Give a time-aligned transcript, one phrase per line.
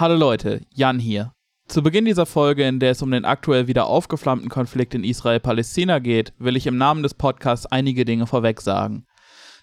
[0.00, 1.34] Hallo Leute, Jan hier.
[1.68, 5.98] Zu Beginn dieser Folge, in der es um den aktuell wieder aufgeflammten Konflikt in Israel-Palästina
[5.98, 9.04] geht, will ich im Namen des Podcasts einige Dinge vorweg sagen.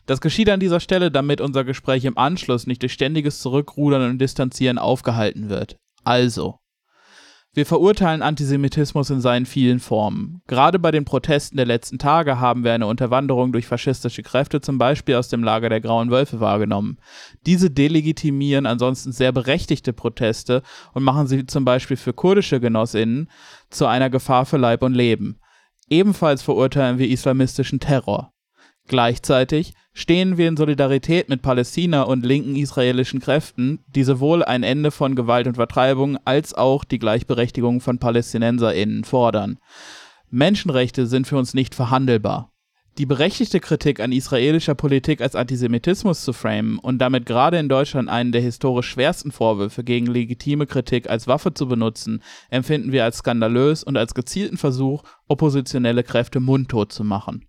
[0.05, 4.19] Das geschieht an dieser Stelle, damit unser Gespräch im Anschluss nicht durch ständiges Zurückrudern und
[4.19, 5.77] Distanzieren aufgehalten wird.
[6.03, 6.59] Also,
[7.57, 10.43] wir verurteilen Antisemitismus in seinen vielen Formen.
[10.45, 14.77] Gerade bei den Protesten der letzten Tage haben wir eine Unterwanderung durch faschistische Kräfte zum
[14.77, 16.99] Beispiel aus dem Lager der Grauen Wölfe wahrgenommen.
[17.47, 20.61] Diese delegitimieren ansonsten sehr berechtigte Proteste
[20.93, 23.27] und machen sie zum Beispiel für kurdische Genossinnen
[23.71, 25.39] zu einer Gefahr für Leib und Leben.
[25.89, 28.33] Ebenfalls verurteilen wir islamistischen Terror.
[28.87, 34.91] Gleichzeitig stehen wir in Solidarität mit Palästina und linken israelischen Kräften, die sowohl ein Ende
[34.91, 39.57] von Gewalt und Vertreibung als auch die Gleichberechtigung von PalästinenserInnen fordern.
[40.29, 42.51] Menschenrechte sind für uns nicht verhandelbar.
[42.97, 48.09] Die berechtigte Kritik an israelischer Politik als Antisemitismus zu framen und damit gerade in Deutschland
[48.09, 53.17] einen der historisch schwersten Vorwürfe gegen legitime Kritik als Waffe zu benutzen, empfinden wir als
[53.17, 57.45] skandalös und als gezielten Versuch, oppositionelle Kräfte mundtot zu machen.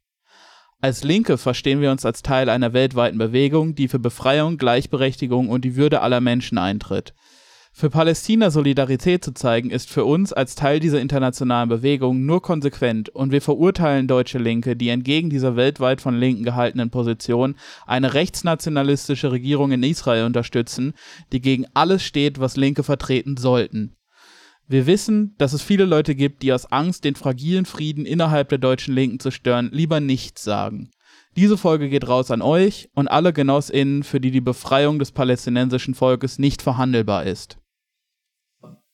[0.80, 5.64] Als Linke verstehen wir uns als Teil einer weltweiten Bewegung, die für Befreiung, Gleichberechtigung und
[5.64, 7.14] die Würde aller Menschen eintritt.
[7.72, 13.08] Für Palästina Solidarität zu zeigen, ist für uns als Teil dieser internationalen Bewegung nur konsequent
[13.08, 19.32] und wir verurteilen deutsche Linke, die entgegen dieser weltweit von Linken gehaltenen Position eine rechtsnationalistische
[19.32, 20.94] Regierung in Israel unterstützen,
[21.32, 23.97] die gegen alles steht, was Linke vertreten sollten.
[24.70, 28.58] Wir wissen, dass es viele Leute gibt, die aus Angst, den fragilen Frieden innerhalb der
[28.58, 30.90] deutschen Linken zu stören, lieber nichts sagen.
[31.36, 35.94] Diese Folge geht raus an euch und alle GenossInnen, für die die Befreiung des palästinensischen
[35.94, 37.56] Volkes nicht verhandelbar ist.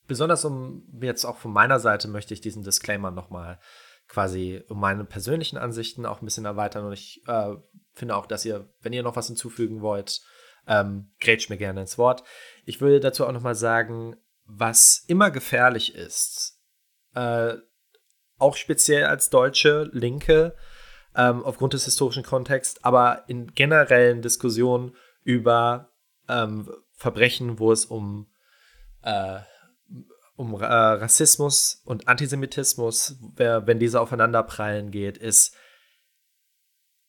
[0.06, 3.58] Besonders um jetzt auch von meiner Seite möchte ich diesen Disclaimer nochmal
[4.06, 7.54] quasi um meine persönlichen Ansichten auch ein bisschen erweitern und ich äh,
[7.94, 10.20] finde auch, dass ihr, wenn ihr noch was hinzufügen wollt,
[10.68, 12.22] ähm, grätscht mir gerne ins Wort.
[12.64, 16.60] Ich würde dazu auch nochmal sagen, was immer gefährlich ist,
[17.14, 17.54] äh,
[18.38, 20.54] auch speziell als deutsche Linke,
[21.16, 25.92] ähm, aufgrund des historischen Kontexts, aber in generellen Diskussionen über
[26.28, 28.28] ähm, Verbrechen, wo es um,
[29.02, 29.40] äh,
[30.36, 35.56] um äh, Rassismus und Antisemitismus, wenn diese aufeinanderprallen geht, ist,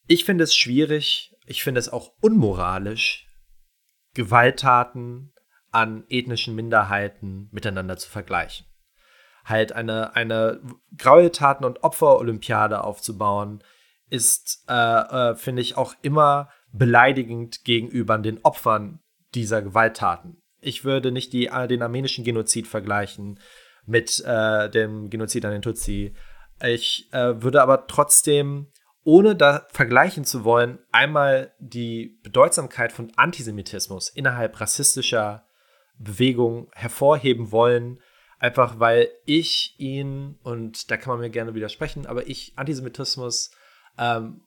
[0.07, 3.27] ich finde es schwierig, ich finde es auch unmoralisch,
[4.13, 5.33] Gewalttaten
[5.75, 8.65] an ethnischen Minderheiten miteinander zu vergleichen.
[9.43, 10.61] Halt eine, eine
[10.97, 13.61] Gräueltaten- und Opferolympiade aufzubauen,
[14.09, 18.99] ist, äh, äh, finde ich, auch immer beleidigend gegenüber den Opfern
[19.33, 20.41] dieser Gewalttaten.
[20.61, 23.39] Ich würde nicht die, äh, den armenischen Genozid vergleichen
[23.85, 26.15] mit äh, dem Genozid an den Tutsi.
[26.63, 28.71] Ich äh, würde aber trotzdem,
[29.03, 35.45] ohne da vergleichen zu wollen, einmal die Bedeutsamkeit von Antisemitismus innerhalb rassistischer
[35.97, 37.99] Bewegung hervorheben wollen,
[38.39, 43.51] einfach weil ich ihn, und da kann man mir gerne widersprechen, aber ich Antisemitismus
[43.97, 44.41] ähm,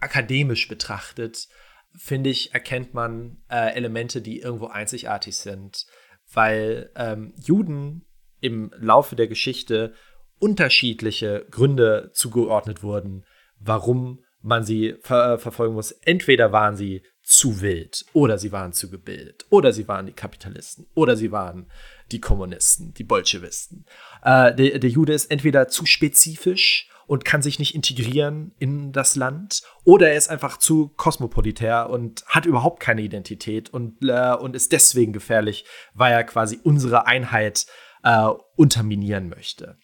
[0.00, 1.48] akademisch betrachtet,
[1.96, 5.86] finde ich, erkennt man äh, Elemente, die irgendwo einzigartig sind,
[6.32, 8.06] weil ähm, Juden
[8.40, 9.94] im Laufe der Geschichte
[10.38, 13.24] unterschiedliche Gründe zugeordnet wurden,
[13.58, 15.92] warum man sie ver verfolgen muss.
[15.92, 20.86] Entweder waren sie zu wild oder sie waren zu gebildet oder sie waren die Kapitalisten
[20.94, 21.70] oder sie waren
[22.12, 23.86] die Kommunisten, die Bolschewisten.
[24.22, 29.16] Äh, der, der Jude ist entweder zu spezifisch und kann sich nicht integrieren in das
[29.16, 34.54] Land oder er ist einfach zu kosmopolitär und hat überhaupt keine Identität und, äh, und
[34.54, 35.64] ist deswegen gefährlich,
[35.94, 37.66] weil er quasi unsere Einheit
[38.02, 39.78] äh, unterminieren möchte.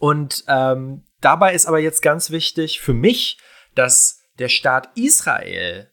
[0.00, 3.38] Und ähm, dabei ist aber jetzt ganz wichtig für mich,
[3.76, 5.90] dass der Staat Israel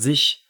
[0.00, 0.46] sich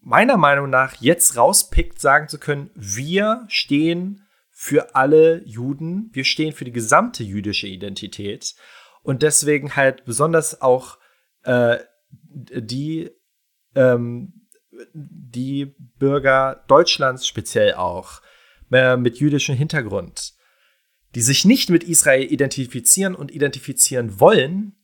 [0.00, 6.52] meiner Meinung nach jetzt rauspickt, sagen zu können, wir stehen für alle Juden, wir stehen
[6.52, 8.54] für die gesamte jüdische Identität
[9.02, 10.98] und deswegen halt besonders auch
[11.44, 11.78] äh,
[12.10, 13.10] die,
[13.74, 14.46] ähm,
[14.92, 18.20] die Bürger Deutschlands speziell auch
[18.72, 20.34] äh, mit jüdischem Hintergrund,
[21.14, 24.77] die sich nicht mit Israel identifizieren und identifizieren wollen,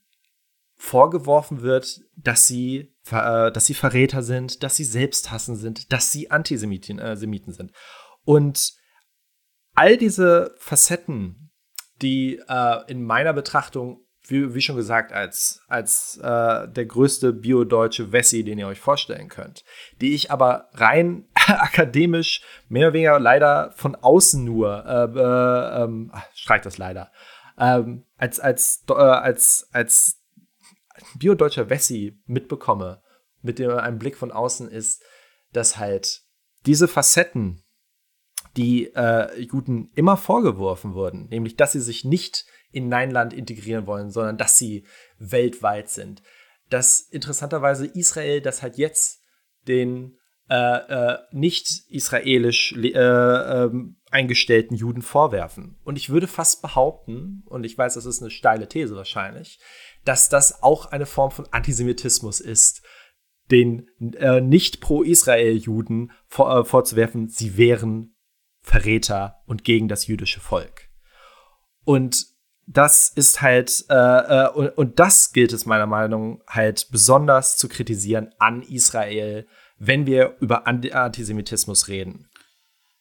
[0.76, 6.30] vorgeworfen wird, dass sie, äh, dass sie Verräter sind, dass sie Selbsthassen sind, dass sie
[6.30, 7.72] Antisemiten äh, sind.
[8.24, 8.74] Und
[9.74, 11.52] all diese Facetten,
[12.02, 18.10] die äh, in meiner Betrachtung, wie, wie, schon gesagt, als, als äh, der größte biodeutsche
[18.10, 19.64] Wessi, den ihr euch vorstellen könnt,
[20.00, 26.12] die ich aber rein akademisch mehr oder weniger leider von außen nur, äh, äh, ähm,
[26.34, 27.12] streicht das leider,
[27.58, 30.23] ähm, als, als, äh, als, als
[31.18, 33.02] biodeutscher Wessi mitbekomme,
[33.42, 35.02] mit dem einem Blick von außen ist,
[35.52, 36.22] dass halt
[36.66, 37.62] diese Facetten,
[38.56, 43.86] die äh, Juden immer vorgeworfen wurden, nämlich dass sie sich nicht in ein Land integrieren
[43.86, 44.86] wollen, sondern dass sie
[45.18, 46.22] weltweit sind.
[46.70, 49.20] Dass interessanterweise Israel das halt jetzt
[49.66, 50.18] den
[50.50, 55.78] äh, äh, nicht israelisch äh, ähm, eingestellten Juden vorwerfen.
[55.84, 59.58] Und ich würde fast behaupten, und ich weiß, das ist eine steile These wahrscheinlich,
[60.04, 62.82] dass das auch eine Form von Antisemitismus ist,
[63.50, 68.16] den äh, nicht pro-Israel-Juden vor, äh, vorzuwerfen, sie wären
[68.60, 70.88] Verräter und gegen das jüdische Volk.
[71.84, 72.26] Und
[72.66, 77.58] das ist halt, äh, äh, und, und, das gilt es meiner Meinung nach halt besonders
[77.58, 79.46] zu kritisieren an Israel,
[79.76, 82.30] wenn wir über Antisemitismus reden.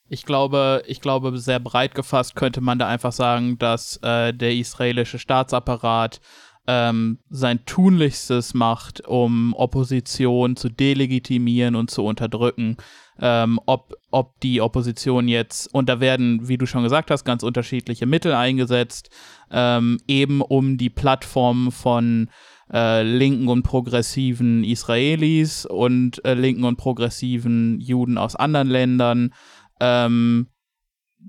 [0.10, 4.54] Ich glaube, ich glaube, sehr breit gefasst könnte man da einfach sagen, dass äh, der
[4.54, 6.20] israelische Staatsapparat
[6.68, 12.78] ähm, sein Tunlichstes macht, um Opposition zu delegitimieren und zu unterdrücken.
[13.20, 17.44] Ähm, ob, ob die Opposition jetzt, und da werden, wie du schon gesagt hast, ganz
[17.44, 19.10] unterschiedliche Mittel eingesetzt,
[19.52, 22.30] ähm, eben um die Plattform von
[22.72, 29.34] äh, linken und progressiven Israelis und äh, linken und progressiven Juden aus anderen Ländern
[29.80, 30.48] ähm,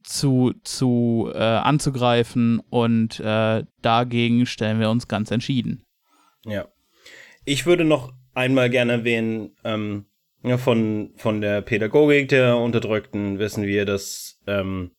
[0.02, 5.84] zu, zu äh, anzugreifen und äh, dagegen stellen wir uns ganz entschieden.
[6.44, 6.66] Ja.
[7.44, 10.06] Ich würde noch einmal gerne erwähnen, ähm,
[10.42, 14.90] ja, von, von der Pädagogik der Unterdrückten wissen wir, dass ähm,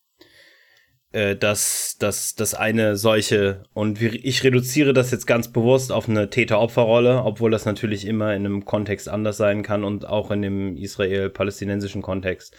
[1.16, 6.28] äh, dass, dass, dass eine solche, und ich reduziere das jetzt ganz bewusst auf eine
[6.28, 10.76] Täter-Opfer-Rolle, obwohl das natürlich immer in einem Kontext anders sein kann und auch in dem
[10.76, 12.54] israel-palästinensischen Kontext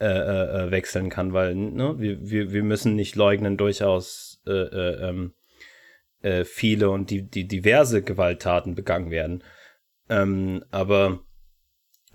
[0.00, 4.52] äh, äh, äh, wechseln kann, weil ne, wir, wir, wir müssen nicht leugnen, durchaus äh,
[4.52, 5.34] äh, ähm,
[6.22, 9.44] äh, viele und die, die diverse Gewalttaten begangen werden.
[10.08, 11.20] Ähm, aber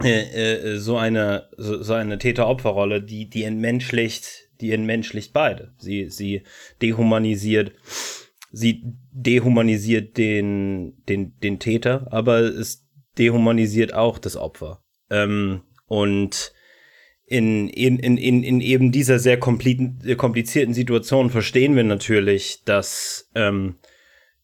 [0.03, 5.75] äh, äh, so eine so, so eine Täter-Opfer-Rolle, die die entmenschlicht, die entmenschlicht beide.
[5.77, 6.41] Sie sie
[6.81, 7.73] dehumanisiert
[8.51, 12.85] sie dehumanisiert den den den Täter, aber es
[13.19, 14.83] dehumanisiert auch das Opfer.
[15.11, 16.51] Ähm, und
[17.25, 23.77] in, in, in, in eben dieser sehr komplizierten Situation verstehen wir natürlich, dass, ähm,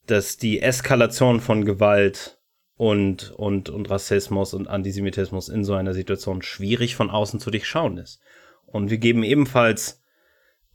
[0.07, 2.39] dass die Eskalation von Gewalt
[2.75, 7.97] und, und, und Rassismus und Antisemitismus in so einer Situation schwierig von außen zu durchschauen
[7.97, 8.19] ist.
[8.65, 10.01] Und wir geben ebenfalls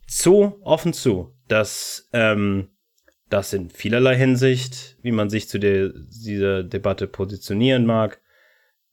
[0.07, 2.67] zu, offen zu, dass dass
[3.29, 8.21] das in vielerlei Hinsicht, wie man sich zu der, dieser Debatte positionieren mag,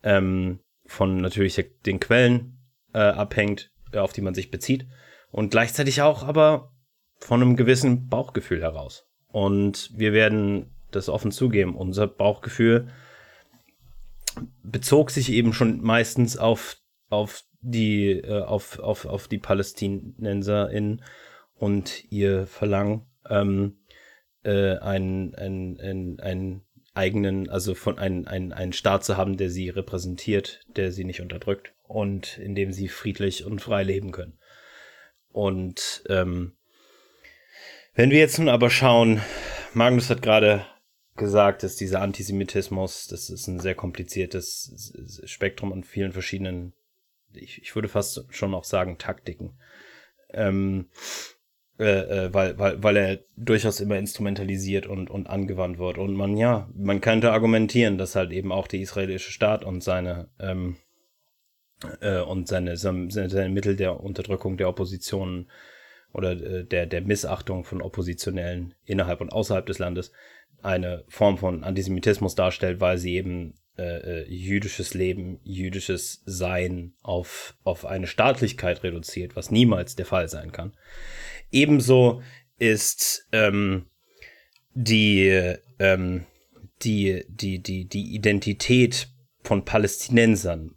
[0.02, 2.53] ähm, von natürlich den Quellen
[2.94, 4.86] äh, abhängt, äh, auf die man sich bezieht.
[5.30, 6.72] Und gleichzeitig auch aber
[7.18, 9.06] von einem gewissen Bauchgefühl heraus.
[9.28, 11.74] Und wir werden das offen zugeben.
[11.74, 12.88] Unser Bauchgefühl
[14.62, 16.76] bezog sich eben schon meistens auf,
[17.08, 21.02] auf die, äh, auf, auf, auf die PalästinenserInnen
[21.54, 23.78] und ihr Verlangen, ähm,
[24.44, 26.62] äh, einen, einen, einen,
[26.94, 31.20] eigenen, also von einen, einen, einen Staat zu haben, der sie repräsentiert, der sie nicht
[31.20, 34.38] unterdrückt und in dem sie friedlich und frei leben können.
[35.30, 36.56] Und ähm,
[37.94, 39.20] wenn wir jetzt nun aber schauen,
[39.72, 40.66] Magnus hat gerade
[41.16, 46.72] gesagt, dass dieser Antisemitismus, das ist ein sehr kompliziertes Spektrum an vielen verschiedenen,
[47.32, 49.58] ich, ich würde fast schon auch sagen, Taktiken.
[50.30, 50.88] Ähm,
[51.78, 55.98] äh, äh, weil, weil, weil er durchaus immer instrumentalisiert und, und angewandt wird.
[55.98, 60.28] Und man, ja, man könnte argumentieren, dass halt eben auch der israelische Staat und seine
[60.38, 60.76] ähm,
[62.00, 65.48] äh, und seine, seine, seine Mittel der Unterdrückung der Opposition
[66.12, 70.12] oder äh, der, der Missachtung von Oppositionellen innerhalb und außerhalb des Landes
[70.62, 77.56] eine Form von Antisemitismus darstellt, weil sie eben äh, äh, jüdisches Leben, jüdisches Sein auf,
[77.64, 80.72] auf eine Staatlichkeit reduziert, was niemals der Fall sein kann.
[81.50, 82.22] Ebenso
[82.56, 83.86] ist ähm,
[84.74, 86.24] die, ähm,
[86.82, 89.08] die, die, die, die Identität
[89.42, 90.73] von Palästinensern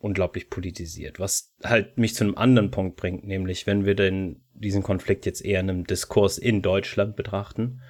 [0.00, 4.82] unglaublich politisiert, was halt mich zu einem anderen Punkt bringt, nämlich wenn wir denn diesen
[4.82, 7.82] Konflikt jetzt eher in einem Diskurs in Deutschland betrachten,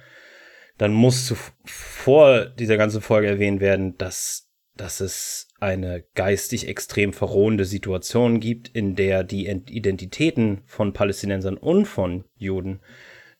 [0.77, 7.65] dann muss vor dieser ganzen Folge erwähnt werden, dass, dass es eine geistig extrem verrohende
[7.65, 12.81] Situation gibt, in der die Identitäten von Palästinensern und von Juden,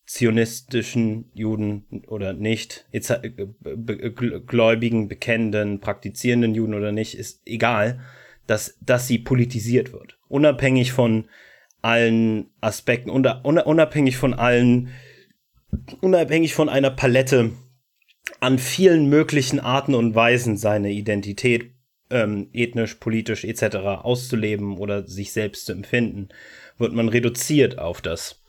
[0.05, 2.85] zionistischen Juden oder nicht,
[4.47, 8.01] gläubigen, bekennenden, praktizierenden Juden oder nicht, ist egal,
[8.51, 10.17] dass, dass sie politisiert wird.
[10.27, 11.29] Unabhängig von
[11.81, 14.89] allen Aspekten, unabhängig von allen,
[16.01, 17.51] unabhängig von einer Palette
[18.41, 21.71] an vielen möglichen Arten und Weisen seine Identität
[22.09, 23.77] ähm, ethnisch, politisch etc.
[24.03, 26.27] auszuleben oder sich selbst zu empfinden,
[26.77, 28.43] wird man reduziert auf das,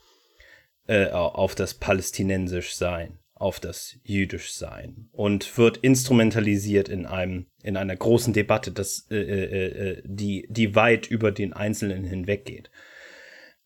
[0.88, 7.76] äh, auf das palästinensisch Sein, auf das jüdisch Sein und wird instrumentalisiert in einem, in
[7.76, 12.70] einer großen Debatte, das, äh, äh, äh, die, die weit über den Einzelnen hinweggeht.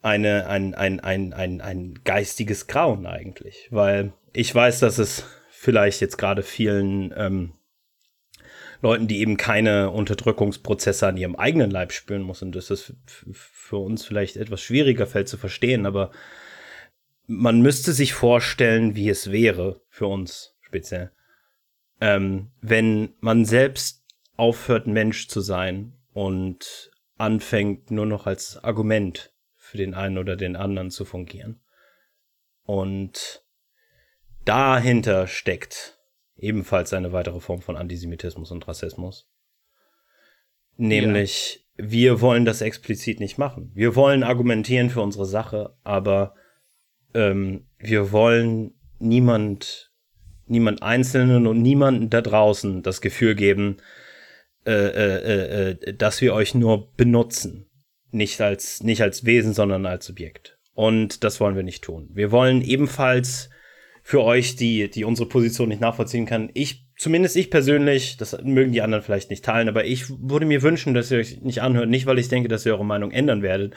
[0.01, 6.01] Eine, ein, ein, ein, ein, ein geistiges Grauen eigentlich, weil ich weiß, dass es vielleicht
[6.01, 7.53] jetzt gerade vielen ähm,
[8.81, 12.95] Leuten, die eben keine Unterdrückungsprozesse an ihrem eigenen Leib spüren muss und dass es
[13.33, 16.13] für uns vielleicht etwas schwieriger fällt zu verstehen, aber
[17.27, 21.11] man müsste sich vorstellen, wie es wäre für uns speziell,
[22.01, 24.05] ähm, wenn man selbst
[24.37, 30.57] aufhört, Mensch zu sein und anfängt nur noch als Argument für den einen oder den
[30.57, 31.61] anderen zu fungieren.
[32.65, 33.45] Und
[34.45, 35.99] dahinter steckt
[36.37, 39.31] ebenfalls eine weitere Form von Antisemitismus und Rassismus.
[40.77, 41.91] Nämlich, ja.
[41.91, 43.71] wir wollen das explizit nicht machen.
[43.75, 46.35] Wir wollen argumentieren für unsere Sache, aber
[47.17, 49.91] ähm, wir wollen niemand,
[50.47, 53.79] niemand Einzelnen und niemanden da draußen das Gefühl geben,
[54.67, 57.71] äh, äh, äh, dass wir euch nur benutzen.
[58.13, 60.59] Nicht als, nicht als Wesen, sondern als Subjekt.
[60.75, 62.11] Und das wollen wir nicht tun.
[62.13, 63.51] Wir wollen ebenfalls
[64.03, 66.51] für euch, die, die unsere Position nicht nachvollziehen kann.
[66.55, 70.63] Ich, zumindest ich persönlich, das mögen die anderen vielleicht nicht teilen, aber ich würde mir
[70.63, 73.43] wünschen, dass ihr euch nicht anhört, nicht weil ich denke, dass ihr eure Meinung ändern
[73.43, 73.75] werdet,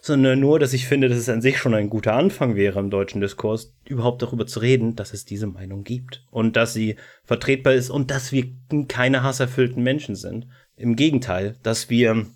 [0.00, 2.90] sondern nur, dass ich finde, dass es an sich schon ein guter Anfang wäre im
[2.90, 7.74] deutschen Diskurs, überhaupt darüber zu reden, dass es diese Meinung gibt und dass sie vertretbar
[7.74, 8.44] ist und dass wir
[8.88, 10.46] keine hasserfüllten Menschen sind.
[10.76, 12.26] Im Gegenteil, dass wir,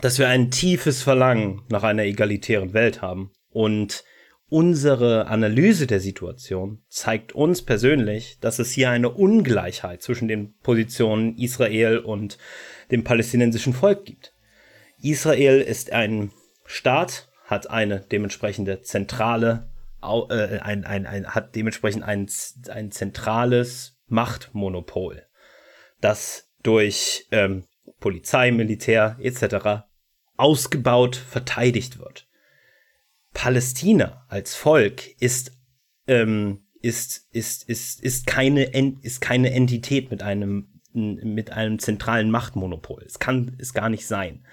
[0.00, 4.04] dass wir ein tiefes Verlangen nach einer egalitären Welt haben und
[4.48, 11.36] unsere Analyse der Situation zeigt uns persönlich, dass es hier eine Ungleichheit zwischen den Positionen
[11.38, 12.38] Israel und
[12.90, 14.34] dem palästinensischen Volk gibt.
[15.00, 16.30] Israel ist ein
[16.64, 19.70] Staat, hat eine dementsprechende zentrale,
[20.02, 22.28] äh, ein, ein, ein, hat dementsprechend ein,
[22.70, 25.26] ein zentrales Machtmonopol,
[26.00, 27.64] das durch ähm,
[28.00, 29.84] Polizei, Militär etc.
[30.36, 32.26] ausgebaut verteidigt wird.
[33.34, 35.52] Palästina als Volk ist,
[36.06, 38.64] ähm, ist, ist, ist, ist, keine,
[39.02, 43.02] ist keine Entität mit einem, mit einem zentralen Machtmonopol.
[43.04, 44.46] Es kann es gar nicht sein.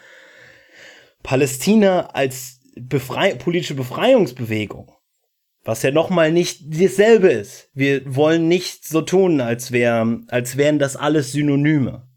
[1.24, 4.92] Palästina als Befrei politische Befreiungsbewegung,
[5.64, 7.70] was ja nochmal nicht dasselbe ist.
[7.74, 12.08] Wir wollen nicht so tun, als, wär, als wären das alles Synonyme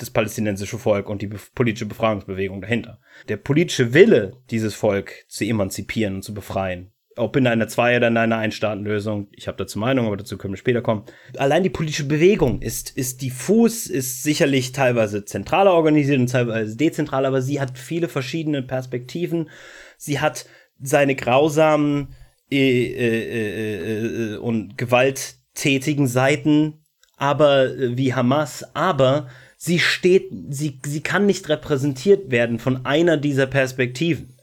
[0.00, 3.00] das palästinensische Volk und die be politische Befreiungsbewegung dahinter.
[3.28, 8.08] Der politische Wille, dieses Volk zu emanzipieren und zu befreien, ob in einer Zwei- oder
[8.08, 11.04] in einer Einstaatenlösung, ich habe dazu Meinung, aber dazu können wir später kommen.
[11.36, 17.26] Allein die politische Bewegung ist, ist diffus, ist sicherlich teilweise zentraler organisiert und teilweise dezentral,
[17.26, 19.50] aber sie hat viele verschiedene Perspektiven.
[19.98, 20.46] Sie hat
[20.80, 22.14] seine grausamen
[22.50, 26.84] äh, äh, äh, äh und gewalttätigen Seiten,
[27.16, 33.18] aber äh, wie Hamas, aber sie steht, sie, sie kann nicht repräsentiert werden von einer
[33.18, 34.34] dieser Perspektiven.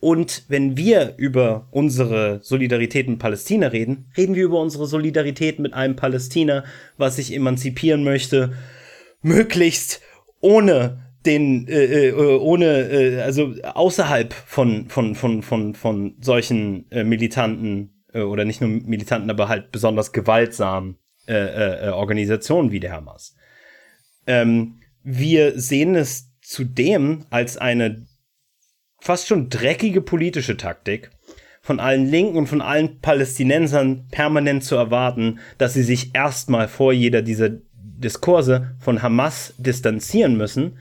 [0.00, 5.74] Und wenn wir über unsere Solidarität mit Palästina reden, reden wir über unsere Solidarität mit
[5.74, 6.64] einem Palästina,
[6.96, 8.52] was sich emanzipieren möchte,
[9.22, 10.00] möglichst
[10.40, 17.02] ohne den, äh, äh, ohne, äh, also außerhalb von, von, von, von, von solchen äh,
[17.02, 22.80] militanten, äh, oder nicht nur militanten, aber halt besonders gewaltsamen äh, äh, äh Organisationen wie
[22.80, 23.34] der Hamas.
[24.28, 28.06] Ähm, wir sehen es zudem als eine
[29.00, 31.10] fast schon dreckige politische Taktik,
[31.60, 36.92] von allen Linken und von allen Palästinensern permanent zu erwarten, dass sie sich erstmal vor
[36.92, 40.78] jeder dieser Diskurse von Hamas distanzieren müssen,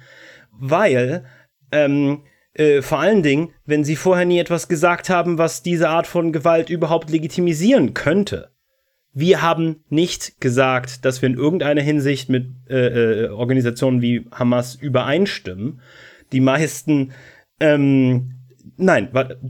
[0.52, 1.26] weil
[1.72, 6.08] ähm, äh, vor allen Dingen, wenn sie vorher nie etwas gesagt haben, was diese Art
[6.08, 8.50] von Gewalt überhaupt legitimisieren könnte.
[9.14, 14.76] Wir haben nicht gesagt, dass wir in irgendeiner Hinsicht mit äh, äh, Organisationen wie Hamas
[14.76, 15.82] übereinstimmen.
[16.32, 17.14] Die meisten,
[17.60, 18.34] ähm,
[18.78, 19.10] nein,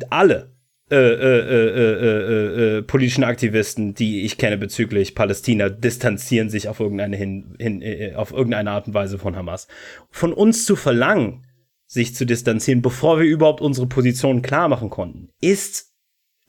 [0.09, 0.57] alle
[0.89, 6.79] äh äh, äh, äh, äh, politischen Aktivisten, die ich kenne bezüglich Palästina, distanzieren sich auf
[6.79, 9.67] irgendeine, hin, hin, auf irgendeine Art und Weise von Hamas.
[10.11, 11.43] Von uns zu verlangen,
[11.87, 15.93] sich zu distanzieren, bevor wir überhaupt unsere Position klar machen konnten, ist,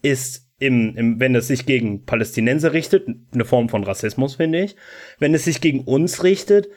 [0.03, 4.77] ist im, im, wenn es sich gegen Palästinenser richtet, eine Form von Rassismus, finde ich.
[5.19, 6.69] Wenn es sich gegen uns richtet,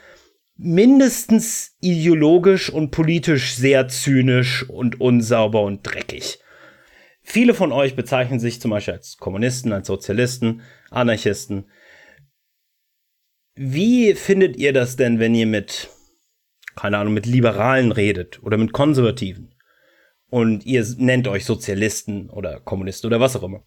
[0.63, 6.39] mindestens ideologisch und politisch sehr zynisch und unsauber und dreckig.
[7.24, 11.65] Viele von euch bezeichnen sich zum Beispiel als Kommunisten, als Sozialisten, Anarchisten.
[13.56, 15.89] Wie findet ihr das denn, wenn ihr mit,
[16.75, 19.56] keine Ahnung, mit Liberalen redet oder mit Konservativen?
[20.30, 23.63] Und ihr nennt euch Sozialisten oder Kommunisten oder was auch immer.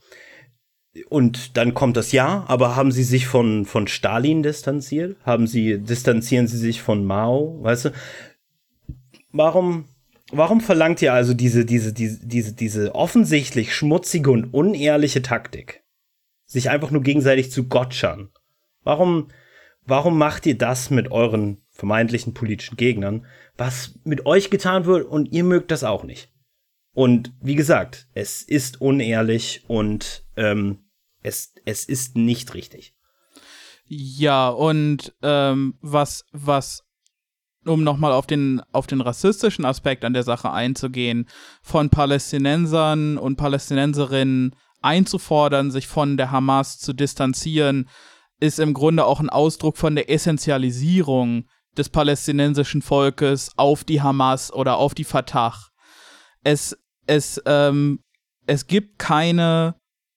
[1.09, 5.17] Und dann kommt das Ja, aber haben sie sich von, von Stalin distanziert?
[5.25, 7.59] Haben sie, distanzieren sie sich von Mao?
[7.63, 7.91] Weißt du?
[9.33, 9.87] Warum,
[10.31, 15.83] warum verlangt ihr also diese, diese, diese, diese, diese offensichtlich schmutzige und unehrliche Taktik?
[16.47, 18.31] Sich einfach nur gegenseitig zu gotschern?
[18.85, 19.29] Warum,
[19.87, 25.33] warum macht ihr das mit euren vermeintlichen politischen Gegnern, was mit euch getan wird und
[25.33, 26.31] ihr mögt das auch nicht?
[26.95, 30.79] Und wie gesagt, es ist unehrlich und ähm,
[31.23, 32.95] es, es ist nicht richtig.
[33.87, 36.85] Ja, und ähm, was, was,
[37.67, 41.29] um nochmal auf den, auf den rassistischen Aspekt an der Sache einzugehen,
[41.63, 47.89] von Palästinensern und Palästinenserinnen einzufordern, sich von der Hamas zu distanzieren,
[48.41, 51.47] ist im Grunde auch ein Ausdruck von der Essentialisierung
[51.77, 55.55] des palästinensischen Volkes auf die Hamas oder auf die Fatah.
[56.43, 58.01] Es, es, ähm,
[58.47, 59.75] es gibt keine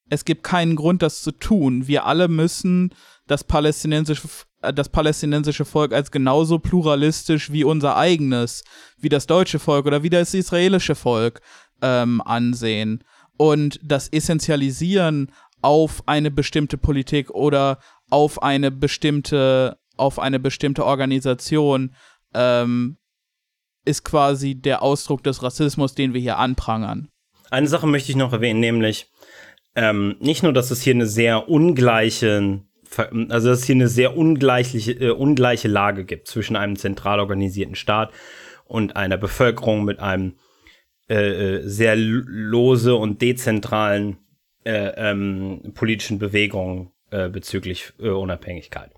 [0.09, 1.87] es gibt keinen Grund, das zu tun.
[1.87, 2.93] Wir alle müssen
[3.27, 4.27] das palästinensische,
[4.61, 8.63] äh, das palästinensische Volk als genauso pluralistisch wie unser eigenes,
[8.97, 11.41] wie das deutsche Volk oder wie das israelische Volk
[11.81, 13.03] ähm, ansehen.
[13.37, 17.79] Und das Essentialisieren auf eine bestimmte Politik oder
[18.09, 21.93] auf eine bestimmte, auf eine bestimmte Organisation
[22.33, 22.97] ähm,
[23.87, 27.07] ist quasi der Ausdruck des Rassismus, den wir hier anprangern.
[27.49, 29.09] Eine Sache möchte ich noch erwähnen, nämlich
[29.75, 32.61] ähm, nicht nur, dass es hier eine sehr ungleiche,
[33.29, 37.75] also dass es hier eine sehr ungleiche, äh, ungleiche Lage gibt zwischen einem zentral organisierten
[37.75, 38.11] Staat
[38.65, 40.33] und einer Bevölkerung mit einem
[41.09, 44.17] äh, äh sehr lose und dezentralen
[44.65, 48.91] äh, ähm, politischen Bewegungen äh, bezüglich äh, Unabhängigkeit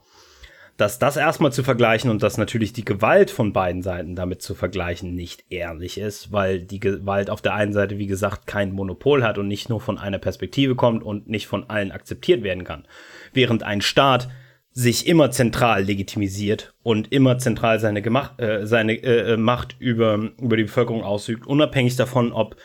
[0.79, 4.55] dass das erstmal zu vergleichen und dass natürlich die Gewalt von beiden Seiten damit zu
[4.55, 9.21] vergleichen nicht ehrlich ist, weil die Gewalt auf der einen Seite, wie gesagt, kein Monopol
[9.21, 12.87] hat und nicht nur von einer Perspektive kommt und nicht von allen akzeptiert werden kann.
[13.33, 14.29] Während ein Staat
[14.71, 20.31] sich immer zentral legitimisiert und immer zentral seine, Gemach äh, seine äh, äh, Macht über,
[20.39, 22.55] über die Bevölkerung ausübt, unabhängig davon, ob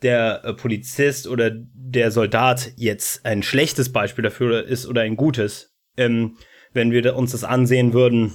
[0.00, 5.76] der äh, Polizist oder der Soldat jetzt ein schlechtes Beispiel dafür ist oder ein gutes.
[5.98, 6.38] Ähm,
[6.78, 8.34] wenn wir uns das ansehen würden,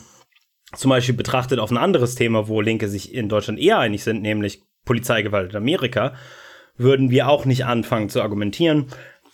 [0.75, 4.21] zum Beispiel betrachtet auf ein anderes Thema, wo Linke sich in Deutschland eher einig sind,
[4.21, 6.13] nämlich Polizeigewalt in Amerika,
[6.75, 8.87] würden wir auch nicht anfangen zu argumentieren,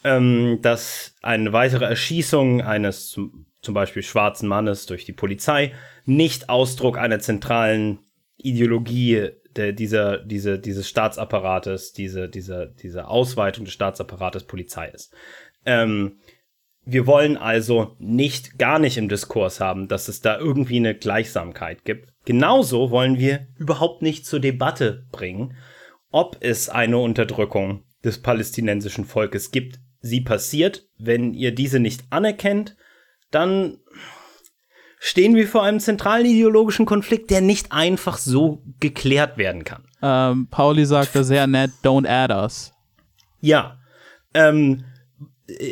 [0.03, 5.73] ähm, dass eine weitere Erschießung eines zum, Beispiel schwarzen Mannes durch die Polizei
[6.05, 7.99] nicht Ausdruck einer zentralen
[8.37, 15.13] Ideologie der, dieser, diese, dieses Staatsapparates, diese, diese, diese Ausweitung des Staatsapparates Polizei ist.
[15.65, 16.19] Ähm,
[16.91, 21.86] wir wollen also nicht gar nicht im Diskurs haben, dass es da irgendwie eine Gleichsamkeit
[21.86, 22.10] gibt.
[22.25, 25.56] Genauso wollen wir überhaupt nicht zur Debatte bringen,
[26.12, 29.80] ob es eine Unterdrückung des palästinensischen Volkes gibt.
[30.02, 32.75] Sie passiert, wenn ihr diese nicht anerkennt,
[33.32, 33.78] dann
[34.97, 39.84] stehen wir vor einem zentralen ideologischen Konflikt, der nicht einfach so geklärt werden kann.
[40.02, 42.73] Ähm, Pauli sagte sehr nett, don't add us.
[43.41, 43.78] Ja.
[44.34, 44.98] Ähm, äh,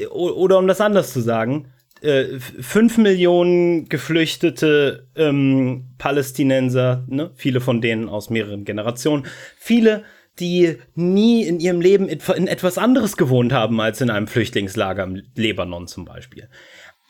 [0.09, 7.31] oder um das anders zu sagen, äh, fünf Millionen geflüchtete ähm, Palästinenser, ne?
[7.35, 9.25] viele von denen aus mehreren Generationen,
[9.57, 10.03] viele,
[10.39, 15.23] die nie in ihrem Leben in etwas anderes gewohnt haben als in einem Flüchtlingslager im
[15.35, 16.49] Libanon zum Beispiel.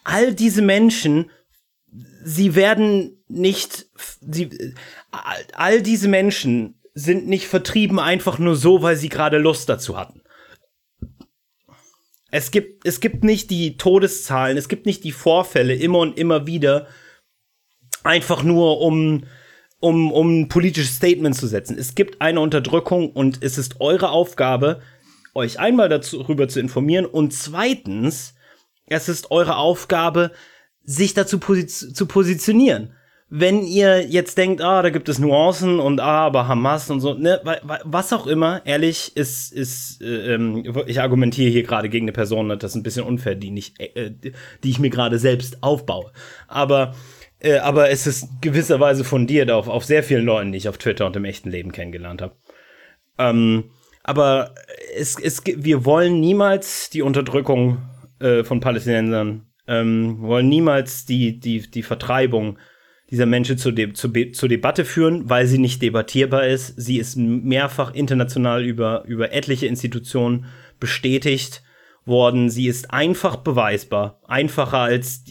[0.05, 1.29] All diese Menschen,
[2.23, 3.87] sie werden nicht,
[4.21, 4.49] sie,
[5.51, 10.21] all diese Menschen sind nicht vertrieben einfach nur so, weil sie gerade Lust dazu hatten
[12.31, 16.45] es gibt, es gibt nicht die Todeszahlen, es gibt nicht die Vorfälle immer und immer
[16.45, 16.87] wieder,
[18.03, 19.23] einfach nur um,
[19.79, 21.77] um, um ein politisches Statement zu setzen.
[21.77, 24.81] Es gibt eine Unterdrückung und es ist eure Aufgabe,
[25.33, 28.33] euch einmal darüber zu informieren und zweitens,
[28.87, 30.31] es ist eure Aufgabe,
[30.83, 32.96] sich dazu posi zu positionieren
[33.29, 37.13] wenn ihr jetzt denkt, ah, da gibt es Nuancen und ah, aber Hamas und so,
[37.13, 37.41] ne,
[37.83, 42.47] was auch immer, ehrlich, ist, ist, äh, ähm, ich argumentiere hier gerade gegen eine Person,
[42.47, 44.11] das ist ein bisschen unfair, die nicht, äh,
[44.63, 46.13] die ich mir gerade selbst aufbaue.
[46.47, 46.95] Aber,
[47.39, 51.05] äh, aber es ist gewisserweise fundiert auf, auf sehr vielen Leuten, die ich auf Twitter
[51.05, 52.35] und im echten Leben kennengelernt habe.
[53.17, 53.71] Ähm,
[54.03, 54.55] aber
[54.95, 57.79] es, es, wir wollen niemals die Unterdrückung
[58.21, 62.57] äh, von Palästinensern, ähm, wollen niemals die, die, die Vertreibung
[63.09, 66.73] dieser Menschen zur, De zur, zur Debatte führen, weil sie nicht debattierbar ist.
[66.77, 70.45] Sie ist mehrfach international über, über etliche Institutionen
[70.79, 71.63] bestätigt
[72.05, 72.49] worden.
[72.49, 75.23] Sie ist einfach beweisbar, einfacher als,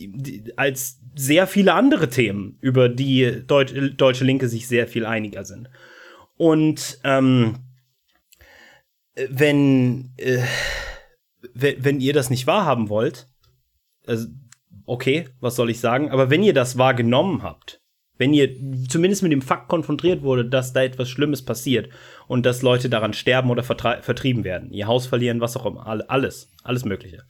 [0.56, 5.70] als sehr viele andere Themen, über die Deut deutsche Linke sich sehr viel einiger sind.
[6.36, 7.56] Und ähm,
[9.30, 10.42] wenn, äh,
[11.54, 13.28] wenn ihr das nicht wahrhaben wollt,
[14.06, 14.28] also,
[14.86, 17.82] okay, was soll ich sagen, aber wenn ihr das wahrgenommen habt,
[18.18, 18.50] wenn ihr
[18.88, 21.90] zumindest mit dem Fakt konfrontiert wurde, dass da etwas Schlimmes passiert
[22.28, 26.50] und dass Leute daran sterben oder vertrieben werden, ihr Haus verlieren, was auch immer, alles,
[26.62, 27.24] alles Mögliche.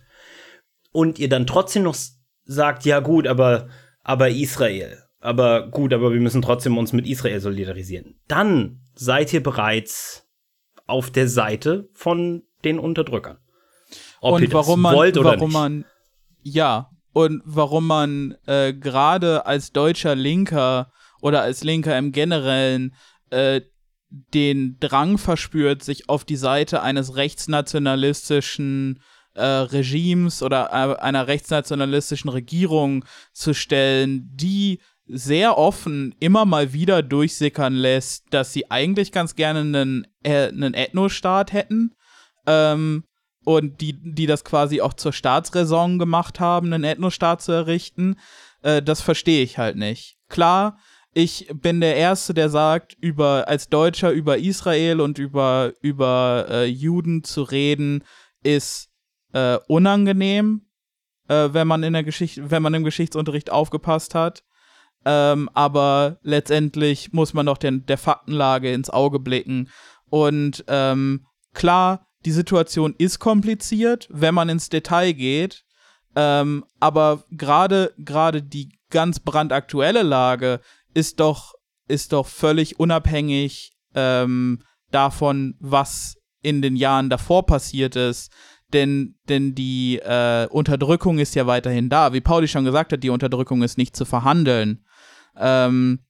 [0.93, 1.97] Und ihr dann trotzdem noch
[2.45, 3.69] sagt, ja gut, aber,
[4.03, 8.21] aber Israel, aber gut, aber wir müssen trotzdem uns mit Israel solidarisieren.
[8.29, 10.29] Dann seid ihr bereits
[10.87, 13.39] auf der Seite von den Unterdrückern.
[14.21, 15.59] Ob und ihr warum das wollt man, oder warum nicht.
[15.59, 15.85] man,
[16.43, 22.95] ja, und warum man äh, gerade als deutscher Linker oder als Linker im Generellen
[23.31, 23.63] äh,
[24.35, 29.01] den Drang verspürt, sich auf die Seite eines rechtsnationalistischen
[29.33, 37.03] äh, Regimes oder äh, einer rechtsnationalistischen Regierung zu stellen, die sehr offen immer mal wieder
[37.03, 41.95] durchsickern lässt, dass sie eigentlich ganz gerne einen, äh, einen Ethnostaat hätten.
[42.47, 43.05] Ähm,
[43.47, 48.17] und die, die das quasi auch zur Staatsräson gemacht haben, einen Ethnostaat zu errichten,
[48.63, 50.19] äh, das verstehe ich halt nicht.
[50.29, 50.79] Klar,
[51.15, 56.65] ich bin der Erste, der sagt, über als Deutscher über Israel und über, über äh,
[56.65, 58.03] Juden zu reden,
[58.43, 58.91] ist
[59.33, 60.63] äh, unangenehm,
[61.29, 64.43] äh, wenn man in der Geschichte, wenn man im Geschichtsunterricht aufgepasst hat.
[65.05, 69.71] Ähm, aber letztendlich muss man doch den, der Faktenlage ins Auge blicken.
[70.11, 75.65] Und ähm, klar, die Situation ist kompliziert, wenn man ins Detail geht.
[76.17, 80.61] Ähm, aber gerade gerade die ganz brandaktuelle Lage
[80.93, 81.55] ist doch
[81.89, 84.61] ist doch völlig unabhängig ähm,
[84.91, 88.33] davon, was in den Jahren davor passiert ist.
[88.73, 92.13] Denn, denn die äh, Unterdrückung ist ja weiterhin da.
[92.13, 94.85] Wie Pauli schon gesagt hat, die Unterdrückung ist nicht zu verhandeln.
[95.37, 96.01] Ähm,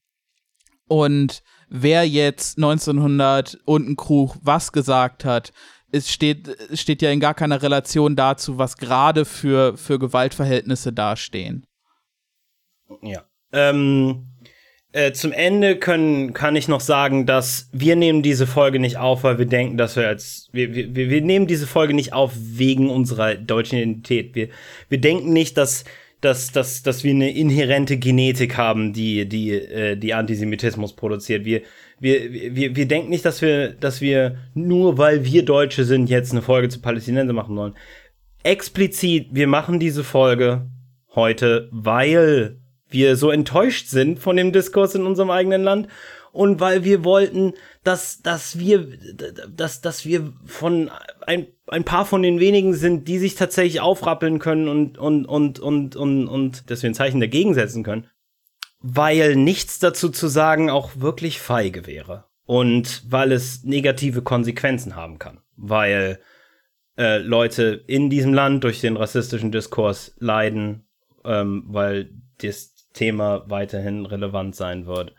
[0.87, 5.51] und wer jetzt 1900 und ein Krug was gesagt hat,
[5.91, 11.65] es steht, steht ja in gar keiner Relation dazu, was gerade für, für Gewaltverhältnisse dastehen.
[13.01, 13.23] Ja.
[13.53, 14.27] Ähm,
[14.91, 19.23] äh, zum Ende können, kann ich noch sagen, dass wir nehmen diese Folge nicht auf,
[19.23, 22.89] weil wir denken, dass wir als wir, wir, wir nehmen diese Folge nicht auf wegen
[22.89, 24.35] unserer deutschen Identität.
[24.35, 24.49] Wir,
[24.89, 25.83] wir denken nicht, dass
[26.21, 31.45] dass, dass, dass wir eine inhärente Genetik haben, die, die, äh, die Antisemitismus produziert.
[31.45, 31.61] Wir,
[31.99, 36.31] wir, wir, wir denken nicht, dass wir, dass wir nur weil wir Deutsche sind, jetzt
[36.31, 37.75] eine Folge zu Palästinenser machen wollen.
[38.43, 40.69] Explizit, wir machen diese Folge
[41.15, 45.87] heute, weil wir so enttäuscht sind von dem Diskurs in unserem eigenen Land
[46.31, 48.87] und weil wir wollten, dass, dass wir,
[49.49, 50.91] dass, dass wir von
[51.25, 55.59] ein, ein paar von den wenigen sind, die sich tatsächlich aufrappeln können und, und, und,
[55.59, 58.07] und, und, und, dass wir ein Zeichen dagegen setzen können
[58.79, 62.25] weil nichts dazu zu sagen auch wirklich feige wäre.
[62.45, 65.41] Und weil es negative Konsequenzen haben kann.
[65.57, 66.19] Weil
[66.97, 70.87] äh, Leute in diesem Land durch den rassistischen Diskurs leiden,
[71.25, 72.09] ähm, weil
[72.41, 75.13] das Thema weiterhin relevant sein wird.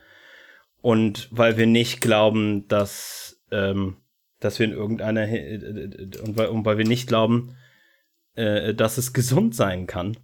[0.80, 3.96] Und weil wir nicht glauben, dass, ähm,
[4.40, 7.56] dass wir in irgendeiner, und weil, und weil wir nicht glauben,
[8.34, 10.16] äh, dass es gesund sein kann,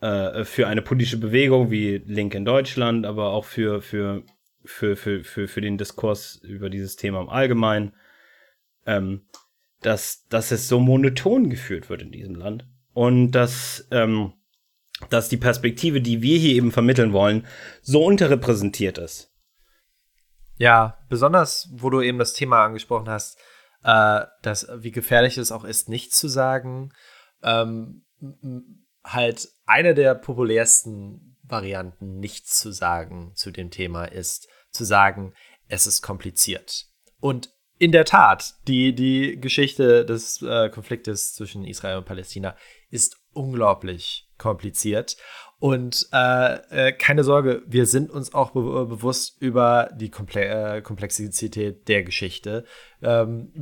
[0.00, 4.22] äh, für eine politische Bewegung wie Link in Deutschland, aber auch für, für,
[4.64, 7.94] für, für, für, für den Diskurs über dieses Thema im Allgemeinen,
[8.86, 9.26] ähm,
[9.80, 12.66] dass, dass es so monoton geführt wird in diesem Land.
[12.92, 14.34] Und dass, ähm,
[15.10, 17.46] dass die Perspektive, die wir hier eben vermitteln wollen,
[17.82, 19.32] so unterrepräsentiert ist.
[20.56, 23.38] Ja, besonders, wo du eben das Thema angesprochen hast,
[23.84, 26.92] äh, dass, wie gefährlich es auch ist, nichts zu sagen.
[27.42, 28.04] Ähm,
[29.12, 35.34] halt eine der populärsten Varianten, nichts zu sagen zu dem Thema ist, zu sagen,
[35.66, 36.86] es ist kompliziert.
[37.20, 42.56] Und in der Tat, die, die Geschichte des äh, Konfliktes zwischen Israel und Palästina
[42.90, 45.16] ist unglaublich kompliziert.
[45.60, 50.82] Und äh, äh, keine Sorge, wir sind uns auch be bewusst über die Komple äh,
[50.82, 52.64] Komplexität der Geschichte.
[53.02, 53.52] Ähm,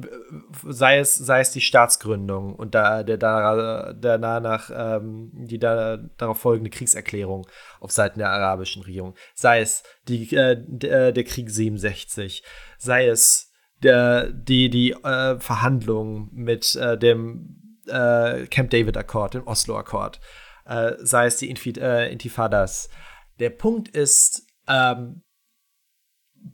[0.68, 5.96] sei, es, sei es die Staatsgründung und da, der, der, der danach ähm, die da,
[6.18, 7.46] darauf folgende Kriegserklärung
[7.80, 12.42] auf Seiten der arabischen Regierung, sei es die, äh, der, der Krieg 67,
[12.76, 19.78] sei es der, die, die äh, Verhandlungen mit äh, dem Camp David Akkord, dem Oslo
[19.78, 20.18] Akkord
[20.66, 22.88] äh, sei es die Infi äh, Intifadas.
[23.38, 25.22] Der Punkt ist, ähm,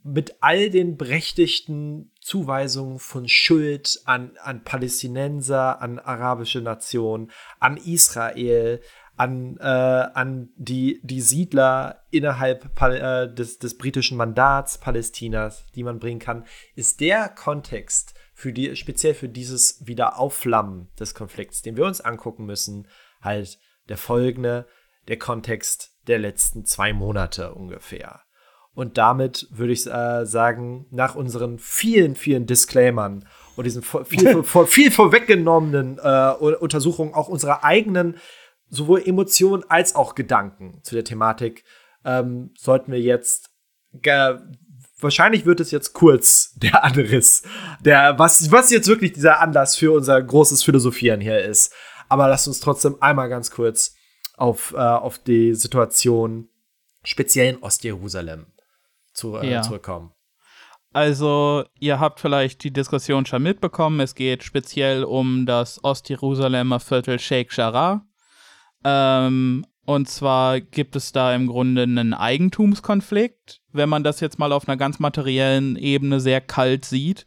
[0.05, 8.81] mit all den berechtigten Zuweisungen von Schuld an, an Palästinenser, an arabische Nationen, an Israel,
[9.17, 15.99] an, äh, an die, die Siedler innerhalb äh, des, des britischen Mandats Palästinas, die man
[15.99, 21.85] bringen kann, ist der Kontext für die, speziell für dieses Wiederaufflammen des Konflikts, den wir
[21.85, 22.89] uns angucken müssen,
[23.21, 24.67] halt der folgende,
[25.09, 28.23] der Kontext der letzten zwei Monate ungefähr.
[28.75, 34.67] Und damit würde ich äh, sagen, nach unseren vielen, vielen Disclaimern und diesen viel, viel,
[34.67, 38.17] viel vorweggenommenen äh, Untersuchungen auch unserer eigenen
[38.69, 41.65] sowohl Emotionen als auch Gedanken zu der Thematik,
[42.05, 43.51] ähm, sollten wir jetzt
[44.99, 47.43] wahrscheinlich wird es jetzt kurz der Anriss,
[47.81, 51.75] der was was jetzt wirklich dieser Anlass für unser großes Philosophieren hier ist.
[52.13, 53.95] Aber lasst uns trotzdem einmal ganz kurz
[54.37, 56.51] auf, äh, auf die Situation
[57.03, 58.49] speziell in Ostjerusalem
[59.15, 59.63] zu, äh, ja.
[59.63, 60.13] zurückkommen.
[60.93, 63.99] Also, ihr habt vielleicht die Diskussion schon mitbekommen.
[64.01, 68.05] Es geht speziell um das Ostjerusalemer Viertel Sheikh Jarrah.
[68.85, 73.63] Ähm, und zwar gibt es da im Grunde einen Eigentumskonflikt.
[73.73, 77.27] Wenn man das jetzt mal auf einer ganz materiellen Ebene sehr kalt sieht,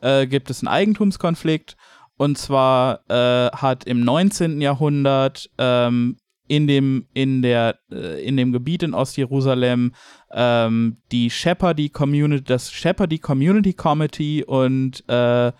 [0.00, 1.76] äh, gibt es einen Eigentumskonflikt.
[2.16, 4.60] Und zwar äh, hat im 19.
[4.60, 9.92] Jahrhundert ähm, in dem, in der, äh, in dem Gebiet in Ostjerusalem
[10.32, 15.52] ähm, die Shepherdie Community, das Shepherdie Community Committee und äh,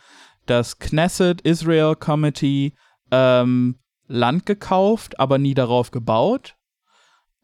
[0.46, 2.74] das Knesset Israel Committee
[3.10, 6.56] ähm, Land gekauft, aber nie darauf gebaut.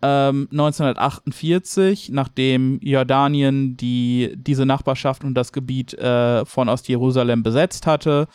[0.03, 8.27] Ähm, 1948, nachdem Jordanien die, diese Nachbarschaft und das Gebiet äh, von Ostjerusalem besetzt hatte,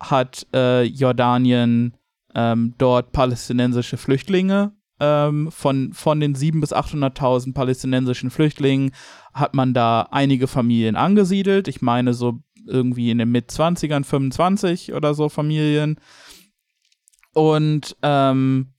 [0.00, 1.96] hat äh, Jordanien
[2.34, 4.72] ähm, dort palästinensische Flüchtlinge.
[5.02, 8.92] Ähm, von, von den 700.000 bis 800.000 palästinensischen Flüchtlingen
[9.32, 11.68] hat man da einige Familien angesiedelt.
[11.68, 15.98] Ich meine so irgendwie in den Mit-20ern, 25 oder so Familien.
[17.32, 18.74] Und ähm,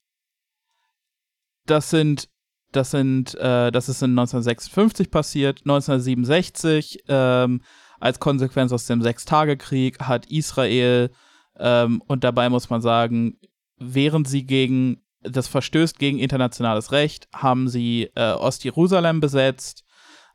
[1.65, 2.29] das sind,
[2.71, 5.61] das sind, äh, das ist in 1956 passiert.
[5.61, 7.61] 1967, ähm,
[8.01, 11.11] als Konsequenz aus dem Sechstagekrieg, hat Israel
[11.57, 13.37] ähm, und dabei muss man sagen,
[13.77, 19.85] während sie gegen das verstößt gegen internationales Recht, haben sie äh, Ostjerusalem besetzt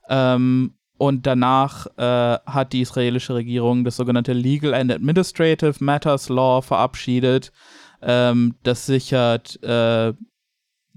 [0.09, 6.63] ähm, und danach äh, hat die israelische Regierung das sogenannte Legal and Administrative Matters Law
[6.63, 7.53] verabschiedet.
[8.01, 10.15] Ähm, das sichert äh,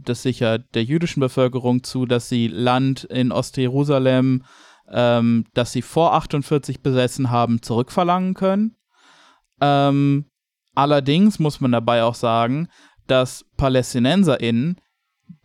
[0.01, 4.43] das sichert der jüdischen Bevölkerung zu, dass sie Land in Ostjerusalem,
[4.91, 8.75] ähm, das sie vor 48 besessen haben, zurückverlangen können.
[9.61, 10.25] Ähm,
[10.75, 12.67] allerdings muss man dabei auch sagen,
[13.07, 14.79] dass PalästinenserInnen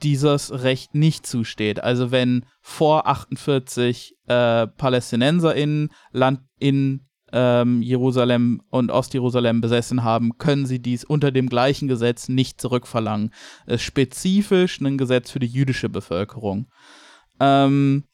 [0.02, 1.82] dieses Recht nicht zusteht.
[1.82, 10.66] Also wenn vor 48 äh, PalästinenserInnen Land in ähm, Jerusalem und Ostjerusalem besessen haben, können
[10.66, 13.32] sie dies unter dem gleichen Gesetz nicht zurückverlangen.
[13.66, 16.68] Es ist spezifisch ein Gesetz für die jüdische Bevölkerung.
[17.40, 18.04] Ähm,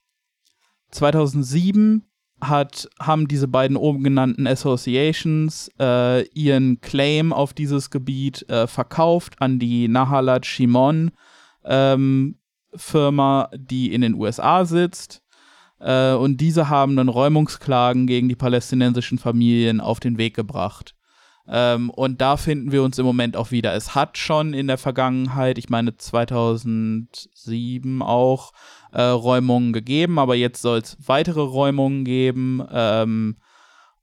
[0.90, 2.04] 2007
[2.40, 9.40] hat, haben diese beiden oben genannten Associations äh, ihren Claim auf dieses Gebiet äh, verkauft
[9.40, 11.10] an die Nahalat Shimon
[11.64, 12.36] ähm,
[12.74, 15.22] Firma, die in den USA sitzt.
[15.80, 20.94] Äh, und diese haben dann Räumungsklagen gegen die palästinensischen Familien auf den Weg gebracht.
[21.52, 23.74] Ähm, und da finden wir uns im Moment auch wieder.
[23.74, 28.52] Es hat schon in der Vergangenheit, ich meine 2007 auch,
[28.92, 32.64] äh, Räumungen gegeben, aber jetzt soll es weitere Räumungen geben.
[32.70, 33.38] Ähm,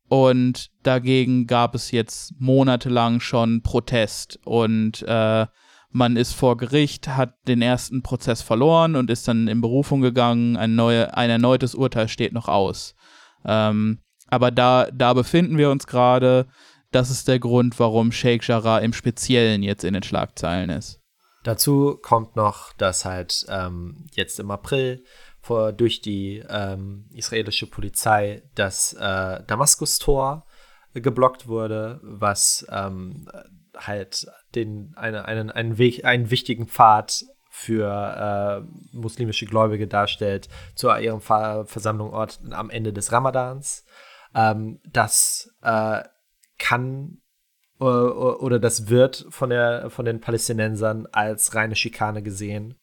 [0.10, 4.40] und dagegen gab es jetzt monatelang schon Protest.
[4.44, 5.48] Und äh,
[5.90, 10.58] man ist vor Gericht, hat den ersten Prozess verloren und ist dann in Berufung gegangen.
[10.58, 12.94] Ein, neue, ein erneutes Urteil steht noch aus.
[13.46, 16.48] Ähm, aber da, da befinden wir uns gerade.
[16.98, 21.00] Das ist der Grund, warum Sheikh Jarrah im Speziellen jetzt in den Schlagzeilen ist.
[21.44, 25.04] Dazu kommt noch, dass halt ähm, jetzt im April
[25.40, 30.48] vor, durch die ähm, israelische Polizei das äh, Damaskus-Tor
[30.96, 33.30] geblockt wurde, was ähm,
[33.76, 40.90] halt den, eine, einen, einen, Weg, einen wichtigen Pfad für äh, muslimische Gläubige darstellt zu
[40.90, 43.86] ihrem Ver Versammlungsort am Ende des Ramadans.
[44.34, 46.02] Ähm, das äh,
[46.58, 47.22] kann
[47.80, 52.80] äh, oder das wird von, der, von den Palästinensern als reine Schikane gesehen.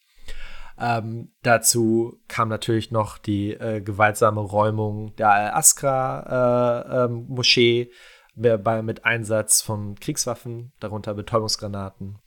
[0.79, 7.93] Ähm, dazu kam natürlich noch die äh, gewaltsame Räumung der Al-Askra-Moschee,
[8.37, 12.19] äh, bei, mit Einsatz von Kriegswaffen, darunter Betäubungsgranaten,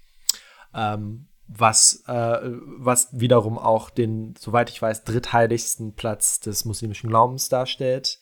[0.73, 2.39] ähm, was, äh,
[2.77, 8.19] was wiederum auch den, soweit ich weiß, drittheiligsten Platz des muslimischen Glaubens darstellt.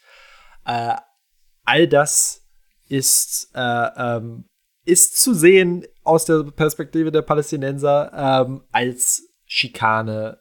[0.66, 0.96] Äh,
[1.66, 2.45] all das
[2.88, 4.46] ist, äh, ähm,
[4.86, 10.40] ist zu sehen aus der Perspektive der Palästinenser ähm, als Schikane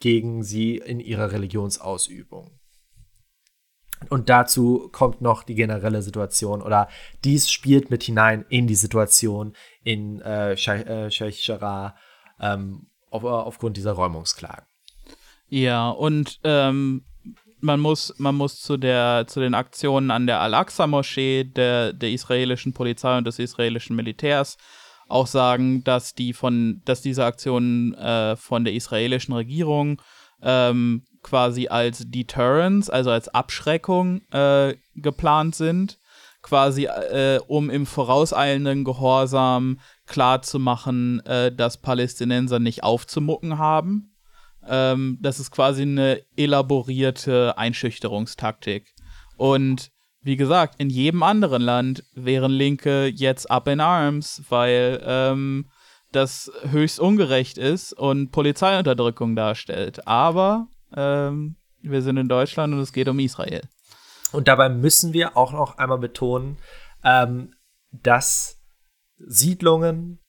[0.00, 2.58] gegen sie in ihrer Religionsausübung.
[4.10, 6.88] Und dazu kommt noch die generelle Situation oder
[7.24, 11.96] dies spielt mit hinein in die Situation in äh, Sheikh äh, Jarrah
[12.40, 14.66] ähm, auf, aufgrund dieser Räumungsklagen.
[15.48, 17.04] Ja, und ähm,
[17.64, 22.74] man muss, man muss zu, der, zu den Aktionen an der Al-Aqsa-Moschee der, der israelischen
[22.74, 24.56] Polizei und des israelischen Militärs
[25.08, 30.00] auch sagen, dass die von, dass diese Aktionen äh, von der israelischen Regierung
[30.42, 35.98] ähm, quasi als Deterrence, also als Abschreckung äh, geplant sind,
[36.42, 44.13] quasi äh, um im vorauseilenden Gehorsam klarzumachen, äh, dass Palästinenser nicht aufzumucken haben.
[44.68, 48.94] Ähm, das ist quasi eine elaborierte Einschüchterungstaktik.
[49.36, 49.90] Und
[50.22, 55.68] wie gesagt, in jedem anderen Land wären Linke jetzt up in arms, weil ähm,
[56.12, 60.06] das höchst ungerecht ist und Polizeiunterdrückung darstellt.
[60.06, 63.62] Aber ähm, wir sind in Deutschland und es geht um Israel.
[64.32, 66.56] Und dabei müssen wir auch noch einmal betonen,
[67.04, 67.54] ähm,
[67.92, 68.60] dass
[69.18, 70.23] Siedlungen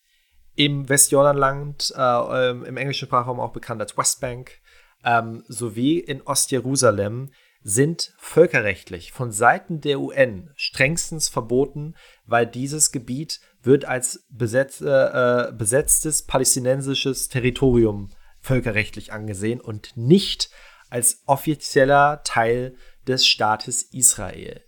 [0.56, 4.60] im Westjordanland, äh, im englischen Sprachraum auch bekannt als Westbank,
[5.04, 13.40] ähm, sowie in Ostjerusalem sind völkerrechtlich von Seiten der UN strengstens verboten, weil dieses Gebiet
[13.64, 20.52] wird als besetz, äh, äh, besetztes palästinensisches Territorium völkerrechtlich angesehen und nicht
[20.92, 22.76] als offizieller Teil
[23.08, 24.62] des Staates Israel.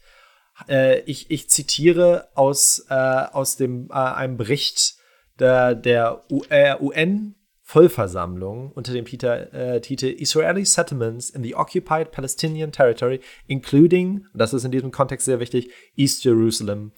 [0.67, 4.95] Äh, ich, ich, zitiere aus, äh, aus dem, äh, einem Bericht
[5.39, 7.35] der, der UN
[7.67, 14.53] Vollversammlung unter dem Peter, äh, Titel Israeli Settlements in the Occupied Palestinian Territory, including, das
[14.53, 16.93] ist in diesem Kontext sehr wichtig, East Jerusalem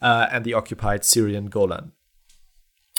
[0.00, 1.92] uh, and the Occupied Syrian Golan.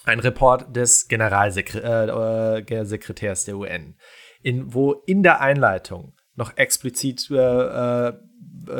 [0.03, 3.95] Ein Report des Generalsekretärs äh, der UN,
[4.43, 8.13] in, wo in der Einleitung noch explizit äh, äh,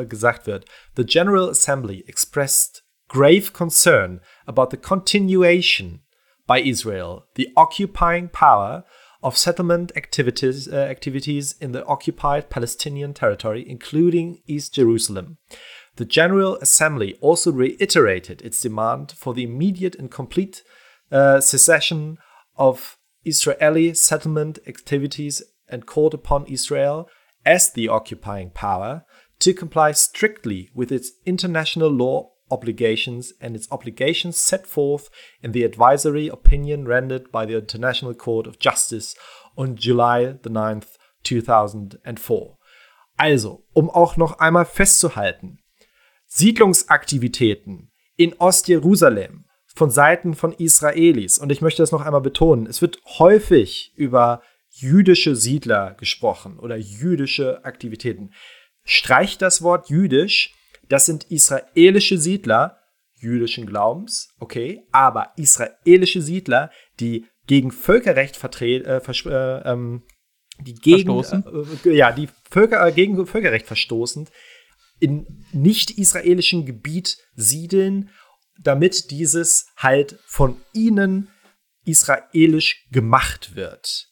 [0.08, 6.05] gesagt wird, The General Assembly expressed grave concern about the continuation
[6.48, 8.84] by Israel, the occupying power
[9.24, 15.38] of settlement activities, uh, activities in the occupied Palestinian territory, including East Jerusalem.
[15.96, 20.62] The General Assembly also reiterated its demand for the immediate and complete
[21.12, 22.18] uh, cessation
[22.58, 27.10] of Israeli settlement activities and called upon Israel,
[27.46, 29.06] as the occupying power,
[29.40, 35.10] to comply strictly with its international law obligations and its obligations set forth
[35.42, 39.16] in the advisory opinion rendered by the International Court of Justice
[39.58, 42.58] on July the 9th, 2004.
[43.18, 45.60] Also, um auch noch einmal festzuhalten,
[46.28, 52.82] Siedlungsaktivitäten in Ostjerusalem von Seiten von Israelis, und ich möchte das noch einmal betonen, es
[52.82, 58.34] wird häufig über jüdische Siedler gesprochen oder jüdische Aktivitäten.
[58.84, 60.54] Streicht das Wort jüdisch
[60.90, 62.80] das sind israelische Siedler
[63.18, 70.04] jüdischen Glaubens, okay, aber israelische Siedler, die gegen Völkerrecht vertreten, äh, äh, ähm,
[70.60, 74.32] die gegen, äh, ja, die Völker, gegen Völkerrecht verstoßend
[75.00, 78.10] in nicht-israelischem Gebiet siedeln,
[78.62, 81.30] damit dieses halt von ihnen
[81.84, 84.08] israelisch gemacht wird.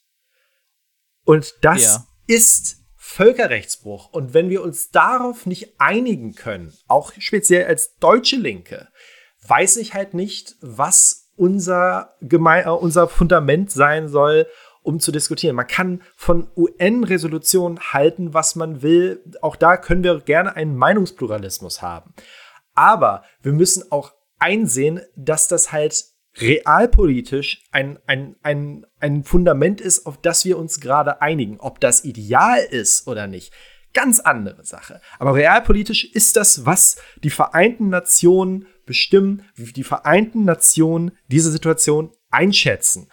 [1.24, 2.08] Und das ja.
[2.28, 4.14] ist Völkerrechtsbruch.
[4.14, 8.88] Und wenn wir uns darauf nicht einigen können, auch speziell als deutsche Linke,
[9.46, 14.48] weiß ich halt nicht, was unser, Geme äh, unser Fundament sein soll,
[14.84, 15.58] um zu diskutieren.
[15.58, 19.22] Man kann von UN-Resolutionen halten, was man will.
[19.42, 22.14] Auch da können wir gerne einen Meinungspluralismus haben.
[22.74, 26.06] Aber wir müssen auch einsehen, dass das halt
[26.40, 31.60] realpolitisch ein, ein, ein, ein Fundament ist, auf das wir uns gerade einigen.
[31.60, 33.54] Ob das ideal ist oder nicht,
[33.94, 35.02] ganz andere Sache.
[35.20, 42.12] Aber realpolitisch ist das, was die Vereinten Nationen bestimmen, wie die Vereinten Nationen diese Situation
[42.32, 43.10] einschätzen.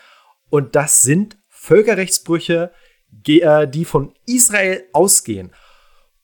[0.48, 2.72] Und das sind Völkerrechtsbrüche,
[3.26, 5.52] äh, die von Israel ausgehen.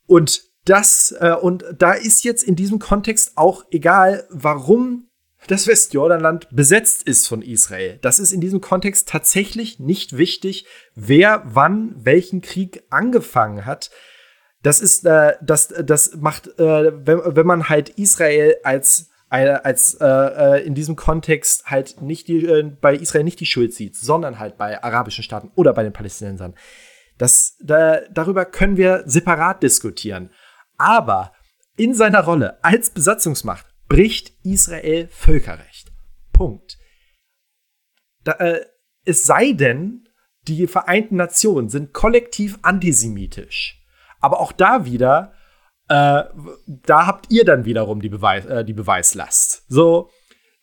[0.06, 5.05] Und das, äh, und da ist jetzt in diesem Kontext auch egal, warum
[5.46, 7.98] das Westjordanland besetzt ist von Israel.
[8.02, 13.90] Das ist in diesem Kontext tatsächlich nicht wichtig, wer wann welchen Krieg angefangen hat.
[14.62, 19.94] Das ist, äh, das, das macht, äh, wenn, wenn man halt Israel als äh, als
[19.94, 23.96] äh, äh, in diesem Kontext halt nicht die, äh, bei Israel nicht die Schuld sieht,
[23.96, 26.54] sondern halt bei arabischen Staaten oder bei den Palästinensern.
[27.18, 30.30] Das, da, darüber können wir separat diskutieren.
[30.76, 31.32] Aber
[31.76, 35.92] in seiner Rolle als Besatzungsmacht bricht Israel Völkerrecht.
[36.32, 36.78] Punkt.
[38.24, 38.64] Da, äh,
[39.04, 40.08] es sei denn,
[40.48, 43.82] die Vereinten Nationen sind kollektiv antisemitisch.
[44.20, 45.32] Aber auch da wieder
[45.88, 46.24] Äh,
[46.66, 49.64] da habt ihr dann wiederum die, Beweis, äh, die Beweislast.
[49.68, 50.10] So,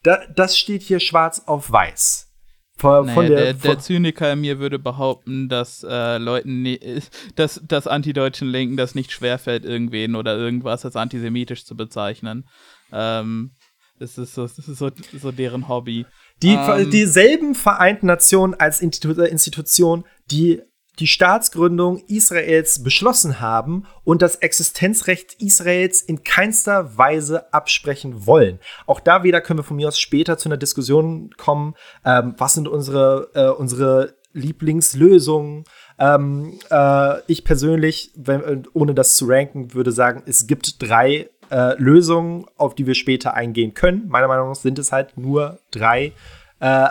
[0.04, 2.30] da, das steht hier schwarz auf weiß.
[2.76, 6.66] Von, naja, von der, der, der, Zyniker in mir würde behaupten, dass äh, Leuten,
[7.36, 12.46] dass, dass antideutschen Linken das nicht schwerfällt, irgendwen oder irgendwas als antisemitisch zu bezeichnen.
[12.94, 13.52] Ähm,
[14.00, 14.90] das ist so, das ist so,
[15.20, 16.06] so deren Hobby.
[16.42, 20.62] Die, ähm, dieselben Vereinten Nationen als Institu Institution, die
[21.00, 28.60] die Staatsgründung Israels beschlossen haben und das Existenzrecht Israels in keinster Weise absprechen wollen.
[28.86, 31.74] Auch da wieder können wir von mir aus später zu einer Diskussion kommen,
[32.06, 35.64] ähm, was sind unsere, äh, unsere Lieblingslösungen.
[35.98, 41.76] Ähm, äh, ich persönlich, wenn, ohne das zu ranken, würde sagen, es gibt drei äh,
[41.82, 44.08] Lösungen, auf die wir später eingehen können.
[44.08, 46.14] Meiner Meinung nach sind es halt nur drei.
[46.60, 46.90] Äh,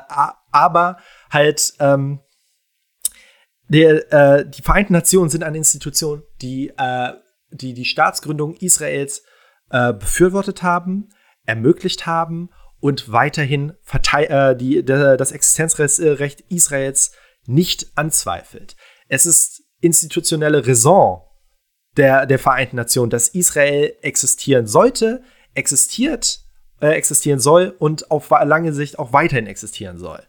[0.50, 0.98] aber
[1.30, 2.20] halt, ähm,
[3.68, 7.12] der, äh, die Vereinten Nationen sind eine Institution, die äh,
[7.50, 9.22] die, die Staatsgründung Israels
[9.70, 11.08] äh, befürwortet haben,
[11.44, 12.50] ermöglicht haben
[12.80, 13.74] und weiterhin
[14.58, 17.12] die, der, das Existenzrecht Israels
[17.46, 18.76] nicht anzweifelt.
[19.08, 21.22] Es ist institutionelle Raison
[21.96, 25.22] der, der Vereinten Nationen, dass Israel existieren sollte,
[25.54, 26.40] existiert,
[26.80, 30.22] äh, existieren soll und auf lange Sicht auch weiterhin existieren soll.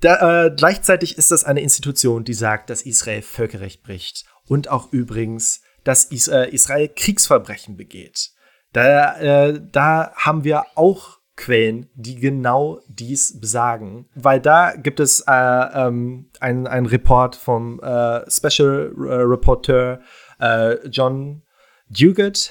[0.00, 4.92] Da, äh, gleichzeitig ist das eine Institution, die sagt, dass Israel Völkerrecht bricht und auch
[4.92, 8.30] übrigens, dass Is äh, Israel Kriegsverbrechen begeht.
[8.72, 15.24] Da, äh, da haben wir auch Quellen, die genau dies besagen, weil da gibt es
[15.26, 20.00] äh, ähm, einen Report vom äh, Special äh, Reporter
[20.40, 21.42] äh, John
[21.88, 22.50] Duguid,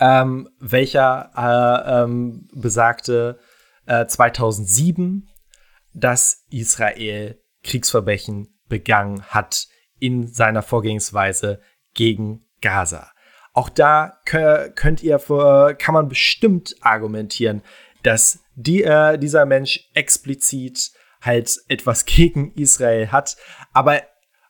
[0.00, 1.30] ähm, welcher
[1.86, 3.38] ähm, besagte
[3.86, 5.28] 2007
[5.94, 9.68] dass Israel Kriegsverbrechen begangen hat
[10.00, 11.60] in seiner Vorgehensweise
[11.94, 13.10] gegen Gaza.
[13.52, 15.18] Auch da könnt ihr,
[15.78, 17.62] kann man bestimmt argumentieren,
[18.02, 20.90] dass die, äh, dieser Mensch explizit
[21.22, 23.36] halt etwas gegen Israel hat,
[23.72, 24.02] aber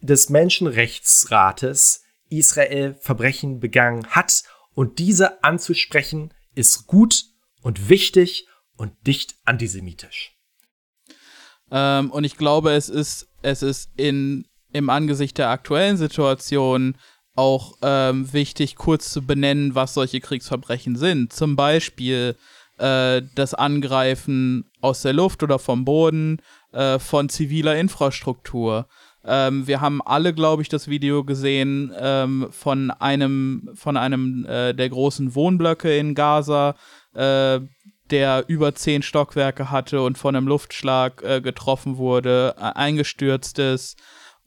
[0.02, 4.44] des Menschenrechtsrates Israel Verbrechen begangen hat.
[4.74, 7.26] Und diese anzusprechen ist gut
[7.62, 10.34] und wichtig und nicht antisemitisch.
[11.72, 16.98] Ähm, und ich glaube, es ist, es ist in, im Angesicht der aktuellen Situation
[17.38, 21.32] auch ähm, wichtig, kurz zu benennen, was solche Kriegsverbrechen sind.
[21.32, 22.36] Zum Beispiel
[22.78, 28.88] äh, das Angreifen aus der Luft oder vom Boden äh, von ziviler Infrastruktur.
[29.24, 34.74] Ähm, wir haben alle, glaube ich, das Video gesehen ähm, von einem, von einem äh,
[34.74, 36.76] der großen Wohnblöcke in Gaza,
[37.14, 37.60] äh,
[38.10, 43.98] der über zehn Stockwerke hatte und von einem Luftschlag äh, getroffen wurde, äh, eingestürzt ist.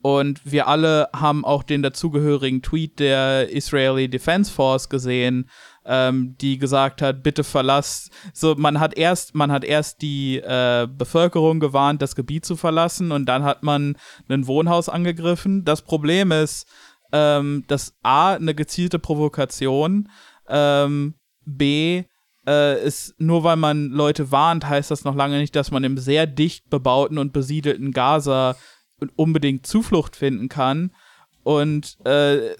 [0.01, 5.49] Und wir alle haben auch den dazugehörigen Tweet der Israeli Defense Force gesehen,
[5.85, 8.09] ähm, die gesagt hat, bitte verlass.
[8.33, 13.11] So, man hat erst, man hat erst die äh, Bevölkerung gewarnt, das Gebiet zu verlassen,
[13.11, 13.95] und dann hat man
[14.27, 15.65] ein Wohnhaus angegriffen.
[15.65, 16.67] Das Problem ist,
[17.11, 20.09] ähm, dass A, eine gezielte Provokation,
[20.47, 22.05] ähm, B,
[22.47, 25.97] äh, ist, nur weil man Leute warnt, heißt das noch lange nicht, dass man im
[25.97, 28.55] sehr dicht bebauten und besiedelten Gaza
[29.15, 30.91] unbedingt Zuflucht finden kann.
[31.43, 32.55] Und äh,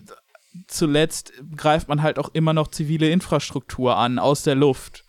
[0.68, 5.06] zuletzt greift man halt auch immer noch zivile Infrastruktur an aus der Luft.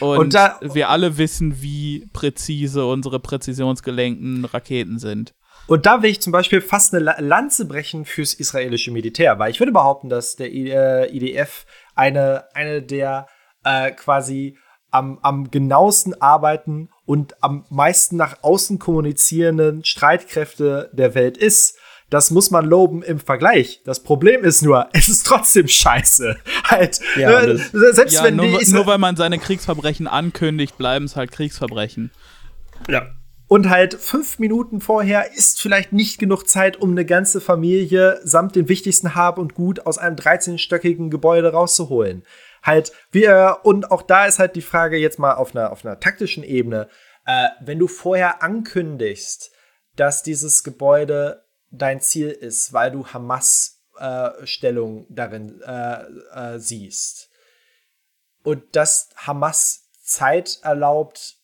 [0.00, 5.34] Und, und da, wir alle wissen, wie präzise unsere präzisionsgelenkten Raketen sind.
[5.68, 9.60] Und da will ich zum Beispiel fast eine Lanze brechen fürs israelische Militär, weil ich
[9.60, 13.26] würde behaupten, dass der IDF eine, eine der
[13.64, 14.58] äh, quasi
[14.90, 21.78] am, am genauesten arbeiten und am meisten nach außen kommunizierenden Streitkräfte der Welt ist.
[22.10, 23.80] Das muss man loben im Vergleich.
[23.84, 26.36] Das Problem ist nur, es ist trotzdem scheiße.
[26.64, 31.06] Halt, ja, äh, selbst ja, wenn nur, die nur weil man seine Kriegsverbrechen ankündigt, bleiben
[31.06, 32.10] es halt Kriegsverbrechen.
[32.88, 33.06] Ja.
[33.48, 38.56] Und halt fünf Minuten vorher ist vielleicht nicht genug Zeit, um eine ganze Familie samt
[38.56, 42.24] den wichtigsten Hab und Gut aus einem 13-stöckigen Gebäude rauszuholen.
[42.66, 46.00] Halt, wir, und auch da ist halt die Frage jetzt mal auf einer, auf einer
[46.00, 46.88] taktischen Ebene,
[47.24, 49.52] äh, wenn du vorher ankündigst,
[49.94, 54.30] dass dieses Gebäude dein Ziel ist, weil du Hamas äh,
[55.08, 56.02] darin äh,
[56.34, 57.30] äh, siehst
[58.42, 61.36] und dass Hamas Zeit erlaubt,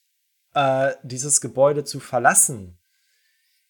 [0.55, 2.79] äh, dieses Gebäude zu verlassen,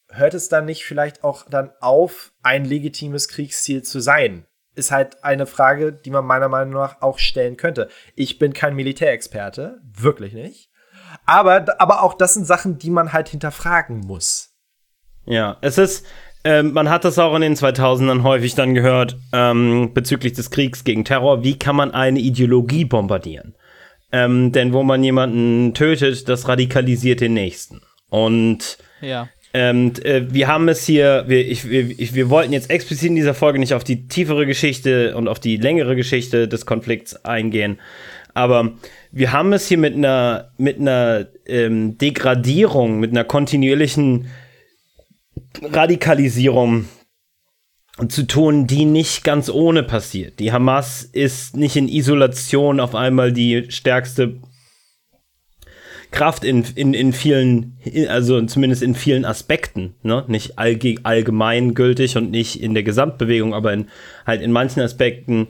[0.09, 4.47] hört es dann nicht vielleicht auch dann auf, ein legitimes Kriegsziel zu sein?
[4.75, 7.89] Ist halt eine Frage, die man meiner Meinung nach auch stellen könnte.
[8.15, 10.71] Ich bin kein Militärexperte, wirklich nicht.
[11.27, 14.51] Aber, aber auch das sind Sachen, die man halt hinterfragen muss.
[15.27, 16.07] Ja, es ist,
[16.45, 20.85] ähm, man hat das auch in den 2000ern häufig dann gehört, ähm, bezüglich des Kriegs
[20.85, 21.45] gegen Terror.
[21.45, 23.55] Wie kann man eine Ideologie bombardieren?
[24.11, 27.81] Ähm, denn wo man jemanden tötet, das radikalisiert den Nächsten.
[28.09, 29.29] Und ja.
[29.55, 33.35] Ähm, äh, wir haben es hier, wir, ich, wir, wir wollten jetzt explizit in dieser
[33.35, 37.79] Folge nicht auf die tiefere Geschichte und auf die längere Geschichte des Konflikts eingehen,
[38.35, 38.73] aber
[39.11, 44.29] wir haben es hier mit einer, mit einer ähm, Degradierung, mit einer kontinuierlichen
[45.63, 46.87] Radikalisierung
[48.09, 50.39] zu tun, die nicht ganz ohne passiert.
[50.39, 54.41] Die Hamas ist nicht in Isolation auf einmal die stärkste
[56.13, 60.25] Kraft in, in, in vielen, also zumindest in vielen Aspekten, ne?
[60.29, 63.89] Nicht allge allgemein gültig und nicht in der Gesamtbewegung, aber in,
[64.27, 65.49] halt in manchen Aspekten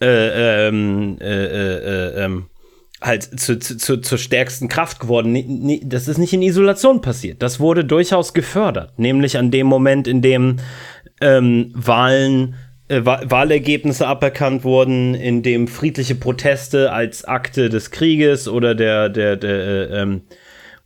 [0.00, 2.46] äh, ähm, äh, äh, ähm,
[3.00, 5.80] halt zu, zu, zur stärksten Kraft geworden.
[5.84, 7.42] Das ist nicht in Isolation passiert.
[7.42, 8.98] Das wurde durchaus gefördert.
[8.98, 10.56] Nämlich an dem Moment, in dem
[11.20, 18.74] ähm, Wahlen äh, Wahlergebnisse aberkannt wurden, in dem friedliche Proteste als Akte des Krieges oder
[18.74, 20.22] der der der äh, ähm,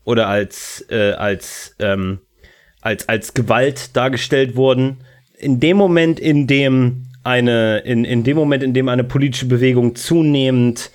[0.05, 2.19] oder als äh, als ähm,
[2.81, 4.99] als als Gewalt dargestellt wurden.
[5.39, 9.95] In dem Moment, in dem eine in in dem Moment, in dem eine politische Bewegung
[9.95, 10.91] zunehmend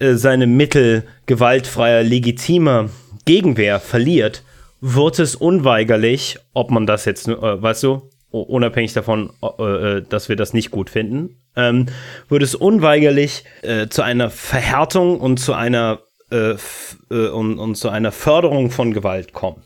[0.00, 2.90] äh, seine Mittel gewaltfreier legitimer
[3.24, 4.42] Gegenwehr verliert,
[4.80, 10.28] wird es unweigerlich, ob man das jetzt, äh, weißt du, unabhängig davon, äh, äh, dass
[10.28, 11.86] wir das nicht gut finden, ähm,
[12.28, 18.70] würde es unweigerlich äh, zu einer Verhärtung und zu einer und, und, zu einer Förderung
[18.70, 19.64] von Gewalt kommen.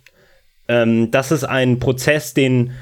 [0.67, 2.73] Ähm, das ist ein Prozess, den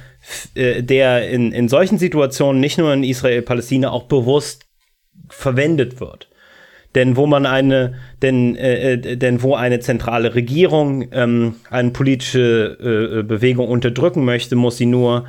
[0.55, 4.64] der in, in solchen Situationen nicht nur in Israel-Palästina auch bewusst
[5.28, 6.30] verwendet wird.
[6.95, 13.22] Denn wo man eine, denn, äh, denn wo eine zentrale Regierung ähm, eine politische äh,
[13.22, 15.26] Bewegung unterdrücken möchte, muss sie nur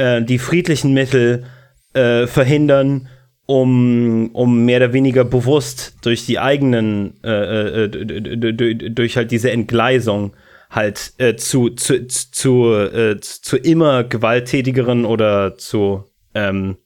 [0.00, 1.44] äh, die friedlichen Mittel
[1.92, 3.08] äh, verhindern,
[3.46, 10.32] um, um mehr oder weniger bewusst durch die eigenen, äh, äh durch halt diese Entgleisung
[10.70, 16.76] halt äh, zu, zu, zu, äh, zu immer gewalttätigeren oder zu ähm,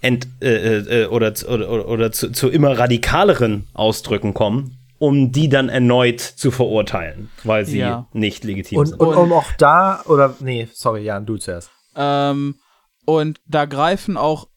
[0.00, 6.20] ent, äh, oder, oder, oder zu, zu immer radikaleren Ausdrücken kommen, um die dann erneut
[6.20, 8.08] zu verurteilen, weil sie ja.
[8.14, 9.00] nicht legitim und, sind.
[9.00, 11.70] Und um auch da, oder nee, sorry, Jan, du zuerst.
[11.94, 12.56] Ähm,
[13.04, 14.48] und da greifen auch,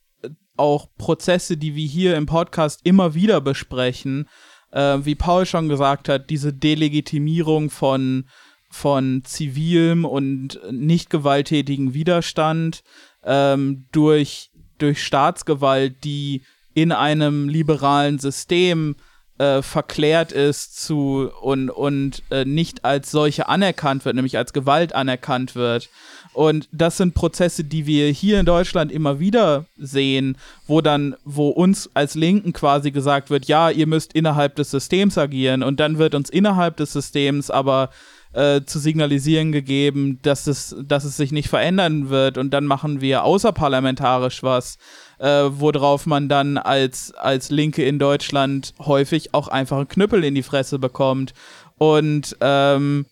[0.58, 4.28] auch Prozesse, die wir hier im Podcast immer wieder besprechen,
[4.72, 8.28] äh, wie Paul schon gesagt hat, diese Delegitimierung von,
[8.70, 12.84] von zivilem und nicht gewalttätigen Widerstand
[13.24, 18.96] ähm, durch, durch Staatsgewalt, die in einem liberalen System
[19.38, 24.94] äh, verklärt ist zu und, und äh, nicht als solche anerkannt wird, nämlich als Gewalt
[24.94, 25.90] anerkannt wird.
[26.36, 31.48] Und das sind Prozesse, die wir hier in Deutschland immer wieder sehen, wo dann, wo
[31.48, 35.98] uns als Linken quasi gesagt wird, ja, ihr müsst innerhalb des Systems agieren und dann
[35.98, 37.90] wird uns innerhalb des Systems aber
[38.34, 43.00] äh, zu signalisieren gegeben, dass es, dass es sich nicht verändern wird und dann machen
[43.00, 44.78] wir außerparlamentarisch was,
[45.20, 50.36] äh, worauf man dann als, als Linke in Deutschland häufig auch einfach einen Knüppel in
[50.36, 51.34] die Fresse bekommt.
[51.78, 53.06] Und ähm,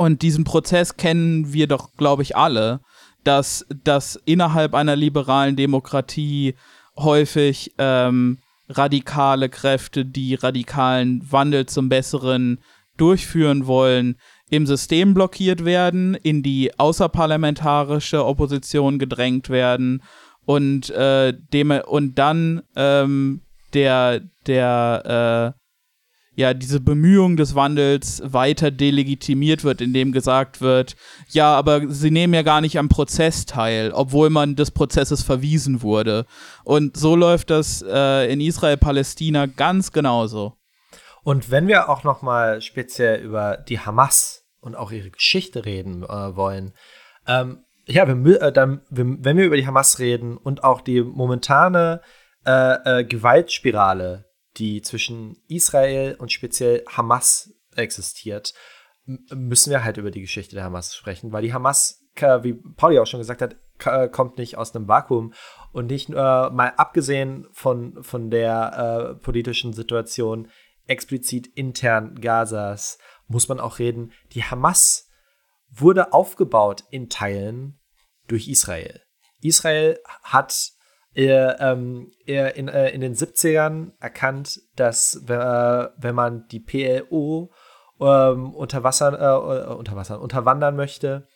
[0.00, 2.80] und diesen Prozess kennen wir doch, glaube ich, alle,
[3.22, 6.54] dass, dass innerhalb einer liberalen Demokratie
[6.96, 8.38] häufig ähm,
[8.70, 12.60] radikale Kräfte, die radikalen Wandel zum Besseren
[12.96, 14.16] durchführen wollen,
[14.48, 20.02] im System blockiert werden, in die außerparlamentarische Opposition gedrängt werden
[20.46, 23.42] und, äh, dem, und dann ähm,
[23.74, 25.59] der, der äh,
[26.40, 30.96] ja diese Bemühung des Wandels weiter delegitimiert wird, indem gesagt wird,
[31.28, 35.82] ja, aber sie nehmen ja gar nicht am Prozess teil, obwohl man des Prozesses verwiesen
[35.82, 36.26] wurde.
[36.64, 40.56] Und so läuft das äh, in Israel-Palästina ganz genauso.
[41.22, 46.02] Und wenn wir auch noch mal speziell über die Hamas und auch ihre Geschichte reden
[46.02, 46.72] äh, wollen,
[47.26, 52.00] ähm, ja, wir, äh, dann, wenn wir über die Hamas reden und auch die momentane
[52.46, 54.29] äh, äh Gewaltspirale,
[54.60, 58.54] die zwischen Israel und speziell Hamas existiert,
[59.06, 62.06] müssen wir halt über die Geschichte der Hamas sprechen, weil die Hamas,
[62.42, 63.56] wie Pauli auch schon gesagt hat,
[64.12, 65.32] kommt nicht aus einem Vakuum
[65.72, 70.48] und nicht äh, mal abgesehen von, von der äh, politischen Situation
[70.86, 75.08] explizit intern Gazas, muss man auch reden, die Hamas
[75.70, 77.80] wurde aufgebaut in Teilen
[78.26, 79.00] durch Israel.
[79.40, 80.72] Israel hat
[81.12, 87.50] er, ähm, er in, äh, in den 70ern erkannt, dass äh, wenn man die PLO
[88.00, 91.26] ähm, unter Wasser, äh, unter Wasser, unterwandern möchte,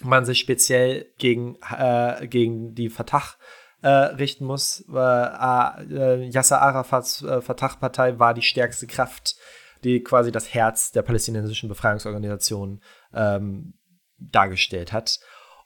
[0.00, 3.34] man sich speziell gegen, äh, gegen die Fatah
[3.82, 4.84] äh, richten muss.
[4.88, 9.36] Äh, Yasser Arafats Fatah-Partei war die stärkste Kraft,
[9.84, 12.82] die quasi das Herz der palästinensischen Befreiungsorganisation
[13.14, 13.74] ähm,
[14.18, 15.18] dargestellt hat.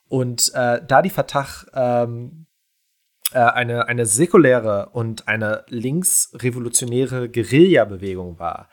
[0.09, 2.47] Und da die Fatah ähm,
[3.35, 8.69] äh, eine, eine säkuläre und eine linksrevolutionäre Guerillabewegung war,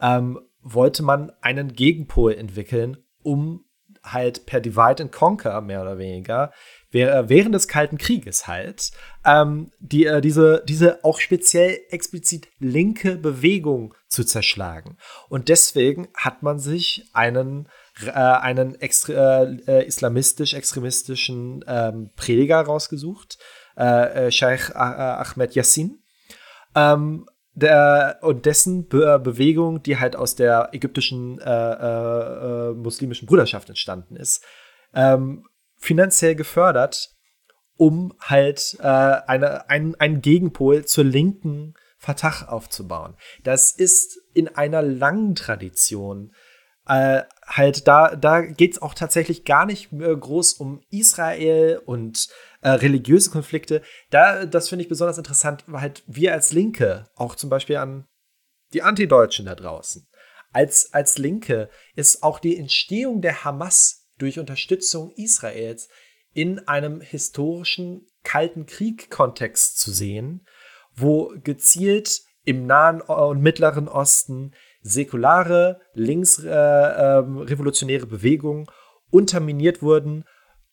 [0.00, 3.64] ähm, wollte man einen Gegenpol entwickeln, um
[4.02, 6.52] halt per Divide and Conquer mehr oder weniger
[6.92, 8.90] während des Kalten Krieges halt
[9.24, 14.98] ähm, die, äh, diese, diese auch speziell explizit linke Bewegung zu zerschlagen.
[15.28, 17.68] Und deswegen hat man sich einen,
[18.04, 23.38] äh, einen extre äh, islamistisch-extremistischen ähm, Prediger rausgesucht,
[23.76, 25.98] äh, äh Sheikh äh, Ahmed Yassin.
[26.74, 33.26] Ähm, der, und dessen Be Bewegung, die halt aus der ägyptischen äh, äh, äh, muslimischen
[33.26, 34.42] Bruderschaft entstanden ist,
[34.94, 35.46] ähm,
[35.76, 37.10] finanziell gefördert,
[37.76, 43.16] um halt äh, eine, ein, einen Gegenpol zur linken Fatah aufzubauen.
[43.44, 46.32] Das ist in einer langen Tradition
[46.88, 52.28] äh, halt da, da geht es auch tatsächlich gar nicht groß um Israel und
[52.62, 53.82] äh, religiöse Konflikte.
[54.10, 58.06] Da, das finde ich besonders interessant, weil halt wir als Linke, auch zum Beispiel an
[58.72, 60.06] die Antideutschen da draußen,
[60.52, 65.88] als, als Linke ist auch die Entstehung der Hamas durch Unterstützung Israels
[66.32, 70.46] in einem historischen Kalten Krieg-Kontext zu sehen,
[70.94, 74.52] wo gezielt im Nahen und Mittleren Osten
[74.82, 78.66] säkulare, linksrevolutionäre äh, äh, Bewegungen
[79.10, 80.24] unterminiert wurden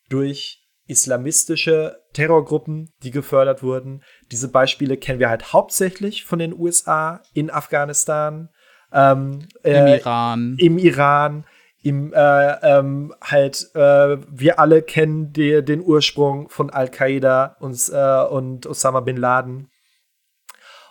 [0.10, 4.04] durch islamistische Terrorgruppen, die gefördert wurden.
[4.32, 8.50] Diese Beispiele kennen wir halt hauptsächlich von den USA, in Afghanistan,
[8.92, 10.56] ähm, äh, im Iran.
[10.58, 11.46] Im Iran,
[11.82, 18.24] im äh, ähm, halt, äh, wir alle kennen die, den Ursprung von Al-Qaida und, äh,
[18.24, 19.70] und Osama bin Laden.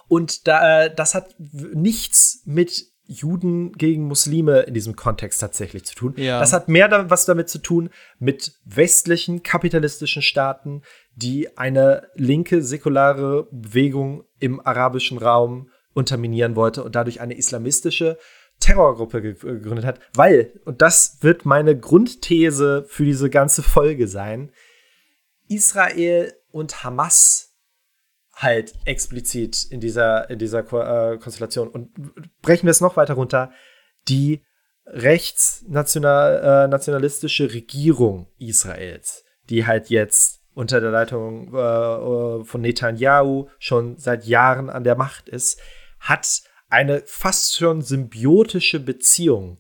[0.07, 5.95] Und da, äh, das hat nichts mit Juden gegen Muslime in diesem Kontext tatsächlich zu
[5.95, 6.15] tun.
[6.17, 6.41] Ja.
[6.41, 7.89] Das hat mehr da, was damit zu tun
[8.19, 10.83] mit westlichen kapitalistischen Staaten,
[11.17, 18.19] die eine linke säkulare Bewegung im arabischen Raum unterminieren wollte und dadurch eine islamistische
[18.61, 24.53] Terrorgruppe gegründet hat, weil, und das wird meine Grundthese für diese ganze Folge sein,
[25.49, 27.48] Israel und Hamas
[28.39, 31.69] halt explizit in dieser, in dieser äh, Konstellation.
[31.69, 31.91] Und
[32.41, 33.51] brechen wir es noch weiter runter.
[34.09, 34.45] Die
[34.87, 43.99] rechtsnationalistische äh, Regierung Israels, die halt jetzt unter der Leitung äh, äh, von Netanyahu schon
[43.99, 45.61] seit Jahren an der Macht ist,
[45.99, 49.59] hat eine fast schon symbiotische Beziehung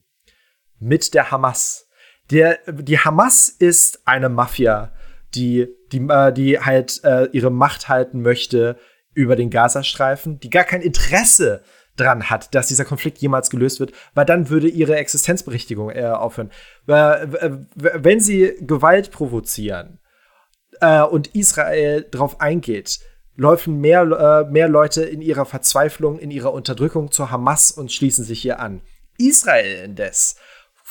[0.78, 1.88] mit der Hamas.
[2.30, 4.92] Der, die Hamas ist eine Mafia,
[5.34, 8.76] die, die, äh, die halt äh, ihre Macht halten möchte
[9.14, 11.62] über den Gazastreifen, die gar kein Interesse
[11.96, 16.50] dran hat, dass dieser Konflikt jemals gelöst wird, weil dann würde ihre Existenzberechtigung äh, aufhören.
[16.86, 19.98] wenn sie Gewalt provozieren
[20.80, 23.00] äh, und Israel darauf eingeht,
[23.36, 28.24] laufen mehr, äh, mehr Leute in ihrer Verzweiflung, in ihrer Unterdrückung zur Hamas und schließen
[28.24, 28.82] sich hier an.
[29.16, 30.36] Israel indes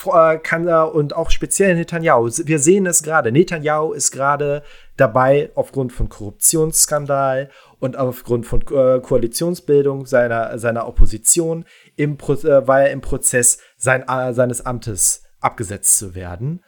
[0.06, 4.64] äh, kann er und auch speziell Netanyahu, wir sehen es gerade, Netanyahu ist gerade
[4.96, 12.68] dabei, aufgrund von Korruptionsskandal und aufgrund von äh, Koalitionsbildung seiner, seiner Opposition, im Pro äh,
[12.68, 16.64] war er im Prozess sein, äh, seines Amtes abgesetzt zu werden.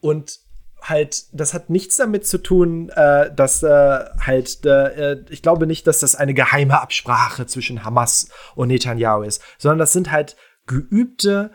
[0.00, 0.38] Und
[0.82, 4.66] halt, das hat nichts damit zu tun, äh, dass äh, halt,
[5.30, 9.92] ich glaube nicht, dass das eine geheime Absprache zwischen Hamas und Netanyahu ist, sondern das
[9.92, 10.36] sind halt
[10.66, 11.50] geübte,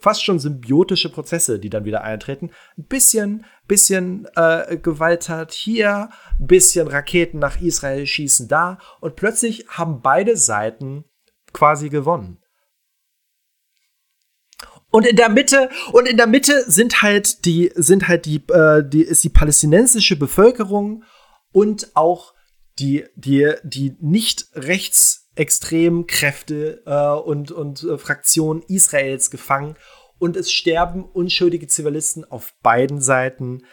[0.00, 2.50] fast schon symbiotische Prozesse, die dann wieder eintreten.
[2.78, 9.66] Ein bisschen, bisschen äh, Gewalttat hier, ein bisschen Raketen nach Israel schießen da und plötzlich
[9.68, 11.04] haben beide Seiten
[11.52, 12.38] quasi gewonnen.
[14.90, 18.84] Und in der Mitte und in der Mitte sind halt die sind halt die, äh,
[18.86, 21.04] die ist die palästinensische Bevölkerung
[21.50, 22.34] und auch
[22.78, 29.76] die die die nicht rechts extremen Kräfte äh, und, und äh, Fraktionen Israels gefangen
[30.18, 33.64] und es sterben unschuldige Zivilisten auf beiden Seiten.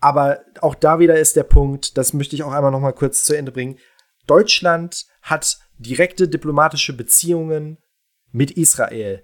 [0.00, 3.24] Aber auch da wieder ist der Punkt, das möchte ich auch einmal noch mal kurz
[3.24, 3.78] zu Ende bringen.
[4.26, 7.78] Deutschland hat direkte diplomatische Beziehungen
[8.32, 9.22] mit Israel.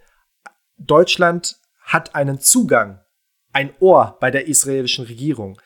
[0.77, 3.01] Deutschland hat einen Zugang,
[3.53, 5.61] ein Ohr bei der israelischen Regierung.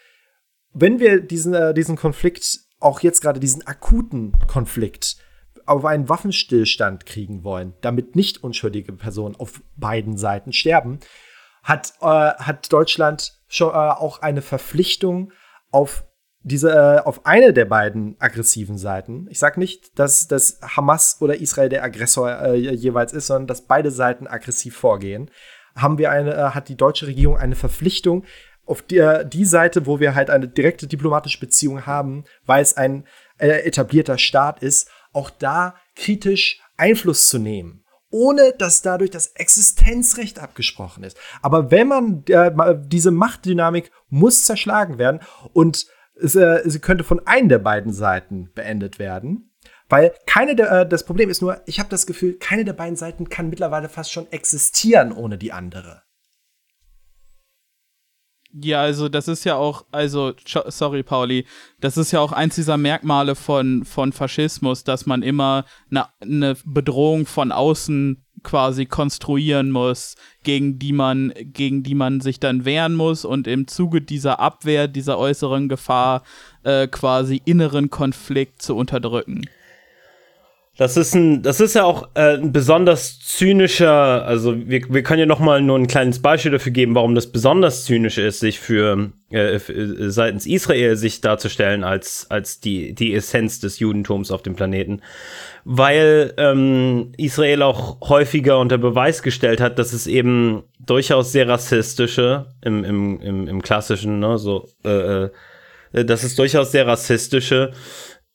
[0.73, 5.17] Wenn wir diesen, äh, diesen Konflikt auch jetzt gerade diesen akuten Konflikt
[5.67, 11.01] auf einen Waffenstillstand kriegen wollen, damit nicht unschuldige Personen auf beiden Seiten sterben,
[11.63, 15.33] hat, äh, hat Deutschland schon äh, auch eine Verpflichtung
[15.71, 16.05] auf
[16.47, 19.27] diese äh, auf eine der beiden aggressiven Seiten.
[19.31, 23.67] Ich sage nicht, dass, dass Hamas oder Israel der Aggressor äh, jeweils ist, sondern dass
[23.67, 25.31] beide Seiten aggressiv vorgehen.
[25.75, 28.25] Haben wir eine, äh, hat die deutsche Regierung eine Verpflichtung,
[28.67, 33.07] auf der, die Seite, wo wir halt eine direkte diplomatische Beziehung haben, weil es ein
[33.39, 37.85] äh, etablierter Staat ist, auch da kritisch Einfluss zu nehmen
[38.15, 41.17] ohne dass dadurch das Existenzrecht abgesprochen ist.
[41.43, 42.53] Aber wenn man äh,
[42.87, 45.19] diese Machtdynamik muss zerschlagen werden
[45.53, 49.51] und es, äh, sie könnte von einer der beiden Seiten beendet werden,
[49.89, 52.95] weil keine der, äh, das Problem ist nur, ich habe das Gefühl, keine der beiden
[52.95, 56.04] Seiten kann mittlerweile fast schon existieren ohne die andere.
[58.61, 61.45] Ja, also das ist ja auch, also sorry Pauli,
[61.81, 66.57] das ist ja auch eins dieser Merkmale von, von Faschismus, dass man immer eine ne
[66.65, 72.95] Bedrohung von außen quasi konstruieren muss, gegen die man, gegen die man sich dann wehren
[72.95, 76.23] muss und im Zuge dieser Abwehr, dieser äußeren Gefahr
[76.63, 79.43] äh, quasi inneren Konflikt zu unterdrücken.
[80.77, 85.21] Das ist ein, das ist ja auch äh, ein besonders zynischer, also wir, wir können
[85.21, 88.59] ja noch mal nur ein kleines Beispiel dafür geben, warum das besonders zynisch ist, sich
[88.59, 94.43] für, äh, für seitens Israel sich darzustellen als als die die Essenz des Judentums auf
[94.43, 95.01] dem Planeten,
[95.65, 102.47] weil ähm, Israel auch häufiger unter Beweis gestellt hat, dass es eben durchaus sehr rassistische
[102.63, 105.29] im im im, im klassischen, ne, so, äh,
[105.93, 107.71] äh, dass es durchaus sehr rassistische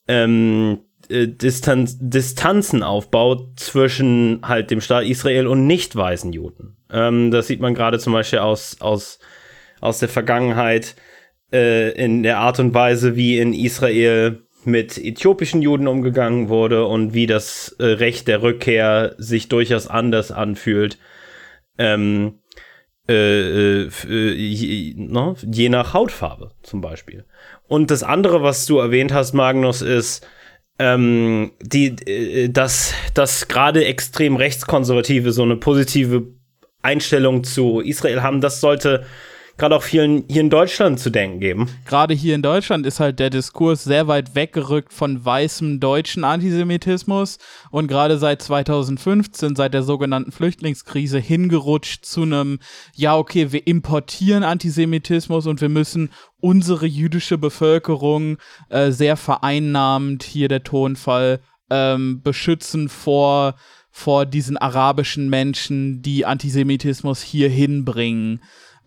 [0.07, 0.79] ähm,
[1.09, 6.77] äh, Distanz, Distanzen aufbaut zwischen halt dem Staat Israel und nicht weißen Juden.
[6.91, 9.19] Ähm, das sieht man gerade zum Beispiel aus, aus,
[9.81, 10.95] aus der Vergangenheit
[11.51, 17.13] äh, in der Art und Weise, wie in Israel mit äthiopischen Juden umgegangen wurde und
[17.13, 20.97] wie das äh, Recht der Rückkehr sich durchaus anders anfühlt.
[21.77, 22.39] Ähm,
[23.07, 27.25] äh, äh, äh je, no, je nach Hautfarbe zum Beispiel.
[27.67, 30.27] Und das andere, was du erwähnt hast, Magnus, ist,
[30.79, 36.27] ähm, die, äh, dass, dass gerade extrem Rechtskonservative so eine positive
[36.81, 39.05] Einstellung zu Israel haben, das sollte
[39.59, 41.69] gerade auch vielen hier in Deutschland zu denken geben.
[41.85, 47.37] Gerade hier in Deutschland ist halt der Diskurs sehr weit weggerückt von weißem deutschen Antisemitismus
[47.69, 52.59] und gerade seit 2015, seit der sogenannten Flüchtlingskrise, hingerutscht zu einem,
[52.95, 58.37] ja, okay, wir importieren Antisemitismus und wir müssen unsere jüdische Bevölkerung
[58.69, 63.55] äh, sehr vereinnahmend, hier der Tonfall, ähm, beschützen vor
[63.91, 68.39] vor diesen arabischen Menschen, die Antisemitismus hier hinbringen.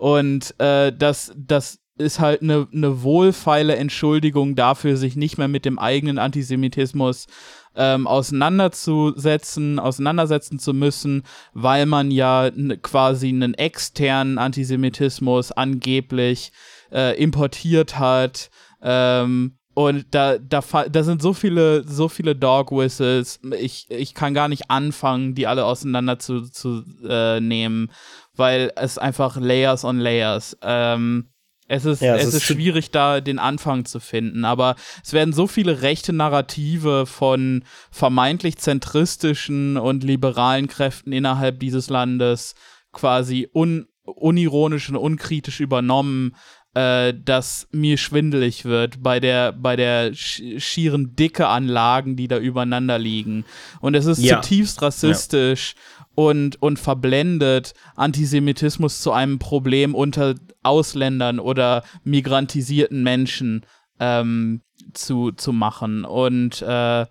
[0.02, 5.64] Und äh, das, das ist halt eine ne wohlfeile Entschuldigung dafür, sich nicht mehr mit
[5.64, 7.28] dem eigenen Antisemitismus
[7.76, 11.22] ähm, auseinanderzusetzen, auseinandersetzen zu müssen,
[11.52, 12.50] weil man ja
[12.82, 16.50] quasi einen externen Antisemitismus angeblich
[16.90, 18.50] äh, importiert hat.
[18.82, 23.40] Ähm, und da, da, da sind so viele, so viele Dog Whistles.
[23.58, 27.90] Ich, ich kann gar nicht anfangen, die alle auseinander zu, zu äh, nehmen
[28.34, 30.56] weil es einfach Layers on Layers.
[30.62, 31.28] Ähm,
[31.68, 35.12] es ist, ja, es, es ist, ist schwierig, da den Anfang zu finden, aber es
[35.12, 42.54] werden so viele rechte Narrative von vermeintlich zentristischen und liberalen Kräften innerhalb dieses Landes
[42.92, 46.34] quasi un, unironisch und unkritisch übernommen,
[46.74, 52.38] äh, dass mir schwindelig wird bei der, bei der schieren Dicke an Lagen, die da
[52.38, 53.44] übereinander liegen.
[53.80, 54.40] Und es ist ja.
[54.40, 55.74] zutiefst rassistisch.
[55.76, 63.64] Ja und, und verblendet, Antisemitismus zu einem Problem unter Ausländern oder migrantisierten Menschen
[63.98, 64.60] ähm,
[64.92, 66.04] zu, zu machen.
[66.04, 67.06] Und äh,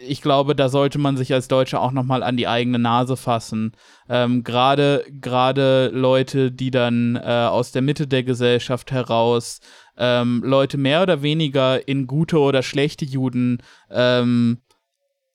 [0.00, 3.72] ich glaube, da sollte man sich als Deutscher auch nochmal an die eigene Nase fassen.
[4.08, 5.04] Ähm, Gerade
[5.92, 9.60] Leute, die dann äh, aus der Mitte der Gesellschaft heraus
[9.96, 13.58] ähm, Leute mehr oder weniger in gute oder schlechte Juden
[13.90, 14.58] ähm,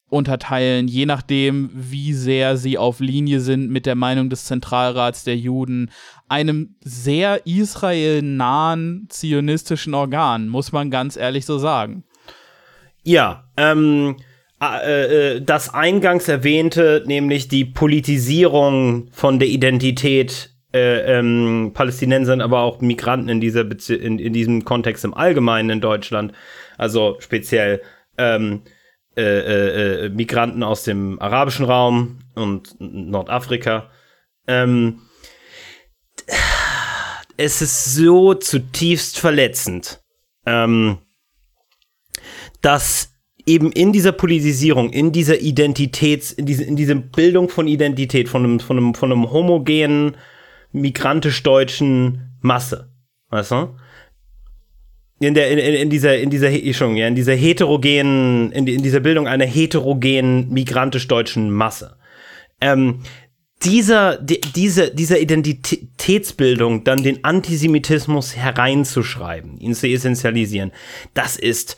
[0.09, 5.35] unterteilen, je nachdem, wie sehr sie auf Linie sind mit der Meinung des Zentralrats der
[5.35, 5.91] Juden,
[6.29, 12.03] einem sehr israelnahen zionistischen Organ, muss man ganz ehrlich so sagen.
[13.03, 14.17] Ja, ähm,
[14.61, 22.61] äh, äh, das eingangs erwähnte, nämlich die Politisierung von der Identität äh, ähm, Palästinensern, aber
[22.61, 26.33] auch Migranten in, dieser Bezie in, in diesem Kontext im Allgemeinen in Deutschland,
[26.77, 27.81] also speziell
[28.17, 28.63] ähm,
[29.15, 33.89] äh, äh, äh, Migranten aus dem arabischen Raum und Nordafrika.
[34.47, 35.01] Ähm,
[37.37, 40.01] es ist so zutiefst verletzend.
[40.45, 40.99] Ähm,
[42.61, 43.13] dass
[43.47, 48.43] eben in dieser Politisierung, in dieser Identitäts, in, diese, in dieser Bildung von Identität, von
[48.43, 50.17] einem, von einem, von einem homogenen,
[50.73, 52.91] migrantisch-deutschen Masse,
[53.29, 53.75] weißt du?
[55.19, 58.99] In, der, in, in dieser, in dieser, Entschuldigung, ja, in dieser heterogenen, in, in dieser
[58.99, 61.97] Bildung einer heterogenen, migrantisch-deutschen Masse.
[62.61, 62.99] Ähm,
[63.63, 70.71] dieser, die, diese, dieser Identitätsbildung dann den Antisemitismus hereinzuschreiben, ihn zu essentialisieren,
[71.15, 71.77] das ist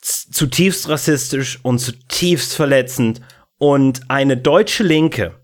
[0.00, 3.20] zutiefst rassistisch und zutiefst verletzend.
[3.58, 5.34] Und eine deutsche Linke,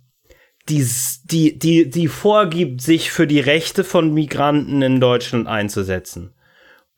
[0.69, 0.87] die,
[1.25, 6.35] die, die, die vorgibt, sich für die Rechte von Migranten in Deutschland einzusetzen.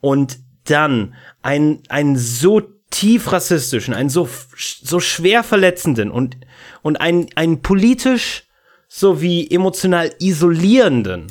[0.00, 6.36] Und dann einen, einen so tief rassistischen, einen so, so schwer verletzenden und,
[6.82, 8.44] und einen, einen politisch
[8.88, 11.26] sowie emotional isolierenden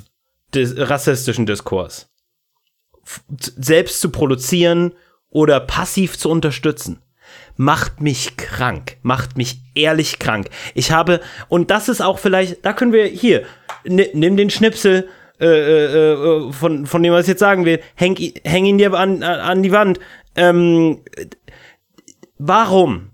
[0.54, 2.10] dis rassistischen Diskurs
[3.36, 4.94] selbst zu produzieren
[5.30, 7.02] oder passiv zu unterstützen,
[7.56, 10.50] macht mich krank, macht mich ehrlich krank.
[10.74, 11.20] Ich habe,
[11.50, 13.44] und das ist auch vielleicht, da können wir hier,
[13.84, 15.10] nimm den Schnipsel
[15.40, 18.94] äh, äh, äh, von, von dem, was ich jetzt sagen will, häng, häng ihn dir
[18.94, 20.00] an, an die Wand.
[20.36, 21.02] Ähm,
[22.40, 23.12] warum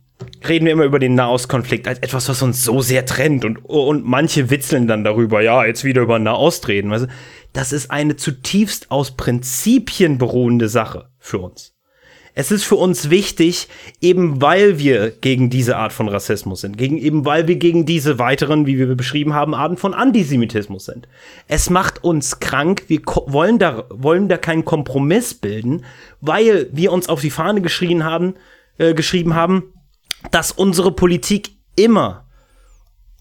[0.47, 4.05] reden wir immer über den Nahostkonflikt als etwas, was uns so sehr trennt und, und
[4.05, 7.09] manche witzeln dann darüber, ja, jetzt wieder über Nahost reden.
[7.51, 11.72] Das ist eine zutiefst aus Prinzipien beruhende Sache für uns.
[12.35, 13.67] Es ist für uns wichtig,
[14.01, 18.17] eben weil wir gegen diese Art von Rassismus sind, gegen, eben weil wir gegen diese
[18.17, 21.07] weiteren, wie wir beschrieben haben, Arten von Antisemitismus sind.
[21.47, 25.85] Es macht uns krank, wir wollen da, wollen da keinen Kompromiss bilden,
[26.21, 28.33] weil wir uns auf die Fahne geschrien haben,
[28.79, 29.71] äh, geschrieben haben,
[30.31, 32.25] dass unsere Politik immer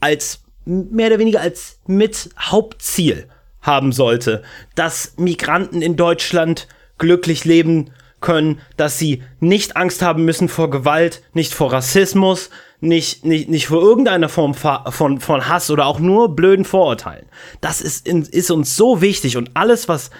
[0.00, 3.28] als mehr oder weniger als mit Hauptziel
[3.60, 4.42] haben sollte,
[4.74, 6.66] dass Migranten in Deutschland
[6.98, 7.90] glücklich leben
[8.22, 12.48] können, dass sie nicht Angst haben müssen vor Gewalt, nicht vor Rassismus,
[12.80, 17.26] nicht, nicht, nicht vor irgendeiner Form von, von Hass oder auch nur blöden Vorurteilen.
[17.60, 20.10] Das ist, ist uns so wichtig und alles, was,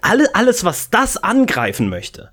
[0.00, 2.30] alle, alles, was das angreifen möchte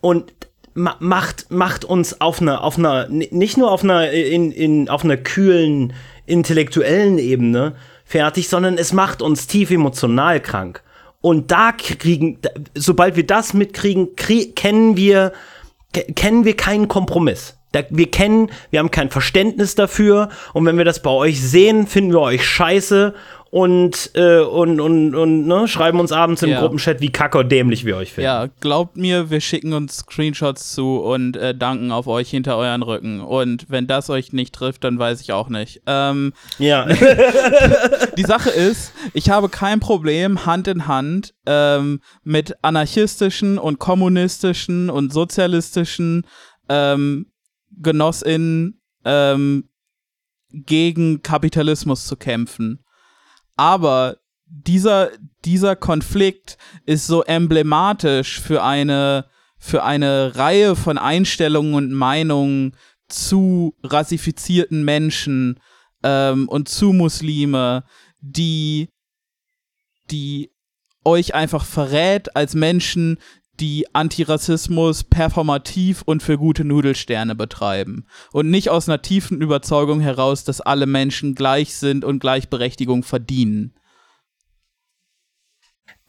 [0.00, 0.32] und
[0.74, 5.16] macht, macht uns auf einer, auf einer, nicht nur auf einer, in, in, auf einer
[5.16, 5.92] kühlen,
[6.26, 7.74] intellektuellen Ebene
[8.04, 10.82] fertig, sondern es macht uns tief emotional krank.
[11.20, 12.38] Und da kriegen,
[12.74, 15.32] sobald wir das mitkriegen, krieg, kennen wir,
[15.92, 17.56] kennen wir keinen Kompromiss.
[17.72, 20.30] Da, wir kennen, wir haben kein Verständnis dafür.
[20.54, 23.14] Und wenn wir das bei euch sehen, finden wir euch scheiße
[23.50, 26.60] und, äh, und, und, und ne, schreiben uns abends im ja.
[26.60, 28.26] Gruppenchat, wie kacke und dämlich wir euch finden.
[28.26, 32.82] Ja, glaubt mir, wir schicken uns Screenshots zu und äh, danken auf euch hinter euren
[32.82, 33.20] Rücken.
[33.20, 35.82] Und wenn das euch nicht trifft, dann weiß ich auch nicht.
[35.86, 36.86] Ähm, ja.
[38.16, 44.90] die Sache ist, ich habe kein Problem, Hand in Hand ähm, mit anarchistischen und kommunistischen
[44.90, 46.24] und sozialistischen
[46.68, 47.26] ähm,
[47.72, 49.68] GenossInnen ähm,
[50.52, 52.84] gegen Kapitalismus zu kämpfen.
[53.60, 55.10] Aber dieser,
[55.44, 56.56] dieser Konflikt
[56.86, 59.26] ist so emblematisch für eine,
[59.58, 62.74] für eine Reihe von Einstellungen und Meinungen
[63.06, 65.60] zu rassifizierten Menschen
[66.02, 67.84] ähm, und zu Muslime,
[68.22, 68.88] die,
[70.10, 70.50] die
[71.04, 73.18] euch einfach verrät als Menschen,
[73.60, 78.06] die Antirassismus performativ und für gute Nudelsterne betreiben.
[78.32, 83.74] Und nicht aus einer tiefen Überzeugung heraus, dass alle Menschen gleich sind und Gleichberechtigung verdienen.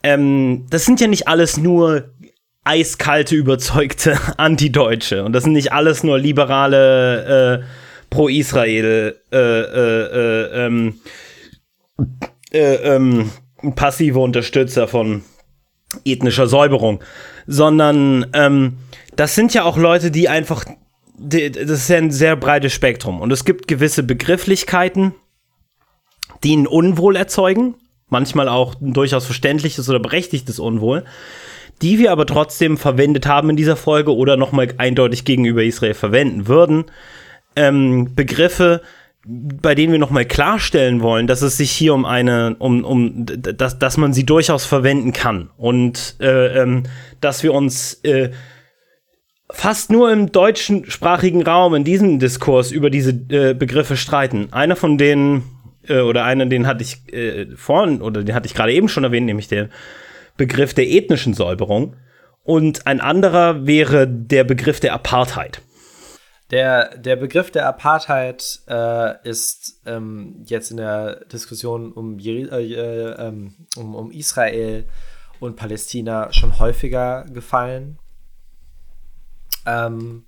[0.03, 2.13] Ähm, das sind ja nicht alles nur
[2.63, 5.23] eiskalte, überzeugte Antideutsche.
[5.23, 7.63] Und das sind nicht alles nur liberale äh,
[8.09, 10.99] Pro-Israel äh, äh, äh ähm,
[12.51, 13.31] äh, ähm,
[13.75, 15.23] passive Unterstützer von
[16.05, 17.03] ethnischer Säuberung,
[17.47, 18.77] sondern ähm,
[19.15, 20.65] das sind ja auch Leute, die einfach,
[21.17, 25.13] die, das ist ja ein sehr breites Spektrum und es gibt gewisse Begrifflichkeiten,
[26.43, 27.75] die ein Unwohl erzeugen,
[28.09, 31.05] manchmal auch ein durchaus verständliches oder berechtigtes Unwohl,
[31.81, 36.47] die wir aber trotzdem verwendet haben in dieser Folge oder nochmal eindeutig gegenüber Israel verwenden
[36.47, 36.85] würden.
[37.55, 38.81] Ähm, Begriffe,
[39.25, 43.77] bei denen wir nochmal klarstellen wollen, dass es sich hier um eine, um, um, dass,
[43.77, 46.83] dass man sie durchaus verwenden kann und äh, ähm,
[47.19, 48.31] dass wir uns äh,
[49.51, 54.47] fast nur im deutschen sprachigen Raum in diesem Diskurs über diese äh, Begriffe streiten.
[54.51, 55.43] Einer von denen
[55.87, 59.03] äh, oder einer, den hatte ich äh, vorhin oder den hatte ich gerade eben schon
[59.03, 59.69] erwähnt, nämlich der
[60.35, 61.95] Begriff der ethnischen Säuberung
[62.43, 65.61] und ein anderer wäre der Begriff der Apartheid.
[66.51, 73.27] Der, der Begriff der Apartheid äh, ist ähm, jetzt in der Diskussion um, äh, äh,
[73.27, 74.85] ähm, um, um Israel
[75.39, 77.97] und Palästina schon häufiger gefallen.
[79.65, 80.25] ähm,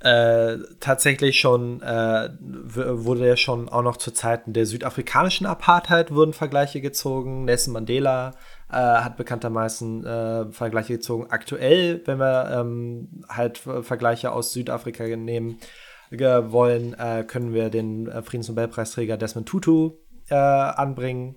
[0.00, 6.34] äh, tatsächlich schon äh, wurde ja schon auch noch zu Zeiten der südafrikanischen Apartheid wurden
[6.34, 7.46] Vergleiche gezogen.
[7.46, 8.34] Nelson Mandela
[8.70, 11.26] äh, hat bekanntermaßen äh, Vergleiche gezogen.
[11.30, 15.58] Aktuell, wenn wir ähm, halt Vergleiche aus Südafrika nehmen
[16.10, 19.92] wollen, äh, können wir den äh, Friedensnobelpreisträger Desmond Tutu
[20.28, 21.36] anbringen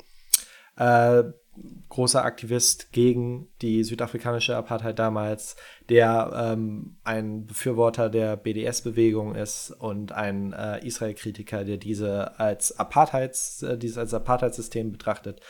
[1.89, 5.55] großer Aktivist gegen die südafrikanische Apartheid damals,
[5.89, 13.63] der ähm, ein Befürworter der BDS-Bewegung ist und ein äh, Israel-Kritiker, der diese als Apartheids,
[13.63, 15.41] äh, dieses als Apartheidssystem betrachtet.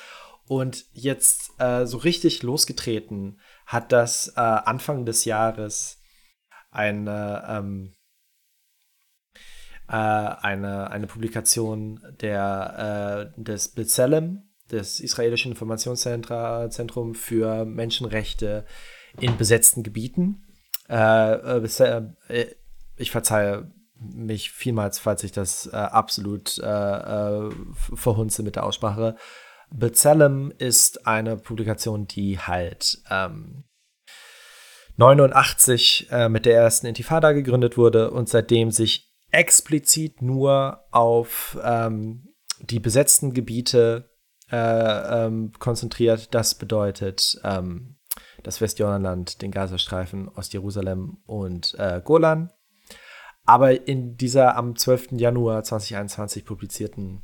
[0.50, 6.02] Und jetzt äh, so richtig losgetreten hat das äh, Anfang des Jahres
[6.72, 7.94] eine, ähm,
[9.88, 14.40] äh, eine, eine Publikation der, äh, des B'Tselem,
[14.72, 18.66] des israelischen Informationszentrum für Menschenrechte
[19.20, 20.48] in besetzten Gebieten.
[20.90, 22.56] Äh, äh,
[22.96, 26.52] ich verzeihe mich vielmals, falls ich das absolut
[27.94, 29.16] verhunze mit der Aussprache.
[29.72, 33.64] Bezellem ist eine Publikation, die halt ähm,
[34.98, 42.80] 89 mit der ersten Intifada gegründet wurde und seitdem sich explizit nur auf ähm, die
[42.80, 44.10] besetzten Gebiete
[44.52, 46.34] äh, ähm, konzentriert.
[46.34, 47.98] Das bedeutet ähm,
[48.44, 52.52] das Westjordanland, den Gazastreifen, Ostjerusalem und äh, Golan.
[53.46, 55.14] Aber in dieser am 12.
[55.14, 57.24] Januar 2021 publizierten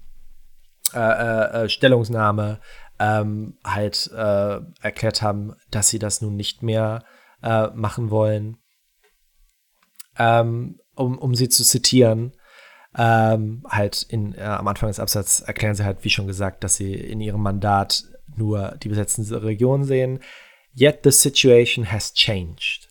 [0.96, 2.60] äh, äh, äh, Stellungnahme
[3.00, 7.04] ähm, halt äh, erklärt haben, dass sie das nun nicht mehr
[7.76, 8.58] machen wollen.
[10.18, 12.34] Ähm, um, um sie zu zitieren,
[12.98, 16.76] ähm, halt in, äh, am Anfang des Absatzes erklären sie halt, wie schon gesagt, dass
[16.76, 18.04] sie in ihrem Mandat
[18.36, 20.20] nur die besetzten Regionen sehen.
[20.78, 22.85] Yet the situation has changed.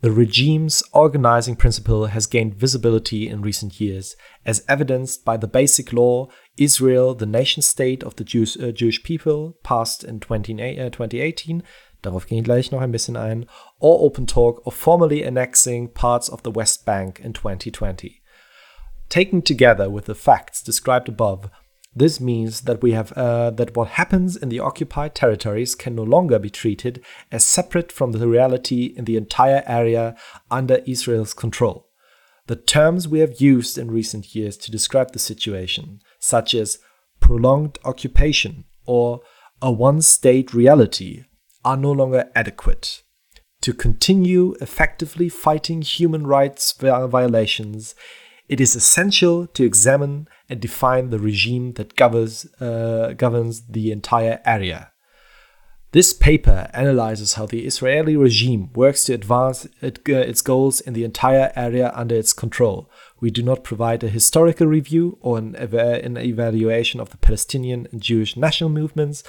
[0.00, 4.14] The regime's organizing principle has gained visibility in recent years,
[4.46, 9.02] as evidenced by the Basic Law, Israel, the nation state of the Jews, uh, Jewish
[9.02, 11.64] people, passed in 20, uh, 2018.
[12.02, 13.46] Darauf gehe ich gleich noch ein bisschen ein.
[13.80, 18.22] Or open talk of formally annexing parts of the West Bank in 2020.
[19.08, 21.50] Taken together with the facts described above,
[21.98, 26.02] this means that we have uh, that what happens in the occupied territories can no
[26.02, 30.16] longer be treated as separate from the reality in the entire area
[30.50, 31.88] under Israel's control.
[32.46, 36.78] The terms we have used in recent years to describe the situation, such as
[37.20, 39.20] prolonged occupation or
[39.60, 41.24] a one state reality,
[41.64, 43.02] are no longer adequate.
[43.62, 47.94] To continue effectively fighting human rights violations,
[48.48, 54.40] it is essential to examine and define the regime that governs, uh, governs the entire
[54.44, 54.90] area.
[55.92, 60.92] This paper analyzes how the Israeli regime works to advance it, uh, its goals in
[60.92, 62.90] the entire area under its control.
[63.20, 68.02] We do not provide a historical review or an, an evaluation of the Palestinian and
[68.02, 69.22] Jewish national movements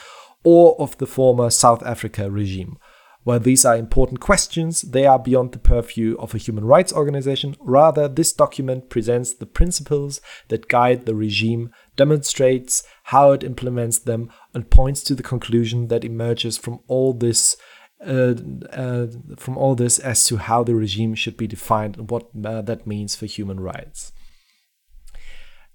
[0.43, 2.77] or of the former South Africa regime.
[3.23, 7.55] While these are important questions, they are beyond the purview of a human rights organization.
[7.59, 14.31] Rather, this document presents the principles that guide the regime, demonstrates how it implements them,
[14.53, 17.55] and points to the conclusion that emerges from all this.
[18.01, 18.33] Uh,
[18.71, 22.61] uh, from all this as to how the regime should be defined and what uh,
[22.61, 24.13] that means for human rights.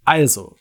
[0.07, 0.57] Also,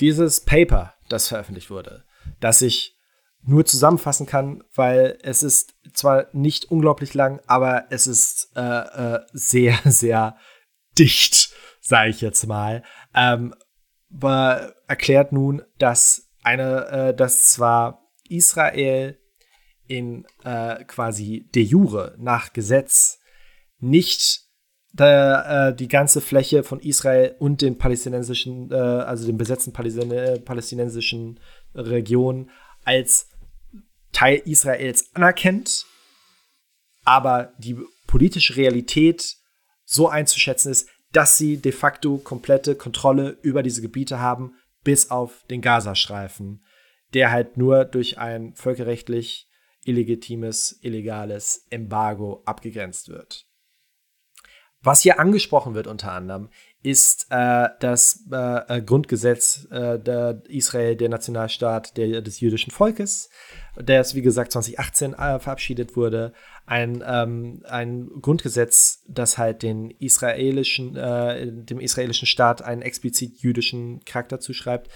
[0.00, 2.04] dieses Paper, das veröffentlicht wurde,
[2.40, 2.96] das sich
[3.44, 9.20] nur zusammenfassen kann, weil es ist zwar nicht unglaublich lang, aber es ist äh, äh,
[9.32, 10.36] sehr, sehr
[10.98, 12.82] dicht, sage ich jetzt mal.
[13.14, 13.54] Ähm,
[14.86, 19.18] erklärt nun, dass eine, äh, dass zwar Israel
[19.86, 23.18] in äh, quasi de jure nach Gesetz
[23.78, 24.42] nicht
[24.92, 31.40] der, äh, die ganze Fläche von Israel und den palästinensischen, äh, also den besetzten palästinensischen
[31.74, 32.50] Regionen
[32.84, 33.28] als
[34.12, 35.86] Teil Israels anerkennt,
[37.04, 39.36] aber die politische Realität
[39.84, 44.54] so einzuschätzen ist, dass sie de facto komplette Kontrolle über diese Gebiete haben,
[44.84, 46.64] bis auf den Gazastreifen,
[47.14, 49.48] der halt nur durch ein völkerrechtlich
[49.84, 53.46] illegitimes, illegales Embargo abgegrenzt wird.
[54.80, 56.50] Was hier angesprochen wird unter anderem,
[56.82, 63.30] ist äh, das äh, Grundgesetz äh, der Israel, der Nationalstaat der, des jüdischen Volkes,
[63.78, 66.32] der es, wie gesagt, 2018 äh, verabschiedet wurde.
[66.66, 74.04] Ein, ähm, ein Grundgesetz, das halt den israelischen, äh, dem israelischen Staat einen explizit jüdischen
[74.04, 74.90] Charakter zuschreibt,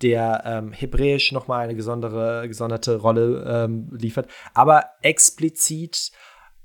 [0.00, 6.12] der ähm, Hebräisch nochmal eine gesondere, gesonderte Rolle ähm, liefert, aber explizit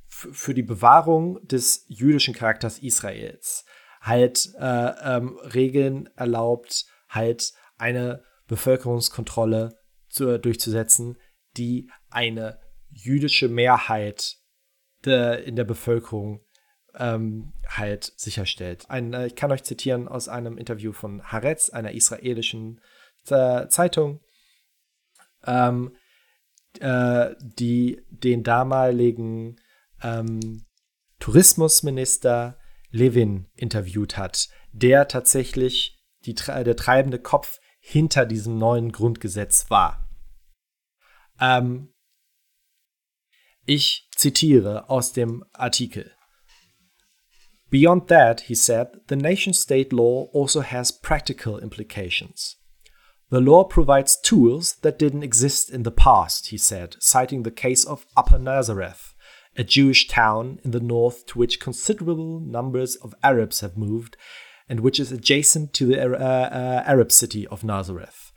[0.07, 3.65] für die Bewahrung des jüdischen Charakters Israels
[4.08, 9.78] halt äh, ähm, Regeln erlaubt, halt eine Bevölkerungskontrolle
[10.10, 11.18] zu, durchzusetzen,
[11.58, 14.38] die eine jüdische Mehrheit
[15.05, 16.41] de, in der Bevölkerung
[16.95, 18.89] ähm, halt sicherstellt.
[18.89, 22.82] Ein, äh, ich kann euch zitieren aus einem Interview von Haaretz, einer israelischen
[23.30, 24.22] äh, Zeitung,
[25.45, 25.95] ähm,
[26.80, 29.58] äh, die den damaligen
[30.01, 30.66] ähm,
[31.20, 32.58] Tourismusminister
[32.92, 40.08] Levin interviewt hat, der tatsächlich die, der treibende Kopf hinter diesem neuen Grundgesetz war.
[41.40, 41.94] Ähm,
[43.66, 46.12] ich zitiere aus dem Artikel.
[47.70, 52.58] Beyond that, he said, the nation state law also has practical implications.
[53.30, 57.84] The law provides tools that didn't exist in the past, he said, citing the case
[57.86, 59.14] of Upper Nazareth,
[59.58, 64.16] a Jewish town in the north to which considerable numbers of Arabs have moved
[64.70, 68.32] and which is adjacent to the uh, uh, Arab city of Nazareth.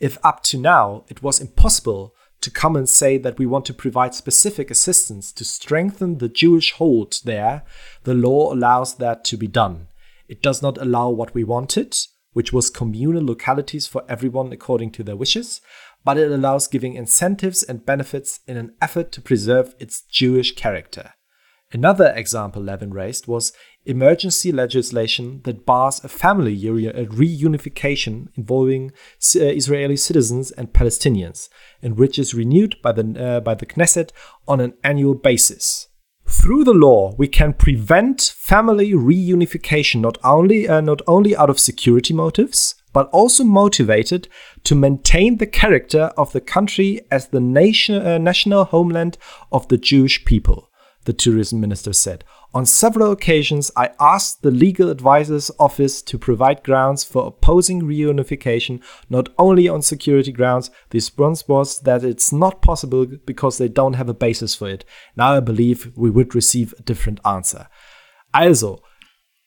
[0.00, 3.74] If up to now it was impossible to come and say that we want to
[3.74, 7.62] provide specific assistance to strengthen the Jewish hold there,
[8.02, 9.88] the law allows that to be done.
[10.28, 11.96] It does not allow what we wanted,
[12.32, 15.60] which was communal localities for everyone according to their wishes,
[16.04, 21.14] but it allows giving incentives and benefits in an effort to preserve its Jewish character.
[21.72, 23.52] Another example Levin raised was
[23.84, 28.92] emergency legislation that bars a family reunification involving
[29.34, 31.48] uh, Israeli citizens and Palestinians,
[31.82, 34.10] and which is renewed by the, uh, by the Knesset
[34.46, 35.88] on an annual basis.
[36.26, 41.58] Through the law, we can prevent family reunification not only, uh, not only out of
[41.58, 44.28] security motives, but also motivated
[44.62, 49.18] to maintain the character of the country as the nation, uh, national homeland
[49.52, 50.70] of the Jewish people,
[51.04, 52.24] the tourism minister said.
[52.54, 58.80] On several occasions, I asked the legal advisor's office to provide grounds for opposing reunification,
[59.10, 60.70] not only on security grounds.
[60.90, 64.84] The response was that it's not possible because they don't have a basis for it.
[65.16, 67.66] Now I believe we would receive a different answer.
[68.32, 68.83] Also,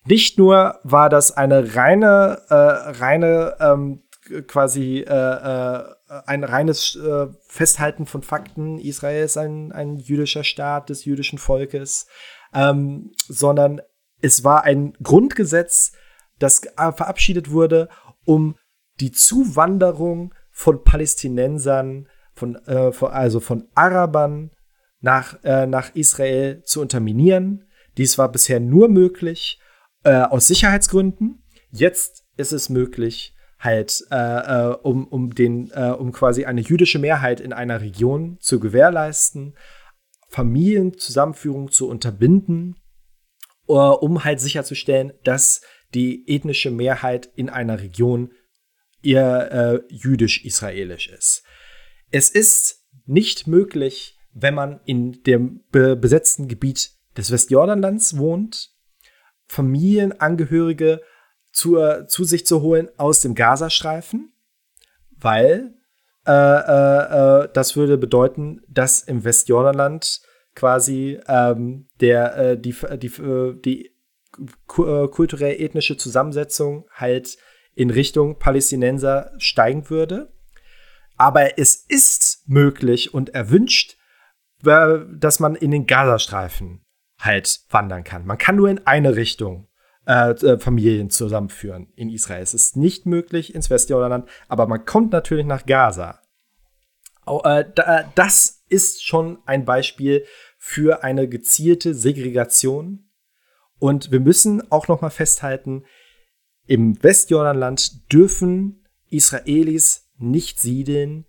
[0.08, 4.04] nicht nur war das eine reine, äh, reine ähm,
[4.48, 5.84] quasi äh, äh,
[6.26, 8.80] ein reines äh, Festhalten von Fakten.
[8.80, 12.08] Israel ist ein, ein jüdischer Staat des jüdischen Volkes
[12.54, 13.82] ähm, sondern
[14.22, 15.94] es war ein Grundgesetz,
[16.40, 17.90] das verabschiedet wurde,
[18.26, 18.56] um
[19.00, 24.52] die Zuwanderung von Palästinensern, von, äh, von also von Arabern
[25.00, 27.66] nach, äh, nach Israel zu unterminieren.
[27.98, 29.60] Dies war bisher nur möglich
[30.08, 31.44] äh, aus Sicherheitsgründen.
[31.70, 36.98] Jetzt ist es möglich, halt, äh, äh, um, um, den, äh, um quasi eine jüdische
[36.98, 39.58] Mehrheit in einer Region zu gewährleisten,
[40.30, 42.76] Familienzusammenführung zu unterbinden,
[43.68, 45.62] äh, um halt sicherzustellen, dass
[45.94, 48.32] die ethnische Mehrheit in einer Region
[49.04, 51.44] eher äh, jüdisch-israelisch ist.
[52.12, 58.77] Es ist nicht möglich, wenn man in dem be besetzten Gebiet des Westjordanlands wohnt,
[59.48, 61.02] Familienangehörige
[61.52, 64.32] zur, zu sich zu holen aus dem Gazastreifen,
[65.20, 65.74] weil
[66.28, 70.22] äh, äh, äh, das würde bedeuten, dass im Westjordanland
[70.56, 73.92] quasi ähm, der, äh, die, die, äh, die
[74.68, 77.38] kulturell-ethnische Zusammensetzung halt
[77.74, 80.34] in Richtung Palästinenser steigen würde.
[81.16, 83.98] Aber es ist möglich und erwünscht,
[84.62, 86.86] dass man in den Gazastreifen
[87.20, 88.26] halt wandern kann.
[88.26, 89.68] Man kann nur in eine Richtung
[90.06, 92.42] äh, äh, Familien zusammenführen in Israel.
[92.42, 96.22] Es ist nicht möglich ins Westjordanland, aber man kommt natürlich nach Gaza.
[97.26, 100.26] Auch, äh, da, das ist schon ein Beispiel
[100.58, 103.10] für eine gezielte Segregation.
[103.80, 105.84] Und wir müssen auch noch mal festhalten,
[106.66, 111.26] im Westjordanland dürfen Israelis nicht siedeln.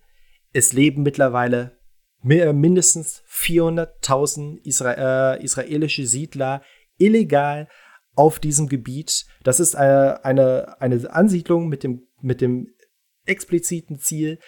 [0.51, 1.78] Es leben mittlerweile
[2.21, 6.61] mindestens 400.000 Isra äh, israelische Siedler
[6.97, 7.67] illegal
[8.15, 9.25] auf diesem Gebiet.
[9.43, 12.73] Das ist eine, eine, eine Ansiedlung mit dem, mit dem
[13.25, 14.39] expliziten Ziel,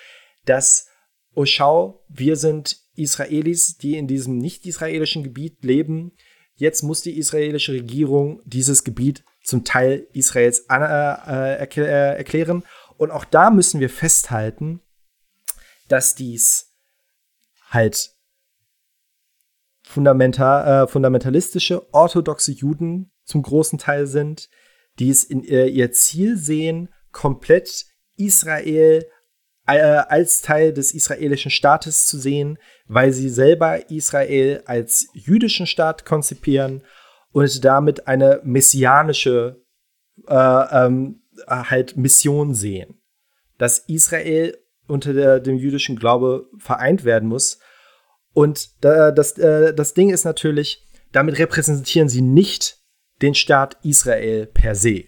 [0.45, 0.87] dass,
[1.33, 6.11] oh schau, wir sind Israelis, die in diesem nicht-israelischen Gebiet leben.
[6.55, 12.63] Jetzt muss die israelische Regierung dieses Gebiet zum Teil Israels an, äh, äh, äh erklären.
[12.97, 14.81] Und auch da müssen wir festhalten,
[15.87, 16.70] dass dies
[17.71, 18.11] halt
[19.83, 24.49] fundamental, äh, fundamentalistische, orthodoxe Juden zum großen Teil sind,
[24.99, 27.85] die es in ihr, ihr Ziel sehen, komplett
[28.17, 29.05] Israel
[29.67, 36.05] äh, als Teil des israelischen Staates zu sehen, weil sie selber Israel als jüdischen Staat
[36.05, 36.83] konzipieren
[37.31, 39.63] und damit eine messianische
[40.27, 43.01] äh, ähm, halt Mission sehen.
[43.57, 44.57] Dass Israel
[44.87, 47.59] unter der, dem jüdischen Glaube vereint werden muss.
[48.33, 52.77] Und da, das, äh, das Ding ist natürlich, damit repräsentieren sie nicht
[53.21, 55.03] den Staat Israel per se.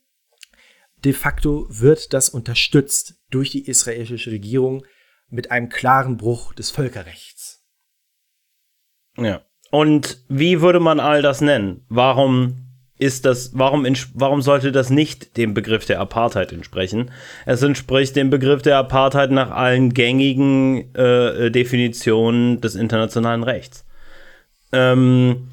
[1.03, 4.85] de facto wird das unterstützt durch die israelische Regierung
[5.29, 7.63] mit einem klaren Bruch des Völkerrechts.
[9.17, 9.41] Ja.
[9.71, 11.85] Und wie würde man all das nennen?
[11.89, 12.63] Warum
[12.99, 17.11] ist das, warum, warum sollte das nicht dem Begriff der Apartheid entsprechen?
[17.45, 23.85] Es entspricht dem Begriff der Apartheid nach allen gängigen äh, Definitionen des internationalen Rechts.
[24.71, 25.49] Ähm,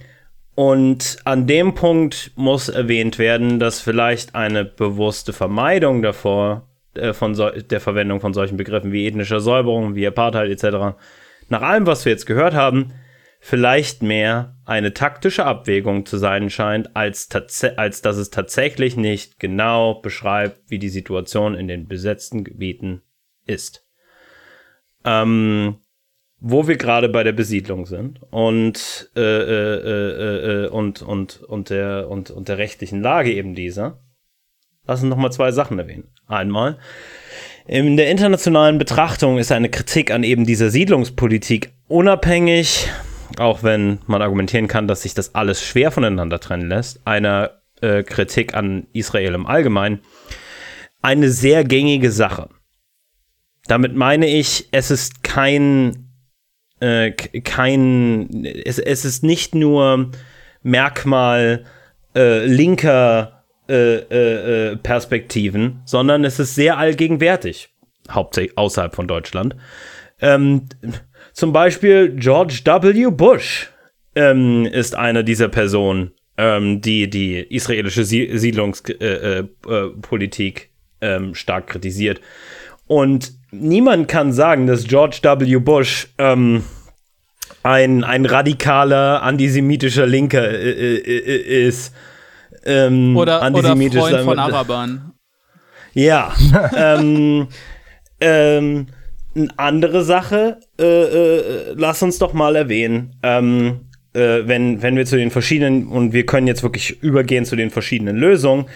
[0.60, 7.34] und an dem Punkt muss erwähnt werden, dass vielleicht eine bewusste Vermeidung davor, äh, von
[7.34, 10.98] so, der Verwendung von solchen Begriffen wie ethnischer Säuberung, wie Apartheid etc.,
[11.48, 12.92] nach allem, was wir jetzt gehört haben,
[13.40, 17.30] vielleicht mehr eine taktische Abwägung zu sein scheint, als,
[17.78, 23.00] als dass es tatsächlich nicht genau beschreibt, wie die Situation in den besetzten Gebieten
[23.46, 23.86] ist.
[25.06, 25.78] Ähm,
[26.40, 31.70] wo wir gerade bei der Besiedlung sind und, äh, äh, äh, äh, und, und, und,
[31.70, 34.00] der, und, und der rechtlichen Lage eben dieser,
[34.86, 36.08] lassen noch mal zwei Sachen erwähnen.
[36.26, 36.78] Einmal,
[37.66, 42.88] in der internationalen Betrachtung ist eine Kritik an eben dieser Siedlungspolitik unabhängig
[43.38, 48.02] auch wenn man argumentieren kann, dass sich das alles schwer voneinander trennen lässt, einer äh,
[48.02, 50.00] Kritik an Israel im Allgemeinen,
[51.02, 52.48] eine sehr gängige Sache.
[53.66, 56.09] Damit meine ich, es ist kein,
[56.81, 60.11] äh, kein, es, es ist nicht nur
[60.62, 61.65] Merkmal
[62.15, 67.69] äh, linker äh, äh, äh, Perspektiven, sondern es ist sehr allgegenwärtig,
[68.11, 69.55] hauptsächlich außerhalb von Deutschland.
[70.20, 70.66] Ähm,
[71.32, 73.11] zum Beispiel George W.
[73.11, 73.70] Bush
[74.16, 80.70] ähm, ist eine dieser Personen, ähm, die die israelische Siedlungspolitik
[81.01, 82.20] äh, äh, ähm, stark kritisiert.
[82.90, 85.58] Und niemand kann sagen, dass George W.
[85.58, 86.64] Bush ähm,
[87.62, 91.94] ein, ein radikaler antisemitischer Linker äh, äh, äh ist.
[92.64, 95.12] Ähm, oder, oder Freund von Arabern.
[95.94, 96.34] Ja.
[96.76, 97.46] ähm,
[98.20, 98.86] ähm,
[99.36, 103.82] eine andere Sache, äh, äh, lass uns doch mal erwähnen, ähm,
[104.14, 107.70] äh, wenn, wenn wir zu den verschiedenen, und wir können jetzt wirklich übergehen zu den
[107.70, 108.66] verschiedenen Lösungen,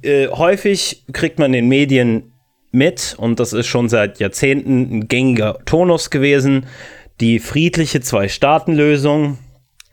[0.00, 2.32] äh, häufig kriegt man in den Medien
[2.76, 6.66] mit, und das ist schon seit Jahrzehnten ein gängiger Tonus gewesen,
[7.20, 9.38] die friedliche Zwei-Staaten-Lösung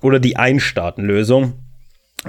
[0.02, 1.54] oder die Ein-Staaten-Lösung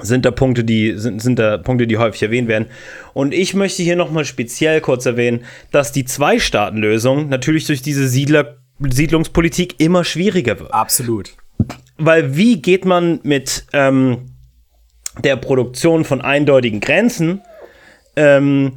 [0.01, 2.67] sind da Punkte, die sind, sind da Punkte, die häufig erwähnt werden.
[3.13, 8.57] Und ich möchte hier nochmal speziell kurz erwähnen, dass die Zwei-Staaten-Lösung natürlich durch diese Siedler
[8.79, 10.73] Siedlungspolitik immer schwieriger wird.
[10.73, 11.37] Absolut.
[11.97, 14.31] Weil wie geht man mit ähm,
[15.23, 17.41] der Produktion von eindeutigen Grenzen,
[18.17, 18.73] ähm,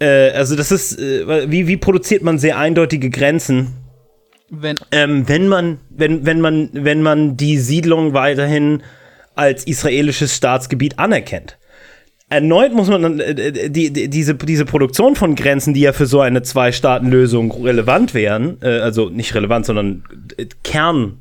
[0.00, 3.74] äh, also das ist, äh, wie, wie produziert man sehr eindeutige Grenzen?
[4.50, 8.82] Wenn, ähm, wenn man, wenn, wenn man, wenn man die Siedlung weiterhin
[9.34, 11.58] als israelisches Staatsgebiet anerkennt.
[12.30, 16.06] Erneut muss man dann äh, die, die, diese, diese Produktion von Grenzen, die ja für
[16.06, 20.04] so eine Zwei-Staaten-Lösung relevant wären, äh, also nicht relevant, sondern
[20.36, 21.20] äh, Kern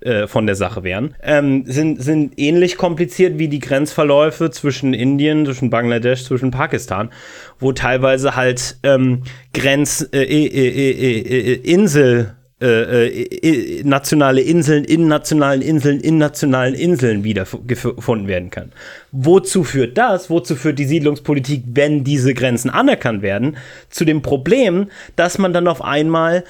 [0.00, 5.44] äh, von der Sache wären, ähm, sind, sind ähnlich kompliziert wie die Grenzverläufe zwischen Indien,
[5.46, 7.10] zwischen Bangladesch, zwischen Pakistan,
[7.58, 9.22] wo teilweise halt ähm,
[9.52, 18.28] Grenz, äh, äh, Insel äh, äh nationale Inseln in nationalen Inseln in nationalen Inseln wiedergefunden
[18.28, 18.72] werden kann.
[19.10, 20.30] Wozu führt das?
[20.30, 23.56] Wozu führt die Siedlungspolitik, wenn diese Grenzen anerkannt werden?
[23.90, 26.44] Zu dem Problem, dass man dann auf einmal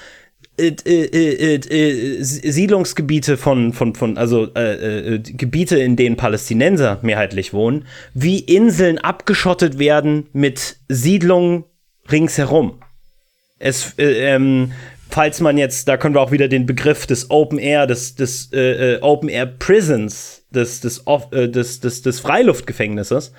[0.59, 8.39] äh, äh, äh, Siedlungsgebiete von, von, von also Gebiete, in denen Palästinenser mehrheitlich wohnen, wie
[8.39, 11.65] Inseln abgeschottet werden mit Siedlungen
[12.11, 12.83] ringsherum.
[13.59, 14.73] Es, ähm,
[15.09, 18.53] falls man jetzt, da können wir auch wieder den Begriff des Open Air, des, des
[18.53, 23.33] äh, äh Open Air Prisons, des, des, äh, des, des, des Freiluftgefängnisses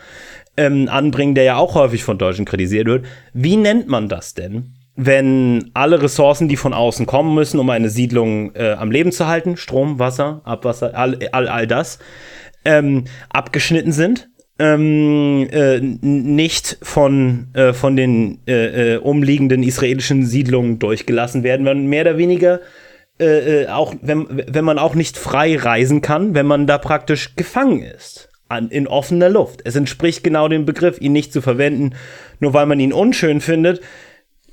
[0.58, 3.06] ähm, anbringen, der ja auch häufig von Deutschen kritisiert wird.
[3.34, 4.76] Wie nennt man das denn?
[4.96, 9.28] Wenn alle Ressourcen, die von außen kommen müssen, um eine Siedlung äh, am Leben zu
[9.28, 12.00] halten, Strom, Wasser, Abwasser, all, all, all das,
[12.66, 14.30] ähm, abgeschnitten sind.
[14.60, 21.88] Ähm, äh, nicht von, äh, von den äh, äh umliegenden israelischen Siedlungen durchgelassen werden, sondern
[21.88, 22.60] mehr oder weniger
[23.20, 27.82] äh, auch, wenn, wenn man auch nicht frei reisen kann, wenn man da praktisch gefangen
[27.82, 28.30] ist.
[28.70, 29.62] In offener Luft.
[29.64, 31.96] Es entspricht genau dem Begriff, ihn nicht zu verwenden,
[32.40, 33.82] nur weil man ihn unschön findet,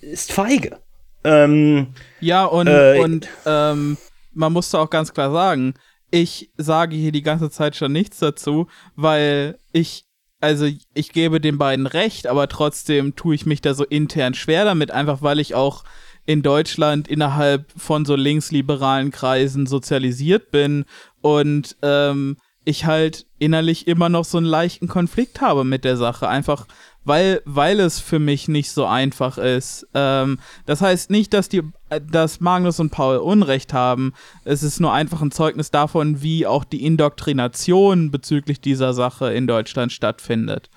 [0.00, 0.78] ist feige.
[1.24, 1.88] Ähm,
[2.20, 3.98] ja, und, äh, und ähm,
[4.32, 5.74] man musste auch ganz klar sagen,
[6.10, 8.66] ich sage hier die ganze Zeit schon nichts dazu,
[8.96, 10.06] weil ich,
[10.40, 14.64] also ich gebe den beiden recht, aber trotzdem tue ich mich da so intern schwer
[14.64, 15.84] damit, einfach weil ich auch
[16.26, 20.84] in Deutschland innerhalb von so linksliberalen Kreisen sozialisiert bin
[21.20, 26.28] und ähm, ich halt innerlich immer noch so einen leichten Konflikt habe mit der Sache.
[26.28, 26.66] Einfach
[27.04, 29.86] weil, weil es für mich nicht so einfach ist.
[29.94, 31.62] Ähm, das heißt nicht, dass die,
[32.10, 34.12] dass Magnus und Paul Unrecht haben.
[34.44, 39.46] Es ist nur einfach ein Zeugnis davon, wie auch die Indoktrination bezüglich dieser Sache in
[39.46, 40.68] Deutschland stattfindet.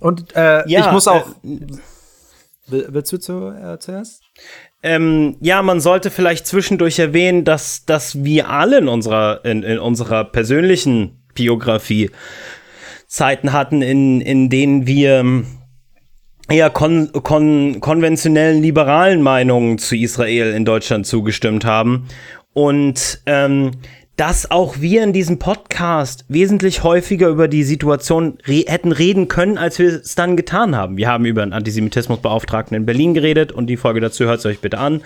[0.00, 1.28] Und äh, ja, ich muss auch.
[1.42, 1.78] Äh,
[2.66, 4.22] willst du zu, äh, zuerst?
[4.84, 9.78] Ähm, ja, man sollte vielleicht zwischendurch erwähnen, dass, dass wir alle in unserer, in, in
[9.78, 12.10] unserer persönlichen Biografie
[13.06, 15.46] Zeiten hatten, in, in denen wir ähm,
[16.50, 22.06] eher kon, kon, konventionellen liberalen Meinungen zu Israel in Deutschland zugestimmt haben.
[22.52, 23.70] Und ähm,
[24.16, 29.58] dass auch wir in diesem Podcast wesentlich häufiger über die Situation re hätten reden können,
[29.58, 30.96] als wir es dann getan haben.
[30.96, 34.78] Wir haben über einen Antisemitismusbeauftragten in Berlin geredet und die Folge dazu hört euch bitte
[34.78, 35.02] an.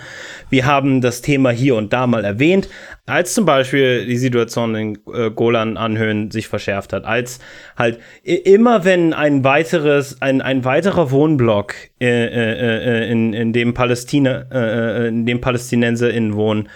[0.51, 2.69] Wir haben das Thema hier und da mal erwähnt,
[3.07, 7.39] als zum Beispiel die Situation in äh, Golan-Anhöhen sich verschärft hat, als
[7.75, 13.73] halt immer wenn ein weiteres, ein, ein weiterer Wohnblock äh, äh, äh in, in dem
[13.73, 16.69] Palästina, äh, äh, in dem PalästinenserInnen wohnen,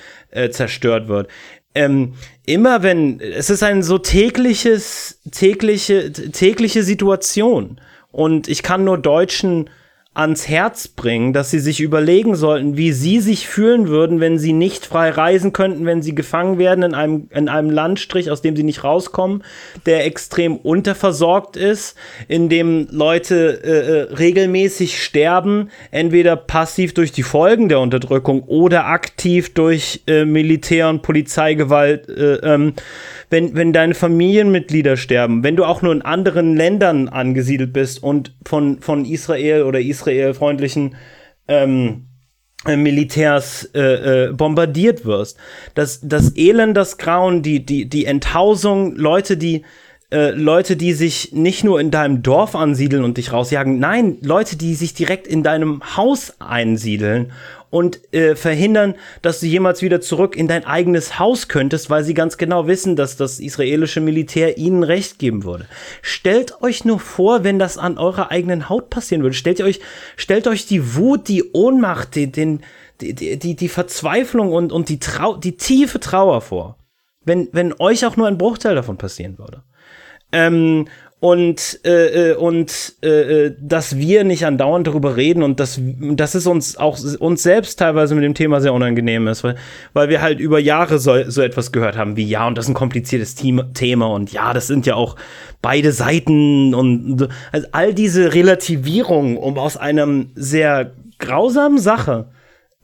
[0.50, 1.28] zerstört wird
[1.76, 2.14] ähm,
[2.46, 7.80] immer wenn, es ist ein so tägliches, tägliche, tägliche Situation.
[8.12, 9.70] Und ich kann nur Deutschen
[10.16, 14.54] ans Herz bringen, dass sie sich überlegen sollten, wie sie sich fühlen würden, wenn sie
[14.54, 18.56] nicht frei reisen könnten, wenn sie gefangen werden in einem, in einem Landstrich, aus dem
[18.56, 19.44] sie nicht rauskommen,
[19.88, 27.24] der extrem unterversorgt ist, in dem Leute äh, äh regelmäßig sterben, entweder passiv durch die
[27.24, 32.08] Folgen der Unterdrückung oder aktiv durch äh, Militär- und Polizeigewalt.
[32.08, 32.74] Äh, ähm,
[33.34, 38.36] wenn, wenn deine Familienmitglieder sterben, wenn du auch nur in anderen Ländern angesiedelt bist und
[38.46, 40.96] von, von Israel oder israelfreundlichen
[41.48, 42.10] ähm,
[42.68, 45.40] äh, Militärs äh, äh, bombardiert wirst.
[45.74, 49.64] Das, das Elend, das Grauen, die, die, die Enthausung, Leute, die
[50.14, 54.56] äh, Leute, die sich nicht nur in deinem Dorf ansiedeln und dich rausjagen, nein, Leute,
[54.56, 57.32] die sich direkt in deinem Haus einsiedeln
[57.72, 62.14] und äh, verhindern, dass du jemals wieder zurück in dein eigenes Haus könntest, weil sie
[62.14, 65.66] ganz genau wissen, dass das israelische Militär ihnen Recht geben würde.
[66.04, 69.36] Stellt euch nur vor, wenn das an eurer eigenen Haut passieren würde.
[69.36, 69.80] Stellt euch,
[70.16, 72.60] stellt euch die Wut, die Ohnmacht, den, den
[73.02, 76.78] die, die, die Verzweiflung und, und die, Trau die tiefe Trauer vor.
[77.26, 79.64] Wenn, wenn euch auch nur ein Bruchteil davon passieren würde.
[80.34, 80.88] Ähm,
[81.24, 86.36] und, äh, äh, und äh, äh, dass wir nicht andauernd darüber reden und dass, dass
[86.36, 89.56] es uns auch uns selbst teilweise mit dem Thema sehr unangenehm ist, weil,
[89.94, 92.72] weil wir halt über Jahre so, so etwas gehört haben wie, ja, und das ist
[92.72, 95.16] ein kompliziertes Thema und ja, das sind ja auch
[95.62, 102.28] beide Seiten und also all diese Relativierung, um aus einem sehr grausamen Sache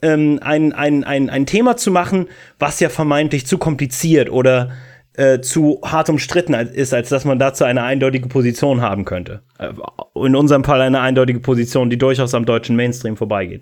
[0.01, 2.27] ähm, ein, ein, ein, ein Thema zu machen,
[2.57, 4.71] was ja vermeintlich zu kompliziert oder
[5.19, 9.43] äh, zu hart umstritten ist, als dass man dazu eine eindeutige Position haben könnte.
[9.57, 9.73] Äh,
[10.15, 13.61] in unserem Fall eine eindeutige Position, die durchaus am deutschen Mainstream vorbeigeht.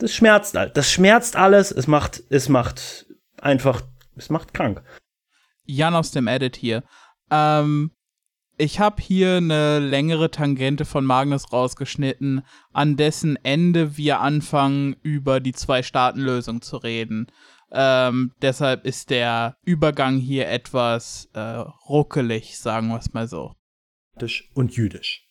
[0.00, 1.70] Das schmerzt, das schmerzt alles.
[1.70, 3.06] Es macht, es macht
[3.40, 3.82] einfach,
[4.16, 4.82] es macht krank.
[5.64, 6.82] Jan aus dem Edit hier.
[7.30, 7.92] Ähm,
[8.56, 15.38] ich habe hier eine längere Tangente von Magnus rausgeschnitten, an dessen Ende wir anfangen, über
[15.38, 17.28] die Zwei-Staaten-Lösung zu reden.
[17.72, 21.40] Ähm, deshalb ist der Übergang hier etwas äh,
[21.88, 23.52] ruckelig, sagen wir es mal so.
[24.54, 25.28] Und jüdisch.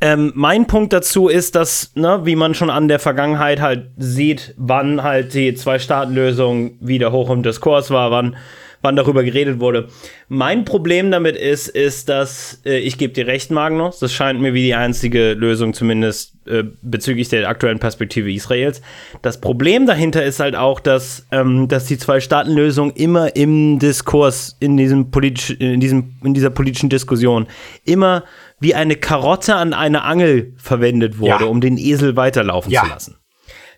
[0.00, 4.52] Ähm, mein Punkt dazu ist, dass, ne, wie man schon an der Vergangenheit halt sieht,
[4.56, 8.36] wann halt die Zwei-Staaten-Lösung wieder hoch im Diskurs war, wann
[8.82, 9.88] wann darüber geredet wurde.
[10.28, 14.00] Mein Problem damit ist, ist, dass äh, ich gebe dir recht, Magnus.
[14.00, 18.82] Das scheint mir wie die einzige Lösung, zumindest äh, bezüglich der aktuellen Perspektive Israels.
[19.22, 24.76] Das Problem dahinter ist halt auch, dass, ähm, dass die Zwei-Staaten-Lösung immer im Diskurs, in
[24.76, 27.46] diesem politisch, in diesem, in dieser politischen Diskussion
[27.84, 28.24] immer
[28.58, 31.50] wie eine Karotte an eine Angel verwendet wurde, ja.
[31.50, 32.82] um den Esel weiterlaufen ja.
[32.82, 33.16] zu lassen.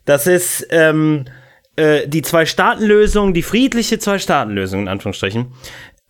[0.04, 1.24] Das ist, ähm,
[1.76, 5.52] äh, die Zwei-Staaten-Lösung, die friedliche Zwei-Staaten-Lösung in Anführungsstrichen,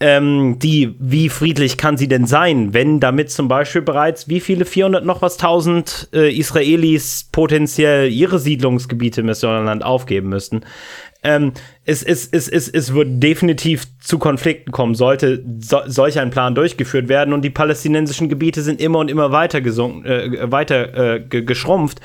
[0.01, 4.65] ähm, die, wie friedlich kann sie denn sein, wenn damit zum Beispiel bereits wie viele
[4.65, 10.63] 400 noch was 1000 äh, Israelis potenziell ihre Siedlungsgebiete im Westjordanland aufgeben müssten.
[11.23, 11.53] Ähm,
[11.87, 16.55] es, es, es, es, es wird definitiv zu Konflikten kommen, sollte so, solch ein Plan
[16.55, 21.21] durchgeführt werden und die palästinensischen Gebiete sind immer und immer weiter gesunken, äh, weiter äh,
[21.21, 22.01] geschrumpft.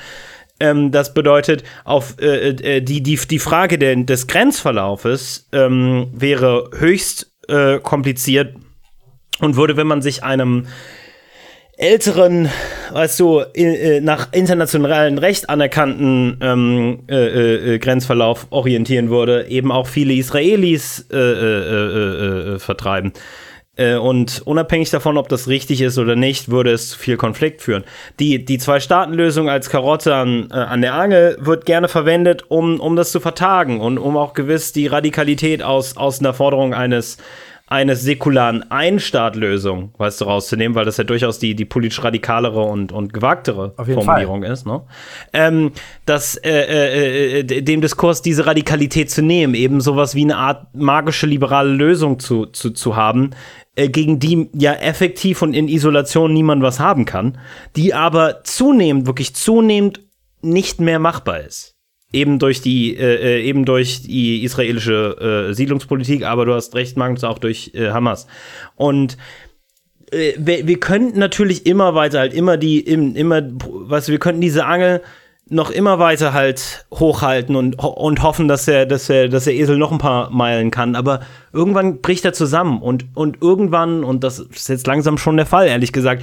[0.60, 6.70] Ähm, das bedeutet, auf äh, äh, die, die, die Frage der, des Grenzverlaufes ähm, wäre
[6.78, 8.54] höchst äh, kompliziert
[9.40, 10.66] und würde, wenn man sich einem
[11.80, 12.50] älteren,
[12.92, 19.86] weißt du, äh, nach internationalem Recht anerkannten ähm, äh, äh, Grenzverlauf orientieren würde, eben auch
[19.86, 23.12] viele Israelis äh, äh, vertreiben.
[23.80, 27.84] Und unabhängig davon, ob das richtig ist oder nicht, würde es zu viel Konflikt führen.
[28.18, 33.10] Die, die Zwei-Staaten-Lösung als Karotte an, an der Angel wird gerne verwendet, um, um das
[33.10, 37.18] zu vertagen und um auch gewiss die Radikalität aus, aus einer Forderung eines
[37.70, 42.90] eine säkularen Einstaatlösung, weißt du, rauszunehmen, weil das ja durchaus die, die politisch radikalere und,
[42.90, 44.52] und gewagtere Formulierung Fall.
[44.52, 44.82] ist, ne?
[45.32, 45.70] Ähm,
[46.04, 50.74] dass äh, äh, äh, dem Diskurs diese Radikalität zu nehmen, eben sowas wie eine Art
[50.74, 53.30] magische liberale Lösung zu, zu, zu haben,
[53.80, 57.38] äh, gegen die ja effektiv und in Isolation niemand was haben kann,
[57.76, 60.00] die aber zunehmend, wirklich zunehmend
[60.42, 61.76] nicht mehr machbar ist
[62.12, 66.96] eben durch die äh, äh, eben durch die israelische äh, Siedlungspolitik, aber du hast recht,
[66.96, 68.26] Magnus, auch durch äh, Hamas.
[68.76, 69.16] Und
[70.12, 74.66] wir, wir könnten natürlich immer weiter halt immer die im, immer was wir könnten diese
[74.66, 75.02] Angel
[75.50, 79.76] noch immer weiter halt hochhalten und, und hoffen, dass er, dass er, dass der Esel
[79.76, 80.94] noch ein paar Meilen kann.
[80.94, 81.20] Aber
[81.52, 85.66] irgendwann bricht er zusammen und, und irgendwann, und das ist jetzt langsam schon der Fall,
[85.66, 86.22] ehrlich gesagt,